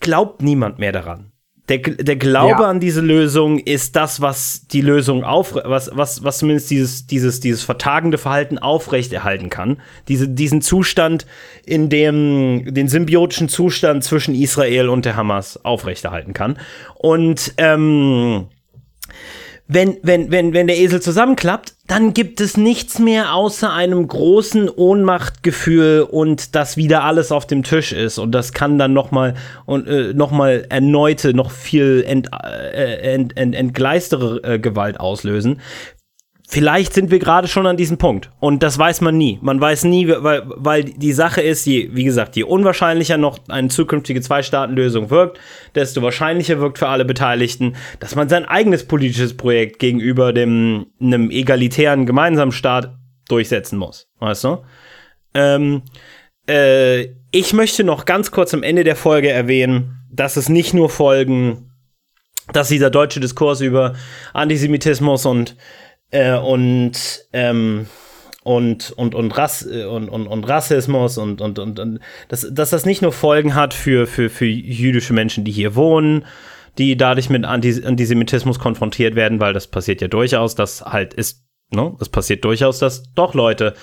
[0.00, 1.31] glaubt niemand mehr daran
[1.68, 2.68] der, der Glaube ja.
[2.68, 7.38] an diese Lösung ist das, was die Lösung auf, was, was, was zumindest dieses, dieses,
[7.38, 9.80] dieses vertagende Verhalten aufrechterhalten kann.
[10.08, 11.24] Diese, diesen Zustand,
[11.64, 16.58] in dem, den symbiotischen Zustand zwischen Israel und der Hamas aufrechterhalten kann.
[16.94, 18.48] Und, ähm,
[19.72, 24.68] wenn, wenn, wenn, wenn der Esel zusammenklappt, dann gibt es nichts mehr außer einem großen
[24.68, 28.18] Ohnmachtgefühl und dass wieder alles auf dem Tisch ist.
[28.18, 29.34] Und das kann dann nochmal
[29.66, 35.60] und äh, noch erneute, noch viel ent, äh, ent, ent, entgleistere äh, Gewalt auslösen.
[36.52, 38.30] Vielleicht sind wir gerade schon an diesem Punkt.
[38.38, 39.38] Und das weiß man nie.
[39.40, 43.68] Man weiß nie, weil, weil die Sache ist, je, wie gesagt, je unwahrscheinlicher noch eine
[43.68, 45.40] zukünftige Zwei-Staaten-Lösung wirkt,
[45.74, 51.30] desto wahrscheinlicher wirkt für alle Beteiligten, dass man sein eigenes politisches Projekt gegenüber dem, einem
[51.30, 52.98] egalitären gemeinsamen Staat
[53.30, 54.10] durchsetzen muss.
[54.18, 54.58] Weißt du?
[55.32, 55.80] Ähm,
[56.46, 60.90] äh, ich möchte noch ganz kurz am Ende der Folge erwähnen, dass es nicht nur
[60.90, 61.70] Folgen,
[62.52, 63.94] dass dieser deutsche Diskurs über
[64.34, 65.56] Antisemitismus und
[66.12, 67.86] äh, und, ähm,
[68.44, 72.70] und, und, und, Rass, äh, und, und, und Rassismus und, und, und, und dass, dass
[72.70, 76.24] das nicht nur Folgen hat für, für, für jüdische Menschen, die hier wohnen,
[76.78, 81.94] die dadurch mit Antisemitismus konfrontiert werden, weil das passiert ja durchaus, dass halt ist, ne,
[81.98, 83.74] das passiert durchaus, dass doch Leute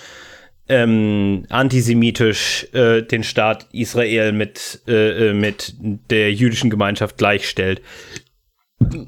[0.67, 7.81] ähm, antisemitisch äh, den Staat Israel mit, äh, äh mit der jüdischen Gemeinschaft gleichstellt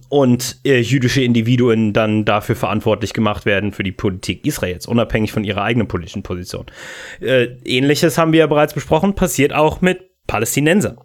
[0.10, 5.44] und äh, jüdische Individuen dann dafür verantwortlich gemacht werden für die Politik Israels, unabhängig von
[5.44, 6.66] ihrer eigenen politischen Position.
[7.20, 10.98] Äh, Ähnliches haben wir ja bereits besprochen, passiert auch mit Palästinensern.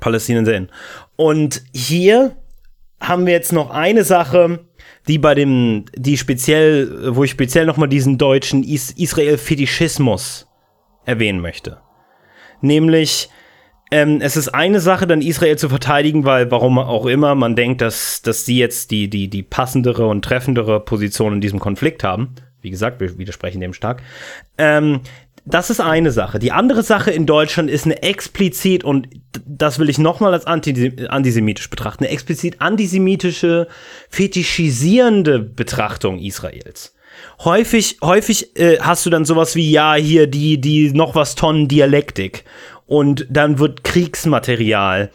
[0.00, 0.70] Palästinensern.
[1.16, 2.36] Und hier
[3.00, 4.66] haben wir jetzt noch eine Sache,
[5.08, 10.48] die bei dem, die speziell, wo ich speziell nochmal diesen deutschen Is Israel-Fetischismus
[11.04, 11.80] erwähnen möchte.
[12.60, 13.28] Nämlich,
[13.90, 17.80] ähm, es ist eine Sache, dann Israel zu verteidigen, weil warum auch immer man denkt,
[17.80, 22.34] dass, dass sie jetzt die, die, die passendere und treffendere Position in diesem Konflikt haben.
[22.60, 24.02] Wie gesagt, wir widersprechen dem stark.
[24.56, 25.00] Ähm,
[25.44, 26.38] das ist eine Sache.
[26.38, 29.08] Die andere Sache in Deutschland ist eine explizit, und
[29.46, 33.68] das will ich nochmal als antisemitisch betrachten, eine explizit antisemitische,
[34.08, 36.94] fetischisierende Betrachtung Israels.
[37.44, 41.68] Häufig, häufig äh, hast du dann sowas wie, ja, hier die, die noch was Tonnen
[41.68, 42.44] Dialektik
[42.86, 45.10] und dann wird Kriegsmaterial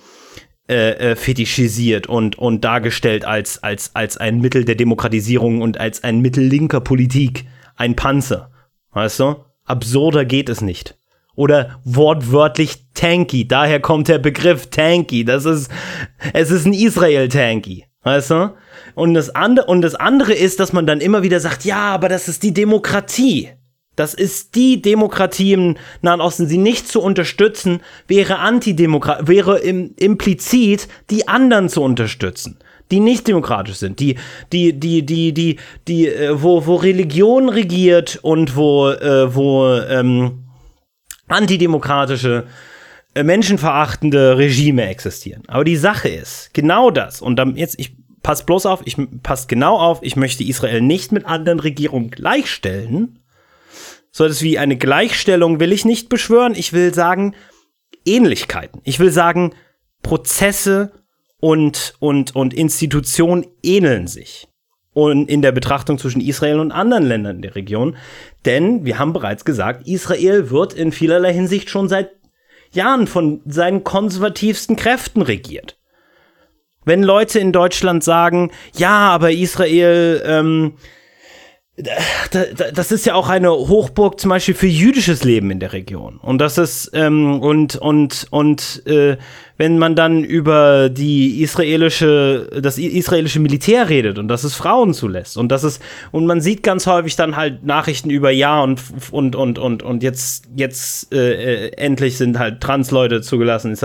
[0.70, 6.04] äh, äh, fetischisiert und, und dargestellt als, als, als ein Mittel der Demokratisierung und als
[6.04, 8.52] ein Mittel linker Politik, ein Panzer.
[8.91, 9.38] Weißt du?
[9.66, 10.96] Absurder geht es nicht.
[11.36, 15.26] Oder wortwörtlich Tanky, daher kommt der Begriff Tanky.
[15.26, 15.72] Das ist,
[16.34, 17.86] es ist ein Israel-Tanky.
[18.04, 18.56] Weißt du?
[18.96, 22.10] Und das, andere, und das andere ist, dass man dann immer wieder sagt, ja, aber
[22.10, 23.50] das ist die Demokratie.
[24.00, 26.48] Das ist die Demokratie im Nahen Osten.
[26.48, 32.60] Sie nicht zu unterstützen, wäre Antidemokrat, wäre im, implizit die anderen zu unterstützen,
[32.92, 34.16] die nicht demokratisch sind, die,
[34.54, 35.58] die, die, die, die,
[35.90, 40.46] die, äh, wo, wo Religion regiert und wo, äh, wo, ähm,
[41.28, 42.46] antidemokratische,
[43.16, 45.44] äh, menschenverachtende Regime existieren.
[45.48, 49.48] Aber die Sache ist, genau das, und dann jetzt, ich passe bloß auf, ich passe
[49.48, 53.20] genau auf, ich möchte Israel nicht mit anderen Regierungen gleichstellen.
[54.11, 56.56] So etwas wie eine Gleichstellung will ich nicht beschwören.
[56.56, 57.36] Ich will sagen,
[58.06, 58.81] Ähnlichkeiten.
[58.84, 59.53] Ich will sagen,
[60.02, 60.91] Prozesse
[61.40, 64.48] und, und, und Institutionen ähneln sich.
[64.91, 67.95] Und in der Betrachtung zwischen Israel und anderen Ländern in der Region.
[68.45, 72.10] Denn wir haben bereits gesagt, Israel wird in vielerlei Hinsicht schon seit
[72.72, 75.77] Jahren von seinen konservativsten Kräften regiert.
[76.86, 80.73] Wenn Leute in Deutschland sagen, ja, aber Israel ähm,
[82.73, 86.18] das ist ja auch eine Hochburg zum Beispiel für jüdisches Leben in der Region.
[86.22, 89.18] Und das ist, ähm, und, und, und äh,
[89.57, 95.38] wenn man dann über die israelische, das israelische Militär redet und dass es Frauen zulässt
[95.38, 95.81] und das ist,
[96.11, 98.81] und man sieht ganz häufig dann halt Nachrichten über ja und
[99.11, 103.77] und und und und jetzt jetzt äh, äh endlich sind halt Transleute zugelassen.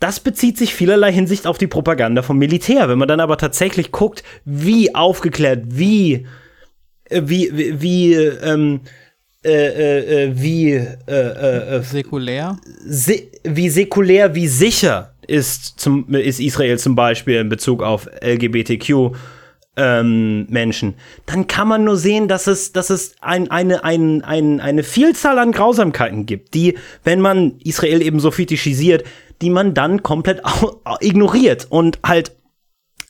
[0.00, 2.88] Das bezieht sich vielerlei Hinsicht auf die Propaganda vom Militär.
[2.88, 6.26] Wenn man dann aber tatsächlich guckt, wie aufgeklärt, wie
[7.22, 8.80] wie, wie, wie ähm,
[9.44, 12.58] äh, äh, äh wie äh, äh, säkulär?
[12.86, 19.14] Se wie säkulär, wie sicher ist, zum, ist Israel zum Beispiel in Bezug auf LGBTQ
[19.76, 20.94] ähm, Menschen,
[21.26, 25.38] dann kann man nur sehen, dass es, dass es ein, eine, ein, ein, eine Vielzahl
[25.38, 29.04] an Grausamkeiten gibt, die, wenn man Israel eben so fetischisiert,
[29.42, 30.42] die man dann komplett
[31.00, 32.32] ignoriert und halt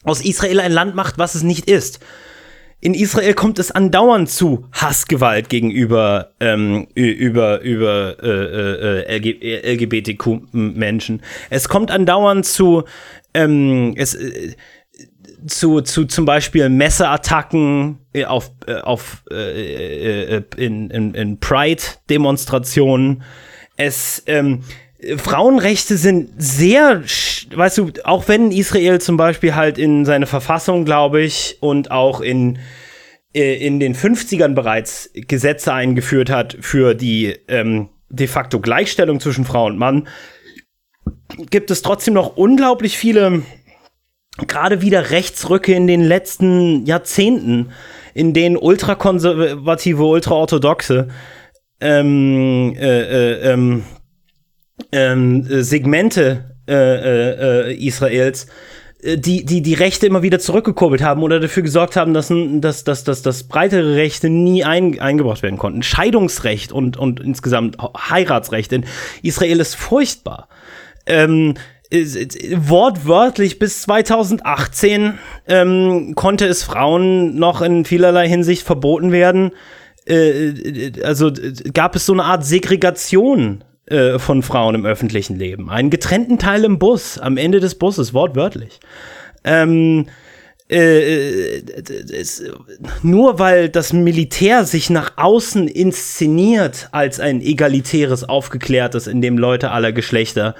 [0.05, 2.01] aus Israel ein Land macht, was es nicht ist
[2.85, 11.23] in Israel kommt es andauernd zu Hassgewalt gegenüber ähm, über über äh, äh, LGBTQ-Menschen.
[11.48, 12.85] Es kommt andauernd zu
[13.32, 14.55] ähm, es äh,
[15.47, 23.23] zu, zu zum Beispiel Messerattacken äh, auf, äh, auf äh, in, in, in Pride-Demonstrationen.
[23.77, 24.61] Es ähm,
[25.16, 27.02] Frauenrechte sind sehr,
[27.55, 32.20] weißt du, auch wenn Israel zum Beispiel halt in seine Verfassung, glaube ich, und auch
[32.20, 32.59] in,
[33.35, 39.44] äh, in den 50ern bereits Gesetze eingeführt hat für die ähm, de facto Gleichstellung zwischen
[39.44, 40.09] Frau und Mann,
[41.51, 43.43] gibt es trotzdem noch unglaublich viele,
[44.47, 47.70] gerade wieder Rechtsrücke in den letzten Jahrzehnten,
[48.14, 51.09] in denen ultrakonservative, ultraorthodoxe
[51.81, 53.85] ähm, äh, äh, ähm,
[54.92, 58.46] ähm, Segmente äh, äh, äh, Israels,
[59.02, 62.84] äh, die, die die Rechte immer wieder zurückgekurbelt haben oder dafür gesorgt haben, dass, dass,
[62.84, 65.82] dass, dass, dass breitere Rechte nie ein, eingebracht werden konnten.
[65.82, 68.86] Scheidungsrecht und, und insgesamt Heiratsrecht in
[69.22, 70.48] Israel ist furchtbar.
[71.06, 71.55] Ähm,
[71.90, 79.52] wortwörtlich bis 2018 ähm, konnte es Frauen noch in vielerlei Hinsicht verboten werden.
[80.06, 81.30] Äh, also
[81.74, 85.70] gab es so eine Art Segregation äh, von Frauen im öffentlichen Leben.
[85.70, 88.81] Einen getrennten Teil im Bus, am Ende des Busses, wortwörtlich.
[89.44, 90.06] Ähm,
[90.69, 91.59] äh,
[92.12, 92.43] es,
[93.02, 99.70] nur weil das Militär sich nach außen inszeniert als ein egalitäres, aufgeklärtes, in dem Leute
[99.70, 100.55] aller Geschlechter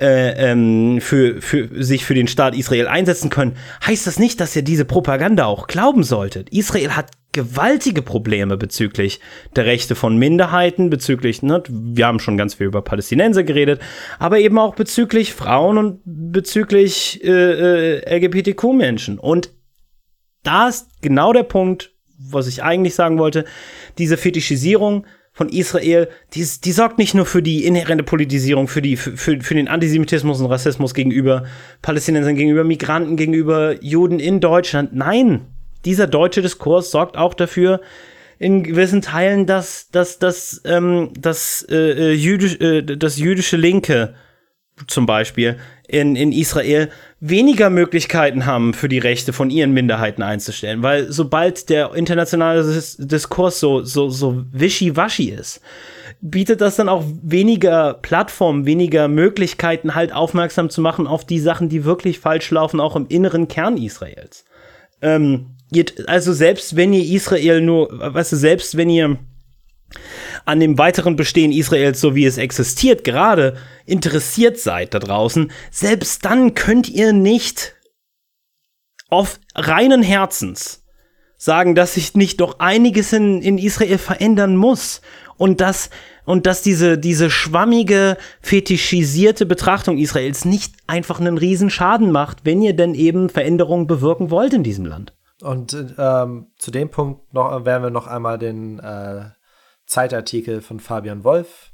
[0.00, 3.56] äh, ähm, für, für sich für den Staat Israel einsetzen können,
[3.86, 6.48] heißt das nicht, dass ihr diese Propaganda auch glauben solltet.
[6.50, 9.20] Israel hat gewaltige Probleme bezüglich
[9.54, 13.80] der Rechte von Minderheiten, bezüglich, ne, wir haben schon ganz viel über Palästinenser geredet,
[14.18, 19.18] aber eben auch bezüglich Frauen und bezüglich äh, äh, LGBTQ-Menschen.
[19.18, 19.52] Und
[20.42, 23.44] da ist genau der Punkt, was ich eigentlich sagen wollte,
[23.98, 28.96] diese Fetischisierung von Israel, die, die sorgt nicht nur für die inhärente Politisierung, für, die,
[28.96, 31.44] für, für den Antisemitismus und Rassismus gegenüber
[31.80, 34.92] Palästinensern, gegenüber Migranten, gegenüber Juden in Deutschland.
[34.92, 35.46] Nein,
[35.84, 37.80] dieser deutsche Diskurs sorgt auch dafür,
[38.38, 44.14] in gewissen Teilen, dass, dass, dass, ähm, dass, äh, äh, jüdisch, äh, das jüdische Linke
[44.86, 45.58] zum Beispiel
[45.88, 46.88] in, in Israel
[47.20, 50.82] weniger Möglichkeiten haben, für die Rechte von ihren Minderheiten einzustellen.
[50.82, 52.64] Weil sobald der internationale
[52.98, 55.60] Diskurs so, so, so wischiwaschi ist,
[56.22, 61.68] bietet das dann auch weniger Plattformen, weniger Möglichkeiten, halt aufmerksam zu machen auf die Sachen,
[61.68, 64.44] die wirklich falsch laufen, auch im inneren Kern Israels.
[65.02, 65.56] Ähm,
[66.06, 69.18] also selbst wenn ihr Israel nur, weißt du, selbst wenn ihr
[70.44, 73.56] an dem weiteren Bestehen Israels, so wie es existiert, gerade
[73.86, 77.74] interessiert seid da draußen, selbst dann könnt ihr nicht
[79.08, 80.84] auf reinen Herzens
[81.36, 85.00] sagen, dass sich nicht doch einiges in, in Israel verändern muss
[85.36, 85.90] und dass
[86.26, 92.74] und dass diese, diese schwammige, fetischisierte Betrachtung Israels nicht einfach einen Riesenschaden macht, wenn ihr
[92.74, 95.12] denn eben Veränderungen bewirken wollt in diesem Land.
[95.42, 99.30] Und ähm, zu dem Punkt noch, werden wir noch einmal den äh,
[99.86, 101.72] Zeitartikel von Fabian Wolf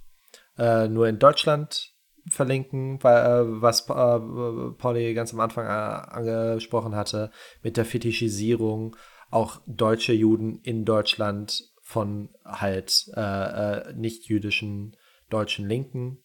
[0.56, 1.92] äh, nur in Deutschland
[2.30, 7.30] verlinken, weil, äh, was äh, Pauli ganz am Anfang äh, angesprochen hatte,
[7.62, 8.96] mit der Fetischisierung
[9.30, 14.96] auch deutsche Juden in Deutschland von halt äh, nicht-jüdischen
[15.30, 16.24] deutschen Linken.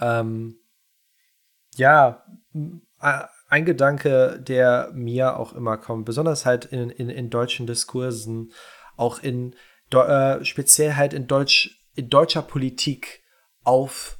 [0.00, 0.58] Ähm,
[1.76, 2.24] ja,
[3.52, 8.50] ein Gedanke, der mir auch immer kommt, besonders halt in, in, in deutschen Diskursen,
[8.96, 9.54] auch in
[9.92, 13.20] äh, speziell halt in, Deutsch, in deutscher Politik
[13.62, 14.18] auf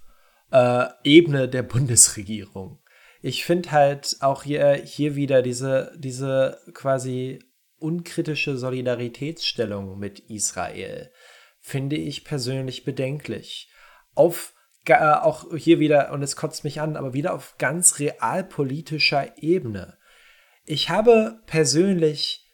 [0.50, 2.82] äh, Ebene der Bundesregierung.
[3.22, 7.42] Ich finde halt auch hier, hier wieder diese, diese quasi
[7.78, 11.10] unkritische Solidaritätsstellung mit Israel,
[11.58, 13.70] finde ich persönlich bedenklich.
[14.14, 14.51] Auf
[14.88, 19.96] auch hier wieder, und es kotzt mich an, aber wieder auf ganz realpolitischer Ebene.
[20.64, 22.50] Ich habe persönlich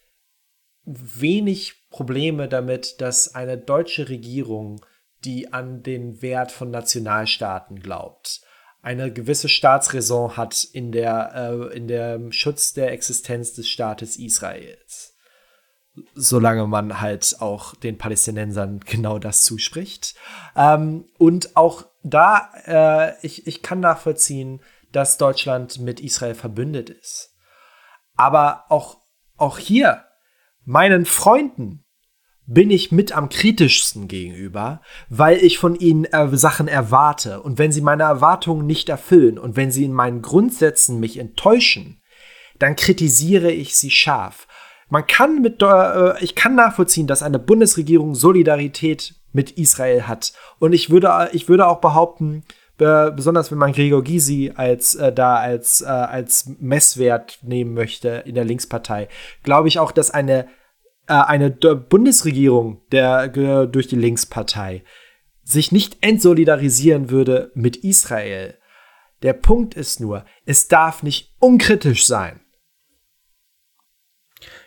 [0.84, 4.84] wenig Probleme damit, dass eine deutsche Regierung,
[5.24, 8.42] die an den Wert von Nationalstaaten glaubt,
[8.80, 15.07] eine gewisse Staatsräson hat in der, äh, in dem Schutz der Existenz des Staates Israels.
[16.15, 20.15] Solange man halt auch den Palästinensern genau das zuspricht.
[20.57, 24.61] Ähm, und auch da, äh, ich, ich kann nachvollziehen,
[24.93, 27.35] dass Deutschland mit Israel verbündet ist.
[28.16, 28.99] Aber auch,
[29.37, 30.05] auch hier,
[30.65, 31.85] meinen Freunden,
[32.49, 34.81] bin ich mit am kritischsten gegenüber,
[35.11, 37.43] weil ich von ihnen äh, Sachen erwarte.
[37.43, 42.01] Und wenn sie meine Erwartungen nicht erfüllen und wenn sie in meinen Grundsätzen mich enttäuschen,
[42.59, 44.49] dann kritisiere ich sie scharf.
[44.89, 50.32] Man kann mit, äh, ich kann nachvollziehen, dass eine Bundesregierung Solidarität mit Israel hat.
[50.59, 52.44] Und ich würde, ich würde auch behaupten,
[52.78, 58.36] besonders wenn man Gregor Gysi als äh, da als, äh, als Messwert nehmen möchte in
[58.36, 59.09] der Linkspartei,
[59.43, 60.47] glaube ich auch, dass eine,
[61.06, 63.28] eine Bundesregierung der,
[63.66, 64.85] durch die Linkspartei
[65.43, 68.59] sich nicht entsolidarisieren würde mit Israel.
[69.23, 72.40] Der Punkt ist nur, es darf nicht unkritisch sein.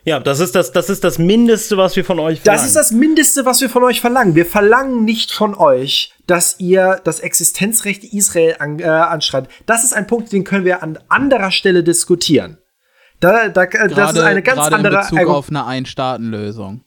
[0.04, 2.60] Ja, das ist das, das ist das Mindeste, was wir von euch verlangen.
[2.60, 4.34] Das ist das Mindeste, was wir von euch verlangen.
[4.34, 9.52] Wir verlangen nicht von euch, dass ihr das Existenzrecht Israel an, äh, anschreibt.
[9.68, 12.58] Das ist ein Punkt, den können wir an anderer Stelle diskutieren.
[13.20, 14.96] Da, da, gerade, das ist eine ganz andere.
[14.96, 16.84] In Bezug Argu auf eine Ein-Staaten-Lösung.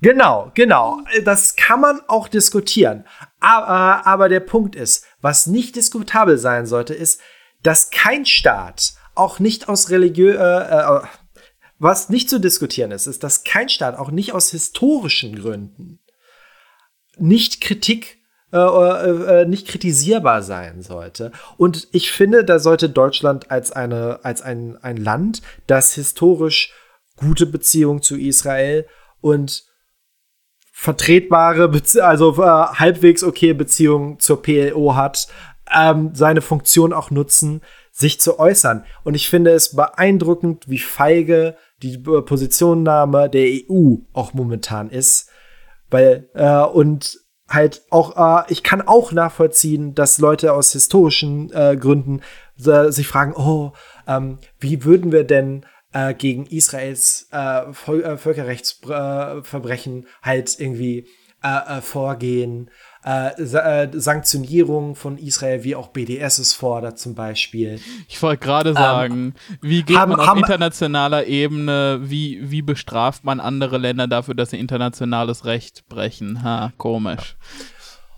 [0.00, 1.00] Genau, genau.
[1.24, 3.04] Das kann man auch diskutieren.
[3.40, 7.20] Aber, aber der Punkt ist, was nicht diskutabel sein sollte, ist,
[7.62, 11.00] dass kein Staat, auch nicht aus religiö äh, äh
[11.78, 16.00] was nicht zu diskutieren ist, ist, dass kein Staat, auch nicht aus historischen Gründen,
[17.16, 18.18] nicht Kritik
[18.50, 21.32] äh, äh, äh, nicht kritisierbar sein sollte.
[21.58, 26.72] Und ich finde, da sollte Deutschland als, eine, als ein, ein Land, das historisch
[27.16, 28.86] gute Beziehungen zu Israel
[29.20, 29.64] und
[30.72, 35.28] vertretbare, Bezie also äh, halbwegs okay Beziehungen zur PLO hat,
[35.70, 37.60] ähm, seine Funktion auch nutzen,
[37.92, 38.86] sich zu äußern.
[39.04, 45.30] Und ich finde es beeindruckend, wie feige die Positionnahme der EU auch momentan ist.
[45.90, 47.18] Weil, äh, und
[47.48, 52.20] halt auch, äh, ich kann auch nachvollziehen, dass Leute aus historischen äh, Gründen
[52.64, 53.72] äh, sich fragen, oh,
[54.06, 61.06] ähm, wie würden wir denn äh, gegen Israels äh, Völkerrechtsverbrechen halt irgendwie
[61.82, 62.68] vorgehen?
[63.04, 67.80] Äh, äh, Sanktionierung von Israel, wie auch BDS es fordert zum Beispiel.
[68.08, 72.50] Ich wollte gerade ähm, sagen, ähm, wie geht haben, man auf haben, internationaler Ebene, wie,
[72.50, 76.42] wie bestraft man andere Länder dafür, dass sie internationales Recht brechen?
[76.42, 77.36] Ha, komisch.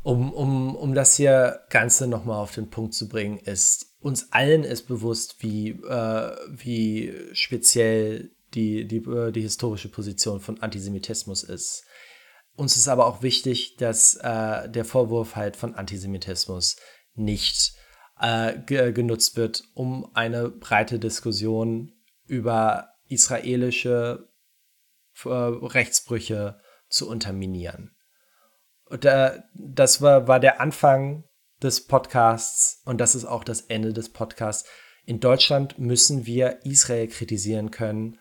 [0.03, 4.65] Um, um, um das hier Ganze nochmal auf den Punkt zu bringen, ist, uns allen
[4.65, 11.85] ist bewusst, wie, äh, wie speziell die, die, äh, die historische Position von Antisemitismus ist.
[12.61, 16.77] Uns ist aber auch wichtig, dass äh, der Vorwurf halt von Antisemitismus
[17.15, 17.73] nicht
[18.21, 18.59] äh,
[18.93, 21.95] genutzt wird, um eine breite Diskussion
[22.27, 24.29] über israelische
[25.25, 26.61] äh, Rechtsbrüche
[26.91, 27.97] zu unterminieren.
[28.85, 31.25] Und, äh, das war, war der Anfang
[31.63, 34.69] des Podcasts und das ist auch das Ende des Podcasts.
[35.07, 38.19] In Deutschland müssen wir Israel kritisieren können,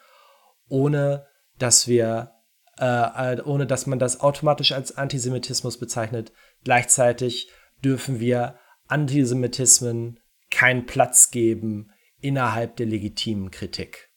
[0.70, 2.39] ohne dass wir
[2.80, 6.31] äh, ohne dass man das automatisch als Antisemitismus bezeichnet.
[6.64, 7.49] Gleichzeitig
[7.84, 8.57] dürfen wir
[8.88, 10.19] Antisemitismen
[10.49, 11.91] keinen Platz geben
[12.22, 14.10] innerhalb der legitimen Kritik.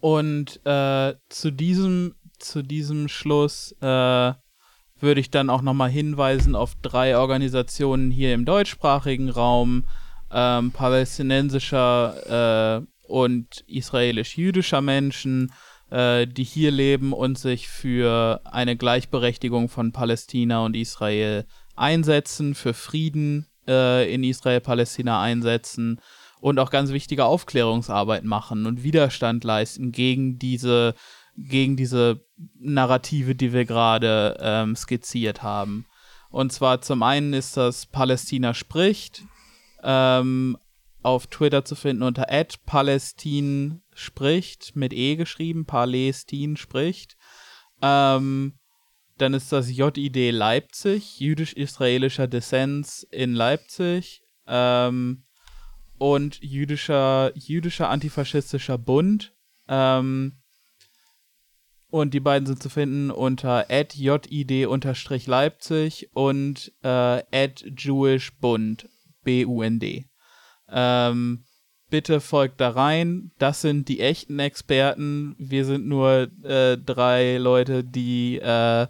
[0.00, 6.74] Und äh, zu diesem zu diesem Schluss äh, würde ich dann auch nochmal hinweisen auf
[6.82, 9.84] drei Organisationen hier im deutschsprachigen Raum,
[10.32, 15.52] ähm, palästinensischer äh, und israelisch-jüdischer Menschen,
[15.90, 21.46] äh, die hier leben und sich für eine Gleichberechtigung von Palästina und Israel
[21.76, 26.00] einsetzen, für Frieden äh, in Israel-Palästina einsetzen
[26.40, 30.94] und auch ganz wichtige Aufklärungsarbeit machen und Widerstand leisten gegen diese,
[31.36, 32.24] gegen diese
[32.58, 35.86] Narrative, die wir gerade ähm, skizziert haben.
[36.30, 39.24] Und zwar zum einen ist das Palästina spricht,
[39.82, 40.56] ähm,
[41.02, 42.26] auf Twitter zu finden unter
[42.66, 47.16] Palästin spricht, mit E geschrieben, Palästin spricht.
[47.82, 48.54] Ähm,
[49.18, 54.22] dann ist das JID Leipzig, jüdisch-israelischer Dissens in Leipzig.
[54.46, 55.24] Ähm,
[55.98, 59.34] und jüdischer, jüdischer antifaschistischer Bund.
[59.68, 60.40] Ähm,
[61.90, 68.88] und die beiden sind zu finden unter jid-leipzig und äh, jewishbund,
[69.24, 70.09] B-U-N-D.
[70.72, 71.44] Ähm,
[71.90, 73.32] bitte folgt da rein.
[73.38, 75.34] Das sind die echten Experten.
[75.38, 78.86] Wir sind nur äh, drei Leute, die äh,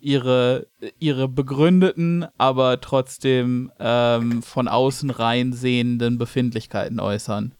[0.00, 0.66] ihre,
[0.98, 7.54] ihre begründeten, aber trotzdem ähm, von außen rein sehenden Befindlichkeiten äußern.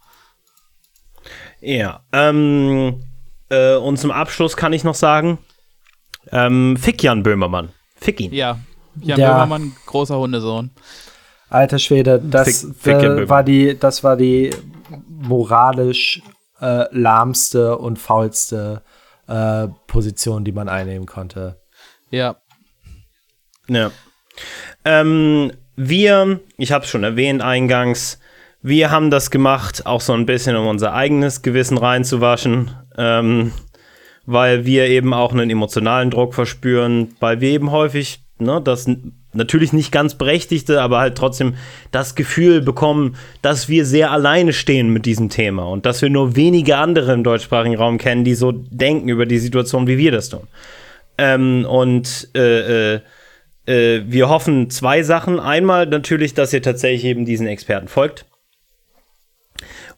[1.61, 3.03] Ja, ähm,
[3.51, 5.39] äh, und zum Abschluss kann ich noch sagen,
[6.31, 7.71] ähm, fick Jan Böhmermann.
[7.97, 8.33] Fick ihn.
[8.33, 8.59] Ja,
[9.01, 9.33] Jan ja.
[9.33, 10.71] Böhmermann, großer Hundesohn.
[11.51, 14.51] Alter Schwede, das, fick, fick äh, war, die, das war die
[15.09, 16.23] moralisch
[16.61, 18.83] äh, lahmste und faulste
[19.27, 21.61] äh, Position, die man einnehmen konnte.
[22.11, 22.37] Ja.
[23.69, 23.91] Ja.
[24.85, 28.19] Ähm, wir, ich habe es schon erwähnt eingangs,
[28.61, 33.53] wir haben das gemacht, auch so ein bisschen, um unser eigenes Gewissen reinzuwaschen, ähm,
[34.27, 38.91] weil wir eben auch einen emotionalen Druck verspüren, weil wir eben häufig ne, das
[39.33, 41.55] natürlich nicht ganz berechtigte, aber halt trotzdem
[41.91, 46.37] das Gefühl bekommen, dass wir sehr alleine stehen mit diesem Thema und dass wir nur
[46.37, 50.29] wenige andere im deutschsprachigen Raum kennen, die so denken über die Situation, wie wir das
[50.29, 50.49] tun.
[51.19, 53.01] Ähm, und äh, äh,
[53.67, 55.39] äh, wir hoffen zwei Sachen.
[55.39, 58.25] Einmal natürlich, dass ihr tatsächlich eben diesen Experten folgt.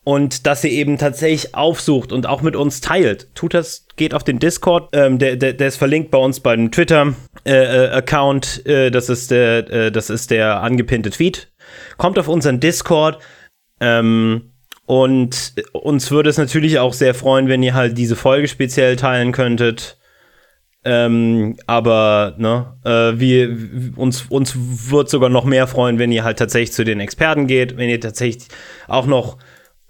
[0.03, 3.35] Und dass ihr eben tatsächlich aufsucht und auch mit uns teilt.
[3.35, 6.71] Tut das, geht auf den Discord, ähm, der, der, der, ist verlinkt bei uns beim
[6.71, 8.63] Twitter-Account.
[8.65, 11.53] Äh, äh, das, ist der, äh, das ist der angepinnte Tweet.
[11.99, 13.19] Kommt auf unseren Discord.
[13.81, 14.53] Ähm,
[14.87, 19.31] und uns würde es natürlich auch sehr freuen, wenn ihr halt diese Folge speziell teilen
[19.31, 19.99] könntet.
[20.83, 23.57] Ähm, aber ne, äh, wir,
[23.97, 27.77] uns, uns wird sogar noch mehr freuen, wenn ihr halt tatsächlich zu den Experten geht,
[27.77, 28.49] wenn ihr tatsächlich
[28.89, 29.37] auch noch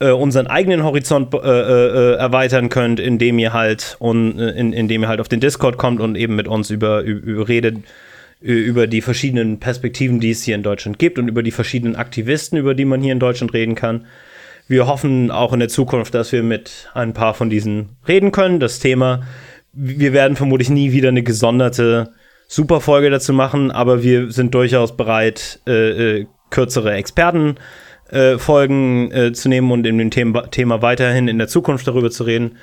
[0.01, 5.09] äh, unseren eigenen Horizont äh, äh, erweitern könnt, indem ihr halt und in, indem ihr
[5.09, 7.79] halt auf den Discord kommt und eben mit uns über, über redet
[8.43, 12.57] über die verschiedenen Perspektiven, die es hier in Deutschland gibt und über die verschiedenen Aktivisten,
[12.57, 14.07] über die man hier in Deutschland reden kann.
[14.67, 18.59] Wir hoffen auch in der Zukunft, dass wir mit ein paar von diesen reden können.
[18.59, 19.25] Das Thema
[19.73, 22.13] wir werden vermutlich nie wieder eine gesonderte
[22.49, 27.65] Superfolge dazu machen, aber wir sind durchaus bereit, äh, äh, kürzere Expertenfolgen
[28.13, 32.25] äh, äh, zu nehmen und in dem Thema, Thema weiterhin in der Zukunft darüber zu
[32.25, 32.59] reden.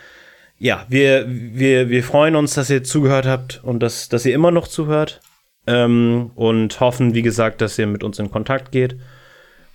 [0.60, 4.52] Ja, wir, wir, wir freuen uns, dass ihr zugehört habt und dass, dass ihr immer
[4.52, 5.22] noch zuhört.
[5.68, 8.96] Ähm, und hoffen, wie gesagt, dass ihr mit uns in Kontakt geht.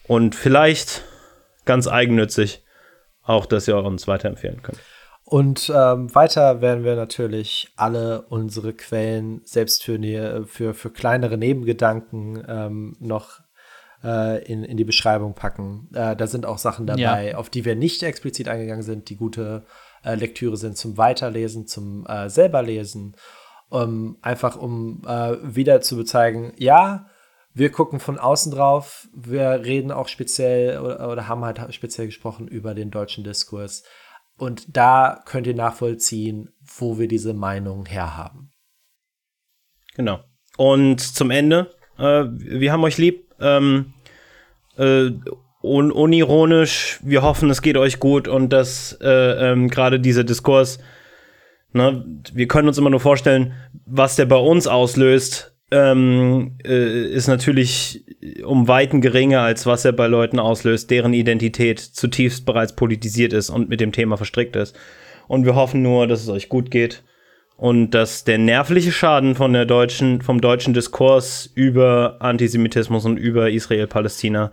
[0.07, 1.05] Und vielleicht
[1.65, 2.63] ganz eigennützig
[3.23, 4.79] auch, dass ihr uns weiterempfehlen könnt.
[5.25, 12.45] Und ähm, weiter werden wir natürlich alle unsere Quellen, selbst für, für, für kleinere Nebengedanken,
[12.49, 13.42] ähm, noch
[14.03, 15.89] äh, in, in die Beschreibung packen.
[15.95, 17.37] Äh, da sind auch Sachen dabei, ja.
[17.37, 19.65] auf die wir nicht explizit eingegangen sind, die gute
[20.05, 23.17] äh, Lektüre sind zum Weiterlesen, zum äh, selberlesen.
[23.69, 27.07] Um, einfach um äh, wieder zu bezeigen, ja,
[27.55, 32.49] wir gucken von außen drauf, wir reden auch speziell oder, oder haben halt speziell gesprochen
[32.49, 33.83] über den deutschen Diskurs
[34.37, 38.51] und da könnt ihr nachvollziehen, wo wir diese Meinung herhaben.
[39.95, 40.21] Genau.
[40.57, 43.32] Und zum Ende, äh, wir haben euch lieb.
[43.43, 43.95] Ähm,
[44.77, 45.11] äh,
[45.63, 50.81] un unironisch, wir hoffen, es geht euch gut und dass äh, ähm, gerade dieser Diskurs,
[51.73, 53.53] ne, wir können uns immer nur vorstellen,
[53.87, 58.05] was der bei uns auslöst, ähm, äh, ist natürlich
[58.45, 63.49] um Weiten geringer, als was er bei Leuten auslöst, deren Identität zutiefst bereits politisiert ist
[63.49, 64.77] und mit dem Thema verstrickt ist.
[65.29, 67.05] Und wir hoffen nur, dass es euch gut geht
[67.63, 73.51] und dass der nervliche Schaden von der deutschen, vom deutschen Diskurs über Antisemitismus und über
[73.51, 74.51] Israel-Palästina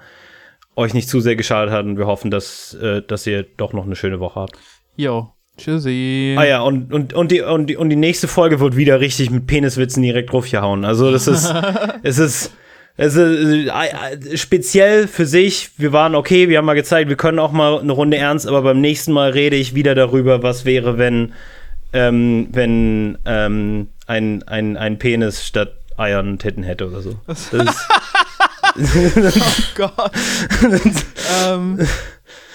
[0.75, 1.85] euch nicht zu sehr geschadet hat.
[1.85, 4.59] Und wir hoffen, dass, äh, dass ihr doch noch eine schöne Woche habt.
[4.95, 6.35] Jo, Tschüssi.
[6.37, 9.31] Ah ja, und, und, und, die, und, die, und die nächste Folge wird wieder richtig
[9.31, 10.85] mit Peniswitzen direkt draufgehauen.
[10.85, 11.51] Also das ist,
[12.03, 12.53] es ist,
[12.95, 17.39] es ist äh, speziell für sich, wir waren okay, wir haben mal gezeigt, wir können
[17.39, 20.99] auch mal eine Runde ernst, aber beim nächsten Mal rede ich wieder darüber, was wäre,
[20.99, 21.33] wenn,
[21.93, 27.15] ähm, wenn ähm, ein, ein, ein Penis statt Eiern Titten hätte oder so.
[27.27, 27.87] Das ist,
[28.79, 30.11] Oh Gott.
[31.45, 31.79] ähm,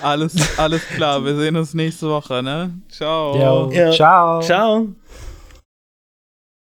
[0.00, 2.70] alles, alles klar, wir sehen uns nächste Woche, ne?
[2.88, 3.36] Ciao.
[3.36, 3.70] Jo.
[3.72, 3.90] Ja.
[3.90, 4.40] Ciao.
[4.40, 4.88] ciao.